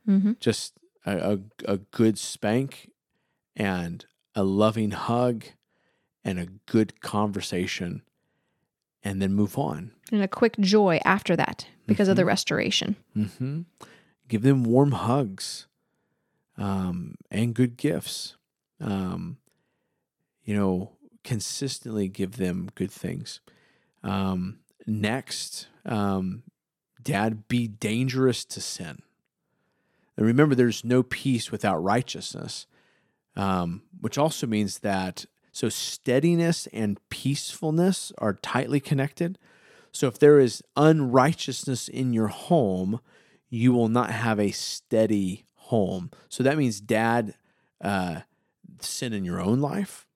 Mm-hmm. 0.08 0.32
just 0.40 0.74
a, 1.04 1.32
a, 1.34 1.38
a 1.72 1.76
good 1.78 2.18
spank 2.18 2.90
and 3.56 4.06
a 4.34 4.42
loving 4.42 4.92
hug 4.92 5.44
and 6.24 6.38
a 6.38 6.46
good 6.46 7.00
conversation, 7.00 8.02
and 9.04 9.20
then 9.22 9.32
move 9.32 9.56
on. 9.58 9.92
And 10.12 10.22
a 10.22 10.28
quick 10.28 10.56
joy 10.60 11.00
after 11.04 11.36
that 11.36 11.66
because 11.86 12.08
of 12.08 12.16
the 12.16 12.22
Mhm. 12.22 12.26
restoration. 12.26 12.96
hmm 13.14 13.60
Give 14.28 14.42
them 14.42 14.62
warm 14.62 14.92
hugs 14.92 15.66
um, 16.56 17.14
and 17.30 17.54
good 17.54 17.76
gifts. 17.76 18.36
Um, 18.80 19.38
you 20.44 20.54
know, 20.54 20.92
consistently 21.24 22.08
give 22.08 22.36
them 22.36 22.68
good 22.74 22.90
things. 22.92 23.40
Um, 24.02 24.60
next, 24.86 25.68
um, 25.84 26.42
dad, 27.02 27.48
be 27.48 27.66
dangerous 27.68 28.44
to 28.46 28.60
sin. 28.60 29.02
And 30.16 30.26
remember, 30.26 30.54
there's 30.54 30.84
no 30.84 31.02
peace 31.02 31.50
without 31.50 31.78
righteousness, 31.82 32.66
um, 33.36 33.82
which 34.00 34.16
also 34.18 34.46
means 34.46 34.78
that 34.80 35.26
so 35.52 35.68
steadiness 35.68 36.66
and 36.72 37.00
peacefulness 37.10 38.12
are 38.18 38.34
tightly 38.34 38.80
connected. 38.80 39.38
So 39.92 40.06
if 40.06 40.18
there 40.18 40.38
is 40.38 40.62
unrighteousness 40.76 41.88
in 41.88 42.12
your 42.12 42.28
home, 42.28 43.00
you 43.48 43.72
will 43.72 43.88
not 43.88 44.10
have 44.10 44.38
a 44.38 44.52
steady 44.52 45.44
home. 45.54 46.10
So 46.28 46.42
that 46.44 46.56
means, 46.56 46.80
dad, 46.80 47.34
uh, 47.80 48.20
sin 48.80 49.12
in 49.12 49.24
your 49.24 49.40
own 49.40 49.60
life, 49.60 50.06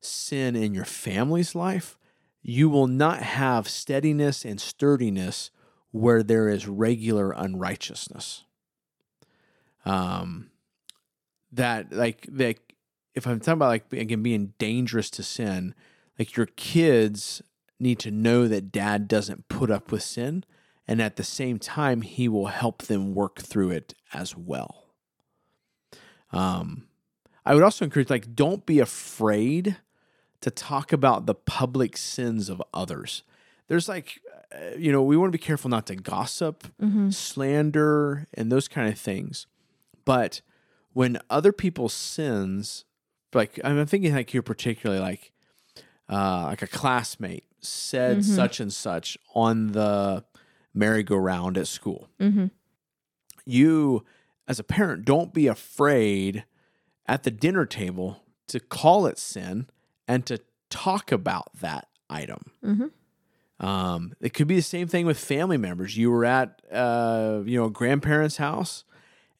sin 0.00 0.56
in 0.56 0.74
your 0.74 0.84
family's 0.84 1.54
life. 1.54 1.96
You 2.42 2.68
will 2.68 2.88
not 2.88 3.22
have 3.22 3.68
steadiness 3.68 4.44
and 4.44 4.60
sturdiness 4.60 5.50
where 5.92 6.22
there 6.22 6.48
is 6.48 6.66
regular 6.66 7.30
unrighteousness. 7.30 8.44
Um, 9.84 10.50
that 11.52 11.92
like 11.92 12.26
like 12.32 12.71
if 13.14 13.26
I'm 13.26 13.40
talking 13.40 13.54
about 13.54 13.68
like 13.68 13.92
again 13.92 14.22
being 14.22 14.54
dangerous 14.58 15.10
to 15.10 15.22
sin, 15.22 15.74
like 16.18 16.36
your 16.36 16.46
kids 16.46 17.42
need 17.78 17.98
to 18.00 18.10
know 18.10 18.46
that 18.48 18.72
dad 18.72 19.08
doesn't 19.08 19.48
put 19.48 19.70
up 19.70 19.90
with 19.92 20.02
sin 20.02 20.44
and 20.86 21.00
at 21.02 21.16
the 21.16 21.24
same 21.24 21.58
time 21.58 22.02
he 22.02 22.28
will 22.28 22.46
help 22.46 22.82
them 22.82 23.14
work 23.14 23.40
through 23.40 23.70
it 23.70 23.94
as 24.12 24.36
well. 24.36 24.86
Um 26.30 26.86
i 27.44 27.54
would 27.54 27.62
also 27.64 27.84
encourage 27.84 28.08
like 28.10 28.34
don't 28.36 28.64
be 28.66 28.78
afraid 28.78 29.76
to 30.40 30.50
talk 30.50 30.92
about 30.92 31.26
the 31.26 31.34
public 31.34 31.96
sins 31.96 32.48
of 32.48 32.62
others. 32.72 33.22
There's 33.68 33.88
like 33.88 34.20
uh, 34.54 34.76
you 34.76 34.92
know 34.92 35.02
we 35.02 35.16
want 35.16 35.32
to 35.32 35.38
be 35.38 35.42
careful 35.44 35.68
not 35.70 35.86
to 35.86 35.96
gossip 35.96 36.64
Mm-hmm. 36.80 37.10
slander 37.10 38.26
and 38.34 38.50
those 38.50 38.68
kind 38.68 38.88
of 38.92 38.98
things. 38.98 39.46
But 40.04 40.40
when 40.92 41.18
other 41.30 41.52
people's 41.52 41.94
sins 41.94 42.84
like 43.34 43.58
i'm 43.64 43.84
thinking 43.86 44.14
like 44.14 44.30
here 44.30 44.42
particularly 44.42 45.00
like 45.00 45.32
uh, 46.08 46.44
like 46.44 46.62
a 46.62 46.66
classmate 46.66 47.44
said 47.60 48.18
Mhm. 48.18 48.24
such 48.24 48.60
and 48.60 48.72
such 48.72 49.16
on 49.34 49.68
the 49.72 50.24
merry-go-round 50.74 51.56
at 51.56 51.66
school. 51.68 52.08
Mm-hmm. 52.20 52.46
You, 53.44 54.04
as 54.48 54.58
a 54.58 54.64
parent, 54.64 55.04
don't 55.04 55.32
be 55.32 55.46
afraid 55.46 56.44
at 57.06 57.22
the 57.22 57.30
dinner 57.30 57.64
table 57.66 58.22
to 58.48 58.60
call 58.60 59.06
it 59.06 59.18
sin 59.18 59.68
and 60.06 60.26
to 60.26 60.40
talk 60.70 61.12
about 61.12 61.48
that 61.60 61.88
item. 62.10 62.50
Mm-hmm. 62.64 63.64
Um, 63.66 64.14
it 64.20 64.34
could 64.34 64.48
be 64.48 64.56
the 64.56 64.62
same 64.62 64.88
thing 64.88 65.06
with 65.06 65.18
family 65.18 65.56
members. 65.56 65.96
You 65.96 66.10
were 66.10 66.24
at, 66.24 66.60
uh, 66.72 67.42
you 67.44 67.58
know, 67.58 67.66
a 67.66 67.70
grandparent's 67.70 68.36
house, 68.38 68.84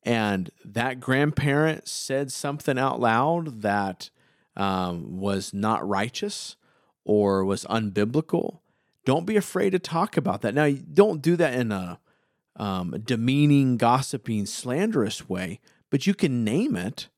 and 0.04 0.50
that 0.64 1.00
grandparent 1.00 1.88
said 1.88 2.32
something 2.32 2.78
out 2.78 3.00
loud 3.00 3.62
that 3.62 4.10
um, 4.56 5.18
was 5.18 5.54
not 5.54 5.86
righteous 5.86 6.56
or 7.04 7.44
was 7.44 7.64
unbiblical. 7.64 8.58
Don't 9.04 9.26
be 9.26 9.36
afraid 9.36 9.70
to 9.70 9.78
talk 9.78 10.16
about 10.16 10.42
that. 10.42 10.54
Now, 10.54 10.70
don't 10.70 11.22
do 11.22 11.36
that 11.36 11.54
in 11.54 11.72
a 11.72 11.98
um, 12.56 12.94
demeaning, 13.04 13.76
gossiping, 13.76 14.46
slanderous 14.46 15.28
way, 15.28 15.60
but 15.90 16.06
you 16.06 16.14
can 16.14 16.44
name 16.44 16.76
it 16.76 17.08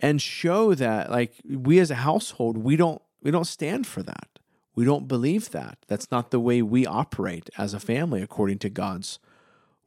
and 0.00 0.22
show 0.22 0.74
that, 0.74 1.10
like 1.10 1.34
we 1.48 1.78
as 1.78 1.90
a 1.90 1.96
household, 1.96 2.58
we 2.58 2.76
don't 2.76 3.02
we 3.20 3.30
don't 3.30 3.46
stand 3.46 3.86
for 3.86 4.02
that. 4.02 4.38
We 4.74 4.84
don't 4.84 5.08
believe 5.08 5.50
that. 5.50 5.78
That's 5.88 6.10
not 6.10 6.30
the 6.30 6.38
way 6.38 6.62
we 6.62 6.86
operate 6.86 7.50
as 7.58 7.74
a 7.74 7.80
family, 7.80 8.22
according 8.22 8.58
to 8.60 8.70
God's 8.70 9.18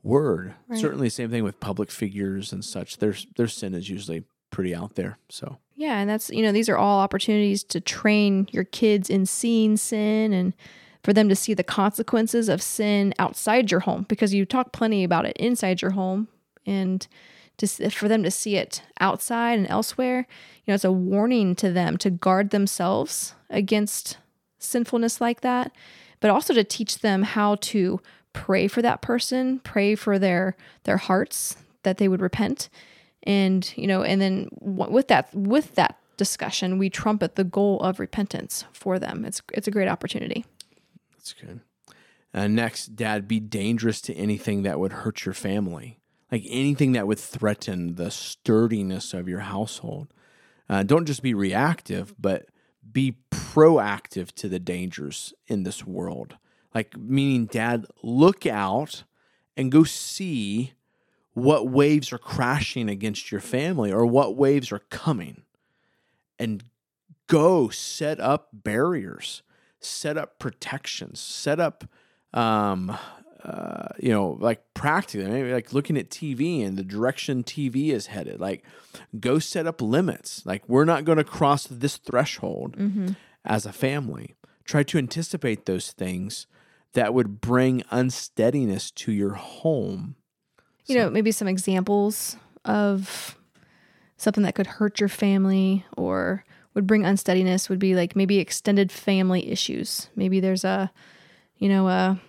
word. 0.04 0.54
Right. 0.68 0.80
Certainly, 0.80 1.10
same 1.10 1.30
thing 1.30 1.44
with 1.44 1.60
public 1.60 1.92
figures 1.92 2.52
and 2.52 2.64
such. 2.64 2.98
Their 2.98 3.16
their 3.36 3.48
sin 3.48 3.74
is 3.74 3.90
usually 3.90 4.24
pretty 4.50 4.76
out 4.76 4.96
there. 4.96 5.18
So 5.30 5.58
Yeah, 5.76 6.00
and 6.00 6.10
that's 6.10 6.30
you 6.30 6.44
know 6.44 6.52
these 6.52 6.70
are 6.70 6.78
all 6.78 7.00
opportunities 7.00 7.64
to 7.66 7.82
train 7.82 8.48
your 8.52 8.66
kids 8.66 9.10
in 9.10 9.26
seeing 9.26 9.78
sin 9.78 10.34
and 10.34 10.54
for 11.04 11.14
them 11.14 11.30
to 11.30 11.36
see 11.36 11.54
the 11.54 11.64
consequences 11.64 12.48
of 12.48 12.62
sin 12.62 13.14
outside 13.18 13.72
your 13.72 13.80
home 13.82 14.06
because 14.08 14.34
you 14.34 14.46
talk 14.46 14.72
plenty 14.72 15.04
about 15.04 15.26
it 15.26 15.36
inside 15.38 15.82
your 15.82 15.92
home 15.92 16.28
and 16.66 17.08
to 17.58 17.90
for 17.90 18.08
them 18.08 18.24
to 18.24 18.32
see 18.32 18.56
it 18.56 18.84
outside 19.00 19.58
and 19.58 19.68
elsewhere. 19.68 20.28
You 20.66 20.72
know, 20.72 20.76
it's 20.76 20.84
a 20.84 20.92
warning 20.92 21.56
to 21.56 21.72
them 21.72 21.98
to 21.98 22.10
guard 22.10 22.52
themselves 22.52 23.34
against 23.50 24.18
sinfulness 24.60 25.20
like 25.20 25.42
that, 25.42 25.72
but 26.20 26.30
also 26.30 26.54
to 26.54 26.64
teach 26.64 27.00
them 27.00 27.24
how 27.24 27.56
to 27.56 28.00
pray 28.34 28.68
for 28.68 28.82
that 28.82 29.02
person, 29.02 29.60
pray 29.60 29.96
for 29.96 30.20
their 30.20 30.56
their 30.84 30.98
hearts 30.98 31.56
that 31.84 31.98
they 31.98 32.08
would 32.08 32.22
repent, 32.22 32.70
and 33.24 33.72
you 33.76 33.88
know, 33.88 34.04
and 34.04 34.22
then 34.22 34.50
with 34.60 35.08
that 35.08 35.34
with 35.34 35.76
that 35.76 35.98
discussion, 36.18 36.78
we 36.78 36.90
trumpet 36.90 37.36
the 37.36 37.44
goal 37.44 37.80
of 37.82 38.00
repentance 38.00 38.66
for 38.72 39.00
them. 39.00 39.26
It's 39.26 39.42
it's 39.54 39.68
a 39.68 39.72
great 39.72 39.88
opportunity. 39.88 40.46
That's 41.14 41.34
good. 41.34 41.62
Uh, 42.34 42.48
next, 42.48 42.96
dad, 42.96 43.28
be 43.28 43.40
dangerous 43.40 44.00
to 44.02 44.16
anything 44.16 44.64
that 44.64 44.80
would 44.80 44.94
hurt 44.94 45.26
your 45.26 45.34
family, 45.34 46.00
like 46.32 46.44
anything 46.48 46.94
that 46.94 47.08
would 47.08 47.20
threaten 47.20 47.96
the 47.96 48.10
sturdiness 48.10 49.14
of 49.14 49.28
your 49.28 49.42
household. 49.42 50.14
Uh, 50.70 50.84
don't 50.84 51.06
just 51.06 51.22
be 51.22 51.34
reactive, 51.34 52.16
but 52.18 52.46
be 52.90 53.18
proactive 53.30 54.32
to 54.34 54.48
the 54.48 54.60
dangers 54.60 55.34
in 55.48 55.64
this 55.64 55.86
world. 55.86 56.38
Like, 56.74 56.98
meaning, 56.98 57.46
dad, 57.48 57.86
look 58.02 58.46
out 58.46 59.04
and 59.58 59.72
go 59.72 59.84
see 59.84 60.74
what 61.34 61.70
waves 61.70 62.12
are 62.12 62.18
crashing 62.18 62.90
against 62.90 63.32
your 63.32 63.42
family 63.42 63.92
or 63.92 64.06
what 64.06 64.36
waves 64.36 64.72
are 64.72 64.84
coming. 64.90 65.44
And 66.40 66.64
go 67.28 67.70
set 67.70 68.20
up 68.20 68.50
barriers 68.52 69.42
set 69.80 70.18
up 70.18 70.38
protections 70.38 71.18
set 71.18 71.62
up 71.62 71.86
um 72.34 72.98
uh, 73.44 73.88
you 74.00 74.10
know 74.10 74.38
like 74.40 74.62
practically 74.74 75.28
maybe 75.28 75.52
like 75.52 75.74
looking 75.74 75.98
at 75.98 76.10
tv 76.10 76.66
and 76.66 76.78
the 76.78 76.84
direction 76.84 77.44
tv 77.44 77.90
is 77.90 78.08
headed. 78.08 78.40
Like 78.40 78.64
go 79.20 79.40
set 79.40 79.66
up 79.66 79.82
limits. 79.82 80.46
Like 80.46 80.68
we're 80.68 80.86
not 80.86 81.06
going 81.06 81.18
to 81.18 81.24
cross 81.24 81.66
this 81.66 81.98
threshold 81.98 82.76
as 83.46 83.66
a 83.66 83.72
family. 83.74 84.36
Try 84.64 84.84
to 84.84 84.98
anticipate 84.98 85.66
those 85.66 85.92
things 85.92 86.46
that 86.94 87.14
would 87.14 87.42
bring 87.42 87.84
unsteadiness 87.92 88.92
to 88.92 89.12
your 89.12 89.34
home 89.34 90.16
you 90.92 90.98
know, 90.98 91.10
maybe 91.10 91.32
some 91.32 91.48
examples 91.48 92.36
of 92.66 93.38
something 94.18 94.44
that 94.44 94.56
could 94.56 94.68
hurt 94.68 95.00
your 95.00 95.10
family 95.10 95.86
or 95.96 96.44
would 96.74 96.88
bring 96.88 97.06
unsteadiness 97.06 97.70
would 97.70 97.80
be 97.80 97.96
like 97.96 98.16
maybe 98.16 98.40
extended 98.40 98.92
family 98.92 99.50
issues. 99.50 100.10
Maybe 100.16 100.40
there's 100.40 100.64
a, 100.64 100.92
you 101.58 101.70
know, 101.70 101.88
a 101.88 102.20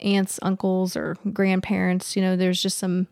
aunts, 0.00 0.38
uncles, 0.42 0.96
or 0.96 1.16
grandparents. 1.32 2.14
You 2.14 2.22
know, 2.22 2.36
there's 2.36 2.62
just 2.62 2.78
some 2.78 3.08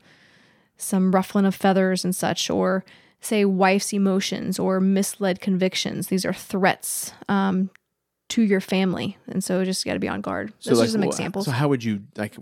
some 0.79 1.13
ruffling 1.13 1.47
of 1.47 1.55
feathers 1.55 2.05
and 2.05 2.15
such, 2.15 2.51
or 2.51 2.85
say 3.21 3.45
wife's 3.45 3.93
emotions 3.93 4.59
or 4.59 4.79
misled 4.79 5.41
convictions. 5.41 6.09
These 6.09 6.25
are 6.25 6.35
threats 6.35 7.13
um, 7.29 7.71
to 8.29 8.43
your 8.43 8.61
family, 8.61 9.17
and 9.29 9.43
so 9.43 9.65
just 9.65 9.85
got 9.85 9.95
to 9.95 10.01
be 10.01 10.09
on 10.09 10.21
guard. 10.21 10.53
Those 10.65 10.81
are 10.81 10.87
some 10.89 11.05
examples. 11.05 11.45
So 11.47 11.53
how 11.53 11.69
would 11.69 11.85
you 11.85 12.03
like? 12.17 12.37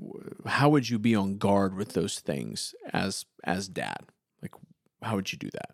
How 0.47 0.68
would 0.70 0.89
you 0.89 0.99
be 0.99 1.14
on 1.14 1.37
guard 1.39 1.74
with 1.74 1.93
those 1.93 2.20
things 2.20 2.74
as 2.93 3.26
as 3.45 3.68
dad? 3.68 3.99
Like, 4.41 4.53
how 5.03 5.16
would 5.16 5.32
you 5.32 5.39
do 5.39 5.51
that? 5.53 5.70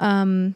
um 0.00 0.54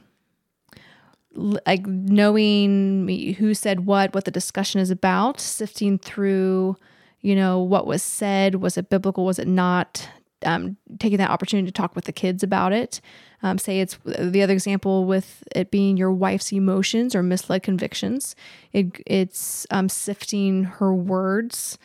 like 1.34 1.86
knowing 1.86 3.34
who 3.38 3.54
said 3.54 3.86
what 3.86 4.14
what 4.14 4.24
the 4.24 4.30
discussion 4.30 4.80
is 4.80 4.90
about 4.90 5.40
sifting 5.40 5.98
through 5.98 6.76
you 7.20 7.34
know 7.34 7.60
what 7.60 7.86
was 7.86 8.02
said 8.02 8.56
was 8.56 8.78
it 8.78 8.88
biblical 8.88 9.24
was 9.24 9.38
it 9.38 9.48
not 9.48 10.08
um, 10.44 10.76
taking 10.98 11.18
that 11.18 11.30
opportunity 11.30 11.66
to 11.66 11.72
talk 11.72 11.94
with 11.94 12.04
the 12.04 12.12
kids 12.12 12.42
about 12.42 12.72
it. 12.72 13.00
Um, 13.42 13.58
say 13.58 13.80
it's 13.80 13.98
the 14.04 14.42
other 14.42 14.52
example 14.52 15.04
with 15.04 15.42
it 15.54 15.70
being 15.70 15.96
your 15.96 16.12
wife's 16.12 16.52
emotions 16.52 17.14
or 17.14 17.22
misled 17.22 17.62
convictions. 17.62 18.34
It, 18.72 19.02
it's 19.06 19.66
um, 19.70 19.88
sifting 19.88 20.64
her 20.64 20.94
words 20.94 21.78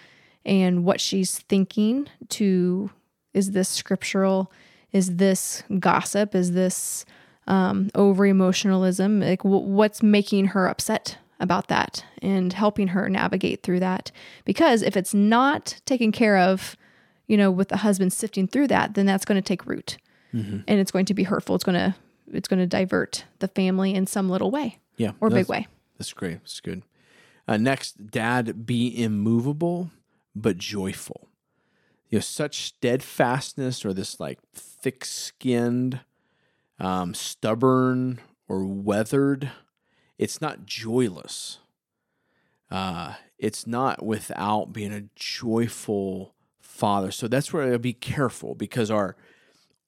and 0.45 0.83
what 0.85 1.01
she's 1.01 1.39
thinking 1.39 2.07
to 2.29 2.89
is 3.33 3.51
this 3.51 3.69
scriptural? 3.69 4.51
Is 4.91 5.17
this 5.17 5.63
gossip? 5.77 6.33
Is 6.33 6.53
this 6.53 7.05
um, 7.47 7.89
over 7.93 8.25
emotionalism? 8.25 9.19
Like 9.19 9.43
w- 9.43 9.65
what's 9.65 10.01
making 10.01 10.45
her 10.45 10.67
upset 10.67 11.17
about 11.39 11.67
that 11.67 12.03
and 12.21 12.51
helping 12.53 12.89
her 12.89 13.07
navigate 13.09 13.61
through 13.63 13.81
that? 13.81 14.11
Because 14.45 14.81
if 14.81 14.97
it's 14.97 15.13
not 15.13 15.79
taken 15.85 16.11
care 16.11 16.37
of 16.37 16.75
you 17.29 17.37
know 17.37 17.49
with 17.49 17.69
the 17.69 17.77
husband 17.77 18.11
sifting 18.11 18.45
through 18.47 18.67
that 18.67 18.95
then 18.95 19.05
that's 19.05 19.23
going 19.23 19.41
to 19.41 19.47
take 19.47 19.65
root 19.65 19.97
and 20.33 20.63
it's 20.67 20.91
going 20.91 21.05
to 21.05 21.13
be 21.13 21.23
hurtful 21.23 21.55
it's 21.55 21.63
going 21.63 21.73
to 21.77 21.95
it's 22.31 22.47
going 22.47 22.59
to 22.59 22.67
divert 22.67 23.23
the 23.39 23.47
family 23.47 23.95
in 23.95 24.05
some 24.05 24.29
little 24.29 24.51
way 24.51 24.77
Yeah, 24.97 25.13
or 25.21 25.29
big 25.29 25.47
way 25.47 25.67
That's 25.97 26.13
great. 26.13 26.39
That's 26.41 26.59
good. 26.59 26.83
Uh, 27.47 27.57
next, 27.57 28.11
dad, 28.11 28.65
be 28.67 29.03
immovable 29.03 29.89
but 30.35 30.57
joyful. 30.57 31.29
You 32.09 32.17
know, 32.17 32.21
such 32.21 32.61
steadfastness 32.61 33.83
or 33.83 33.93
this 33.93 34.19
like 34.19 34.39
thick 34.53 35.03
skinned, 35.03 36.01
um, 36.79 37.13
stubborn 37.13 38.19
or 38.47 38.65
weathered. 38.65 39.51
It's 40.17 40.39
not 40.41 40.65
joyless. 40.65 41.57
Uh, 42.69 43.15
it's 43.39 43.65
not 43.65 44.05
without 44.05 44.73
being 44.73 44.93
a 44.93 45.09
joyful 45.15 46.35
father. 46.79 47.11
So 47.11 47.27
that's 47.27 47.51
where 47.53 47.71
I'll 47.71 47.77
be 47.77 47.93
careful 47.93 48.55
because 48.55 48.89
our 48.89 49.15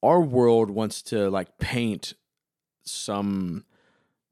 our 0.02 0.20
world 0.20 0.70
wants 0.70 1.00
to 1.02 1.30
like 1.30 1.58
paint 1.58 2.14
some 2.84 3.64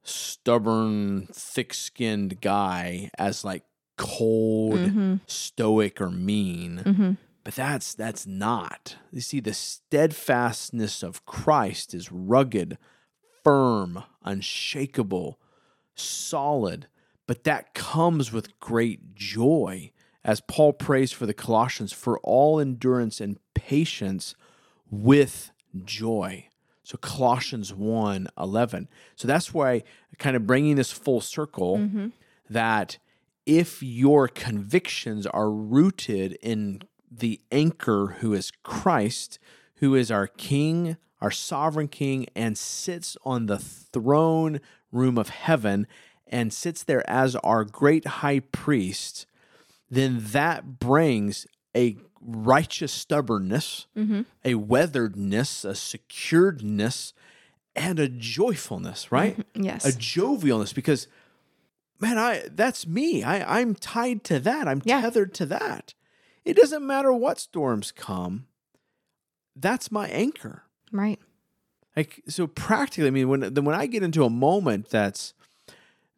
stubborn, 0.03 1.27
thick 1.33 1.73
skinned 1.75 2.41
guy 2.41 3.11
as 3.19 3.45
like 3.45 3.65
cold, 3.97 4.81
Mm-hmm. 4.81 5.15
stoic, 5.27 6.01
or 6.01 6.11
mean. 6.11 7.17
But 7.45 7.55
that's 7.55 7.95
that's 7.95 8.27
not. 8.27 8.97
You 9.13 9.21
see, 9.21 9.41
the 9.41 9.55
steadfastness 9.55 11.03
of 11.03 11.25
Christ 11.27 11.95
is 11.95 12.13
rugged, 12.13 12.77
firm, 13.45 14.03
unshakable, 14.25 15.39
solid. 15.95 16.89
But 17.27 17.45
that 17.45 17.75
comes 17.75 18.33
with 18.33 18.59
great 18.61 19.15
joy, 19.15 19.93
as 20.25 20.41
Paul 20.41 20.73
prays 20.73 21.13
for 21.13 21.27
the 21.27 21.35
Colossians 21.35 21.93
for 21.93 22.19
all 22.21 22.61
endurance 22.61 23.21
and 23.21 23.39
patience 23.55 24.35
with 24.91 25.51
joy. 25.85 26.49
So 26.83 26.99
Colossians 26.99 27.73
1 27.73 28.29
11. 28.39 28.89
So 29.17 29.29
that's 29.29 29.55
why 29.55 29.83
kind 30.19 30.37
of 30.37 30.47
bringing 30.47 30.77
this 30.77 30.91
full 30.91 31.21
circle 31.21 31.79
mm-hmm. 31.79 32.09
that 32.49 32.99
if 33.47 33.83
your 33.83 34.29
convictions 34.29 35.27
are 35.27 35.51
rooted 35.51 36.37
in 36.43 36.83
the 37.11 37.41
anchor 37.51 38.17
who 38.21 38.35
is 38.35 38.53
Christ, 38.63 39.39
who 39.77 39.95
is 39.95 40.11
our 40.11 40.27
King, 40.27 40.97
our 41.21 41.31
sovereign 41.31 41.89
King, 41.89 42.27
and 42.35 42.57
sits 42.57 43.17
on 43.25 43.47
the 43.47 43.59
throne 43.59 44.61
room 44.93 45.19
of 45.19 45.29
heaven 45.31 45.87
and 46.27 46.53
sits 46.53 46.83
there 46.83 47.09
as 47.11 47.35
our 47.37 47.65
great 47.65 48.07
high 48.07 48.41
priest, 48.41 49.27
then 49.91 50.19
that 50.21 50.79
brings 50.79 51.47
a 51.77 51.97
righteous 52.21 52.93
stubbornness, 52.93 53.87
mm-hmm. 53.97 54.23
a 54.45 54.55
weatheredness, 54.55 55.65
a 55.65 55.73
securedness, 55.73 57.13
and 57.75 57.99
a 57.99 58.09
joyfulness, 58.09 59.11
right? 59.11 59.39
Mm-hmm. 59.39 59.65
yes 59.65 59.85
A 59.85 59.93
jovialness 59.99 60.75
because 60.75 61.07
man, 61.99 62.19
I 62.19 62.45
that's 62.51 62.87
me. 62.87 63.23
I, 63.23 63.61
I'm 63.61 63.75
tied 63.75 64.25
to 64.25 64.39
that. 64.41 64.67
I'm 64.69 64.83
Yeah. 64.85 65.01
tethered 65.01 65.35
to 65.35 65.47
that. 65.47 65.95
It 66.45 66.57
doesn't 66.57 66.87
matter 66.87 67.13
what 67.13 67.39
storms 67.39 67.93
come. 67.93 68.47
That's 69.57 69.91
my 69.93 70.09
anchor. 70.09 70.63
right 70.93 71.19
Like 71.97 72.23
so 72.29 72.47
practically, 72.47 73.09
I 73.09 73.11
mean, 73.11 73.29
when 73.29 73.55
when 73.55 73.75
I 73.75 73.87
get 73.87 74.03
into 74.03 74.25
a 74.25 74.31
moment 74.31 74.89
that's 74.91 75.35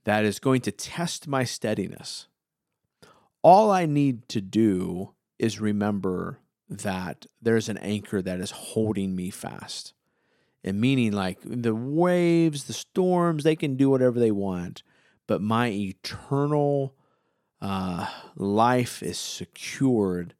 that 0.04 0.24
is 0.24 0.38
going 0.38 0.60
to 0.62 0.72
test 0.72 1.28
my 1.28 1.44
steadiness, 1.44 2.26
all 3.42 3.70
I 3.70 3.86
need 3.86 4.28
to 4.28 4.40
do 4.40 5.14
is 5.38 5.60
remember 5.60 6.38
that 6.68 7.26
there's 7.40 7.68
an 7.68 7.78
anchor 7.78 8.22
that 8.22 8.40
is 8.40 8.50
holding 8.50 9.14
me 9.14 9.30
fast. 9.30 9.92
And 10.64 10.80
meaning 10.80 11.12
like 11.12 11.38
the 11.44 11.74
waves, 11.74 12.64
the 12.64 12.72
storms, 12.72 13.42
they 13.42 13.56
can 13.56 13.76
do 13.76 13.90
whatever 13.90 14.20
they 14.20 14.30
want, 14.30 14.82
but 15.26 15.42
my 15.42 15.68
eternal 15.68 16.94
uh, 17.60 18.08
life 18.36 19.02
is 19.02 19.18
secured 19.18 20.34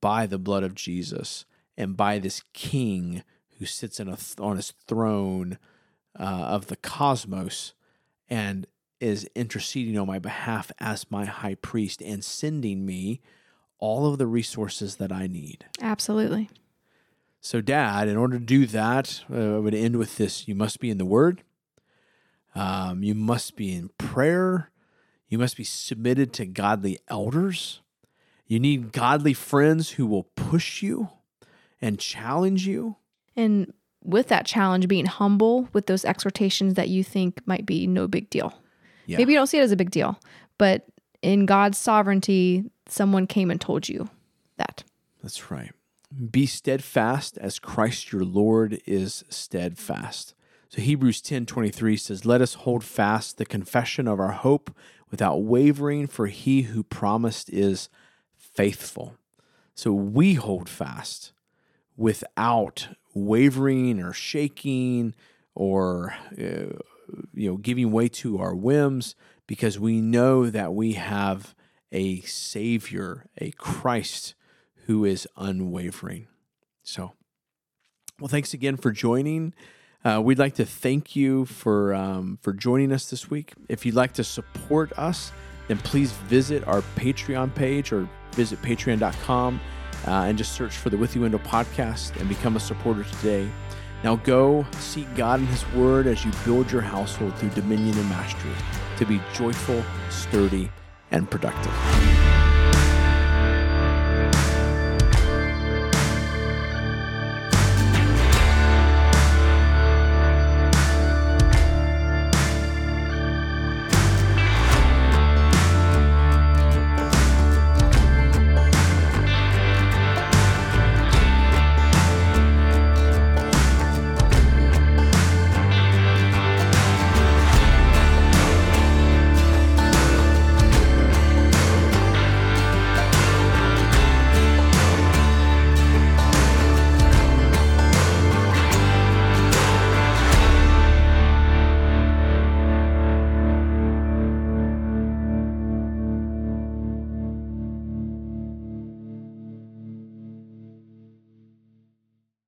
by 0.00 0.26
the 0.26 0.38
blood 0.38 0.62
of 0.62 0.74
Jesus 0.74 1.44
and 1.76 1.96
by 1.96 2.18
this 2.18 2.42
King 2.52 3.22
who 3.58 3.66
sits 3.66 4.00
in 4.00 4.08
a 4.08 4.18
on 4.38 4.56
his 4.56 4.72
throne 4.86 5.58
uh, 6.18 6.22
of 6.22 6.66
the 6.66 6.76
cosmos 6.76 7.74
and 8.28 8.66
is 9.00 9.28
interceding 9.34 9.98
on 9.98 10.06
my 10.06 10.18
behalf 10.18 10.70
as 10.78 11.10
my 11.10 11.24
high 11.24 11.56
priest 11.56 12.00
and 12.00 12.24
sending 12.24 12.86
me 12.86 13.20
all 13.78 14.06
of 14.06 14.18
the 14.18 14.26
resources 14.26 14.96
that 14.96 15.12
I 15.12 15.26
need. 15.26 15.66
absolutely 15.80 16.48
So, 17.40 17.60
Dad, 17.60 18.08
in 18.08 18.16
order 18.16 18.38
to 18.38 18.44
do 18.44 18.64
that, 18.66 19.22
uh, 19.30 19.56
I 19.56 19.58
would 19.58 19.74
end 19.74 19.96
with 19.96 20.16
this: 20.16 20.48
you 20.48 20.54
must 20.54 20.80
be 20.80 20.90
in 20.90 20.96
the 20.96 21.04
Word. 21.04 21.42
Um, 22.54 23.02
you 23.02 23.14
must 23.14 23.56
be 23.56 23.74
in 23.74 23.90
prayer. 23.98 24.70
You 25.28 25.38
must 25.38 25.56
be 25.56 25.64
submitted 25.64 26.32
to 26.34 26.46
godly 26.46 26.98
elders. 27.08 27.82
You 28.46 28.60
need 28.60 28.92
godly 28.92 29.34
friends 29.34 29.90
who 29.90 30.06
will 30.06 30.24
push 30.36 30.82
you 30.82 31.10
and 31.80 31.98
challenge 31.98 32.66
you. 32.66 32.96
And 33.36 33.72
with 34.02 34.28
that 34.28 34.46
challenge, 34.46 34.86
being 34.86 35.06
humble 35.06 35.68
with 35.72 35.86
those 35.86 36.04
exhortations 36.04 36.74
that 36.74 36.88
you 36.88 37.02
think 37.02 37.40
might 37.46 37.66
be 37.66 37.86
no 37.86 38.06
big 38.06 38.30
deal. 38.30 38.54
Yeah. 39.06 39.18
Maybe 39.18 39.32
you 39.32 39.38
don't 39.38 39.46
see 39.46 39.58
it 39.58 39.62
as 39.62 39.72
a 39.72 39.76
big 39.76 39.90
deal, 39.90 40.18
but 40.58 40.86
in 41.22 41.46
God's 41.46 41.78
sovereignty, 41.78 42.64
someone 42.88 43.26
came 43.26 43.50
and 43.50 43.60
told 43.60 43.88
you 43.88 44.08
that. 44.56 44.84
That's 45.22 45.50
right. 45.50 45.72
Be 46.30 46.46
steadfast 46.46 47.38
as 47.38 47.58
Christ 47.58 48.12
your 48.12 48.24
Lord 48.24 48.80
is 48.86 49.24
steadfast. 49.28 50.34
So 50.68 50.80
Hebrews 50.80 51.20
10 51.20 51.46
23 51.46 51.96
says, 51.96 52.24
Let 52.24 52.40
us 52.40 52.54
hold 52.54 52.84
fast 52.84 53.38
the 53.38 53.46
confession 53.46 54.06
of 54.06 54.20
our 54.20 54.32
hope 54.32 54.74
without 55.10 55.42
wavering, 55.42 56.06
for 56.06 56.26
he 56.26 56.62
who 56.62 56.82
promised 56.82 57.48
is 57.50 57.88
faithful. 58.36 59.16
So 59.74 59.92
we 59.92 60.34
hold 60.34 60.68
fast 60.68 61.32
without 61.96 62.88
wavering 63.14 64.00
or 64.00 64.12
shaking 64.12 65.14
or 65.54 66.14
uh, 66.36 66.76
you 67.32 67.50
know 67.50 67.56
giving 67.56 67.90
way 67.90 68.08
to 68.08 68.38
our 68.38 68.54
whims 68.54 69.14
because 69.46 69.78
we 69.78 70.00
know 70.00 70.48
that 70.50 70.74
we 70.74 70.92
have 70.92 71.54
a 71.92 72.20
savior 72.22 73.26
a 73.38 73.50
christ 73.52 74.34
who 74.86 75.04
is 75.04 75.26
unwavering. 75.36 76.26
So 76.82 77.12
well 78.20 78.28
thanks 78.28 78.54
again 78.54 78.76
for 78.76 78.90
joining. 78.90 79.54
Uh, 80.04 80.20
we'd 80.22 80.38
like 80.38 80.54
to 80.54 80.66
thank 80.66 81.16
you 81.16 81.46
for 81.46 81.94
um, 81.94 82.38
for 82.42 82.52
joining 82.52 82.92
us 82.92 83.08
this 83.08 83.30
week. 83.30 83.54
If 83.68 83.86
you'd 83.86 83.94
like 83.94 84.12
to 84.14 84.24
support 84.24 84.92
us 84.98 85.32
then 85.68 85.78
please 85.78 86.12
visit 86.12 86.66
our 86.66 86.82
patreon 86.96 87.54
page 87.54 87.92
or 87.92 88.08
visit 88.32 88.60
patreon.com 88.62 89.60
uh, 90.06 90.10
and 90.10 90.36
just 90.36 90.52
search 90.52 90.76
for 90.76 90.90
the 90.90 90.96
With 90.96 91.14
You 91.14 91.22
Window 91.22 91.38
podcast 91.38 92.18
and 92.20 92.28
become 92.28 92.56
a 92.56 92.60
supporter 92.60 93.04
today. 93.04 93.48
Now 94.04 94.16
go 94.16 94.66
seek 94.78 95.12
God 95.14 95.40
and 95.40 95.48
His 95.48 95.66
Word 95.72 96.06
as 96.06 96.26
you 96.26 96.30
build 96.44 96.70
your 96.70 96.82
household 96.82 97.34
through 97.36 97.48
dominion 97.50 97.96
and 97.96 98.08
mastery 98.10 98.52
to 98.98 99.06
be 99.06 99.18
joyful, 99.32 99.82
sturdy, 100.10 100.70
and 101.10 101.28
productive. 101.30 102.23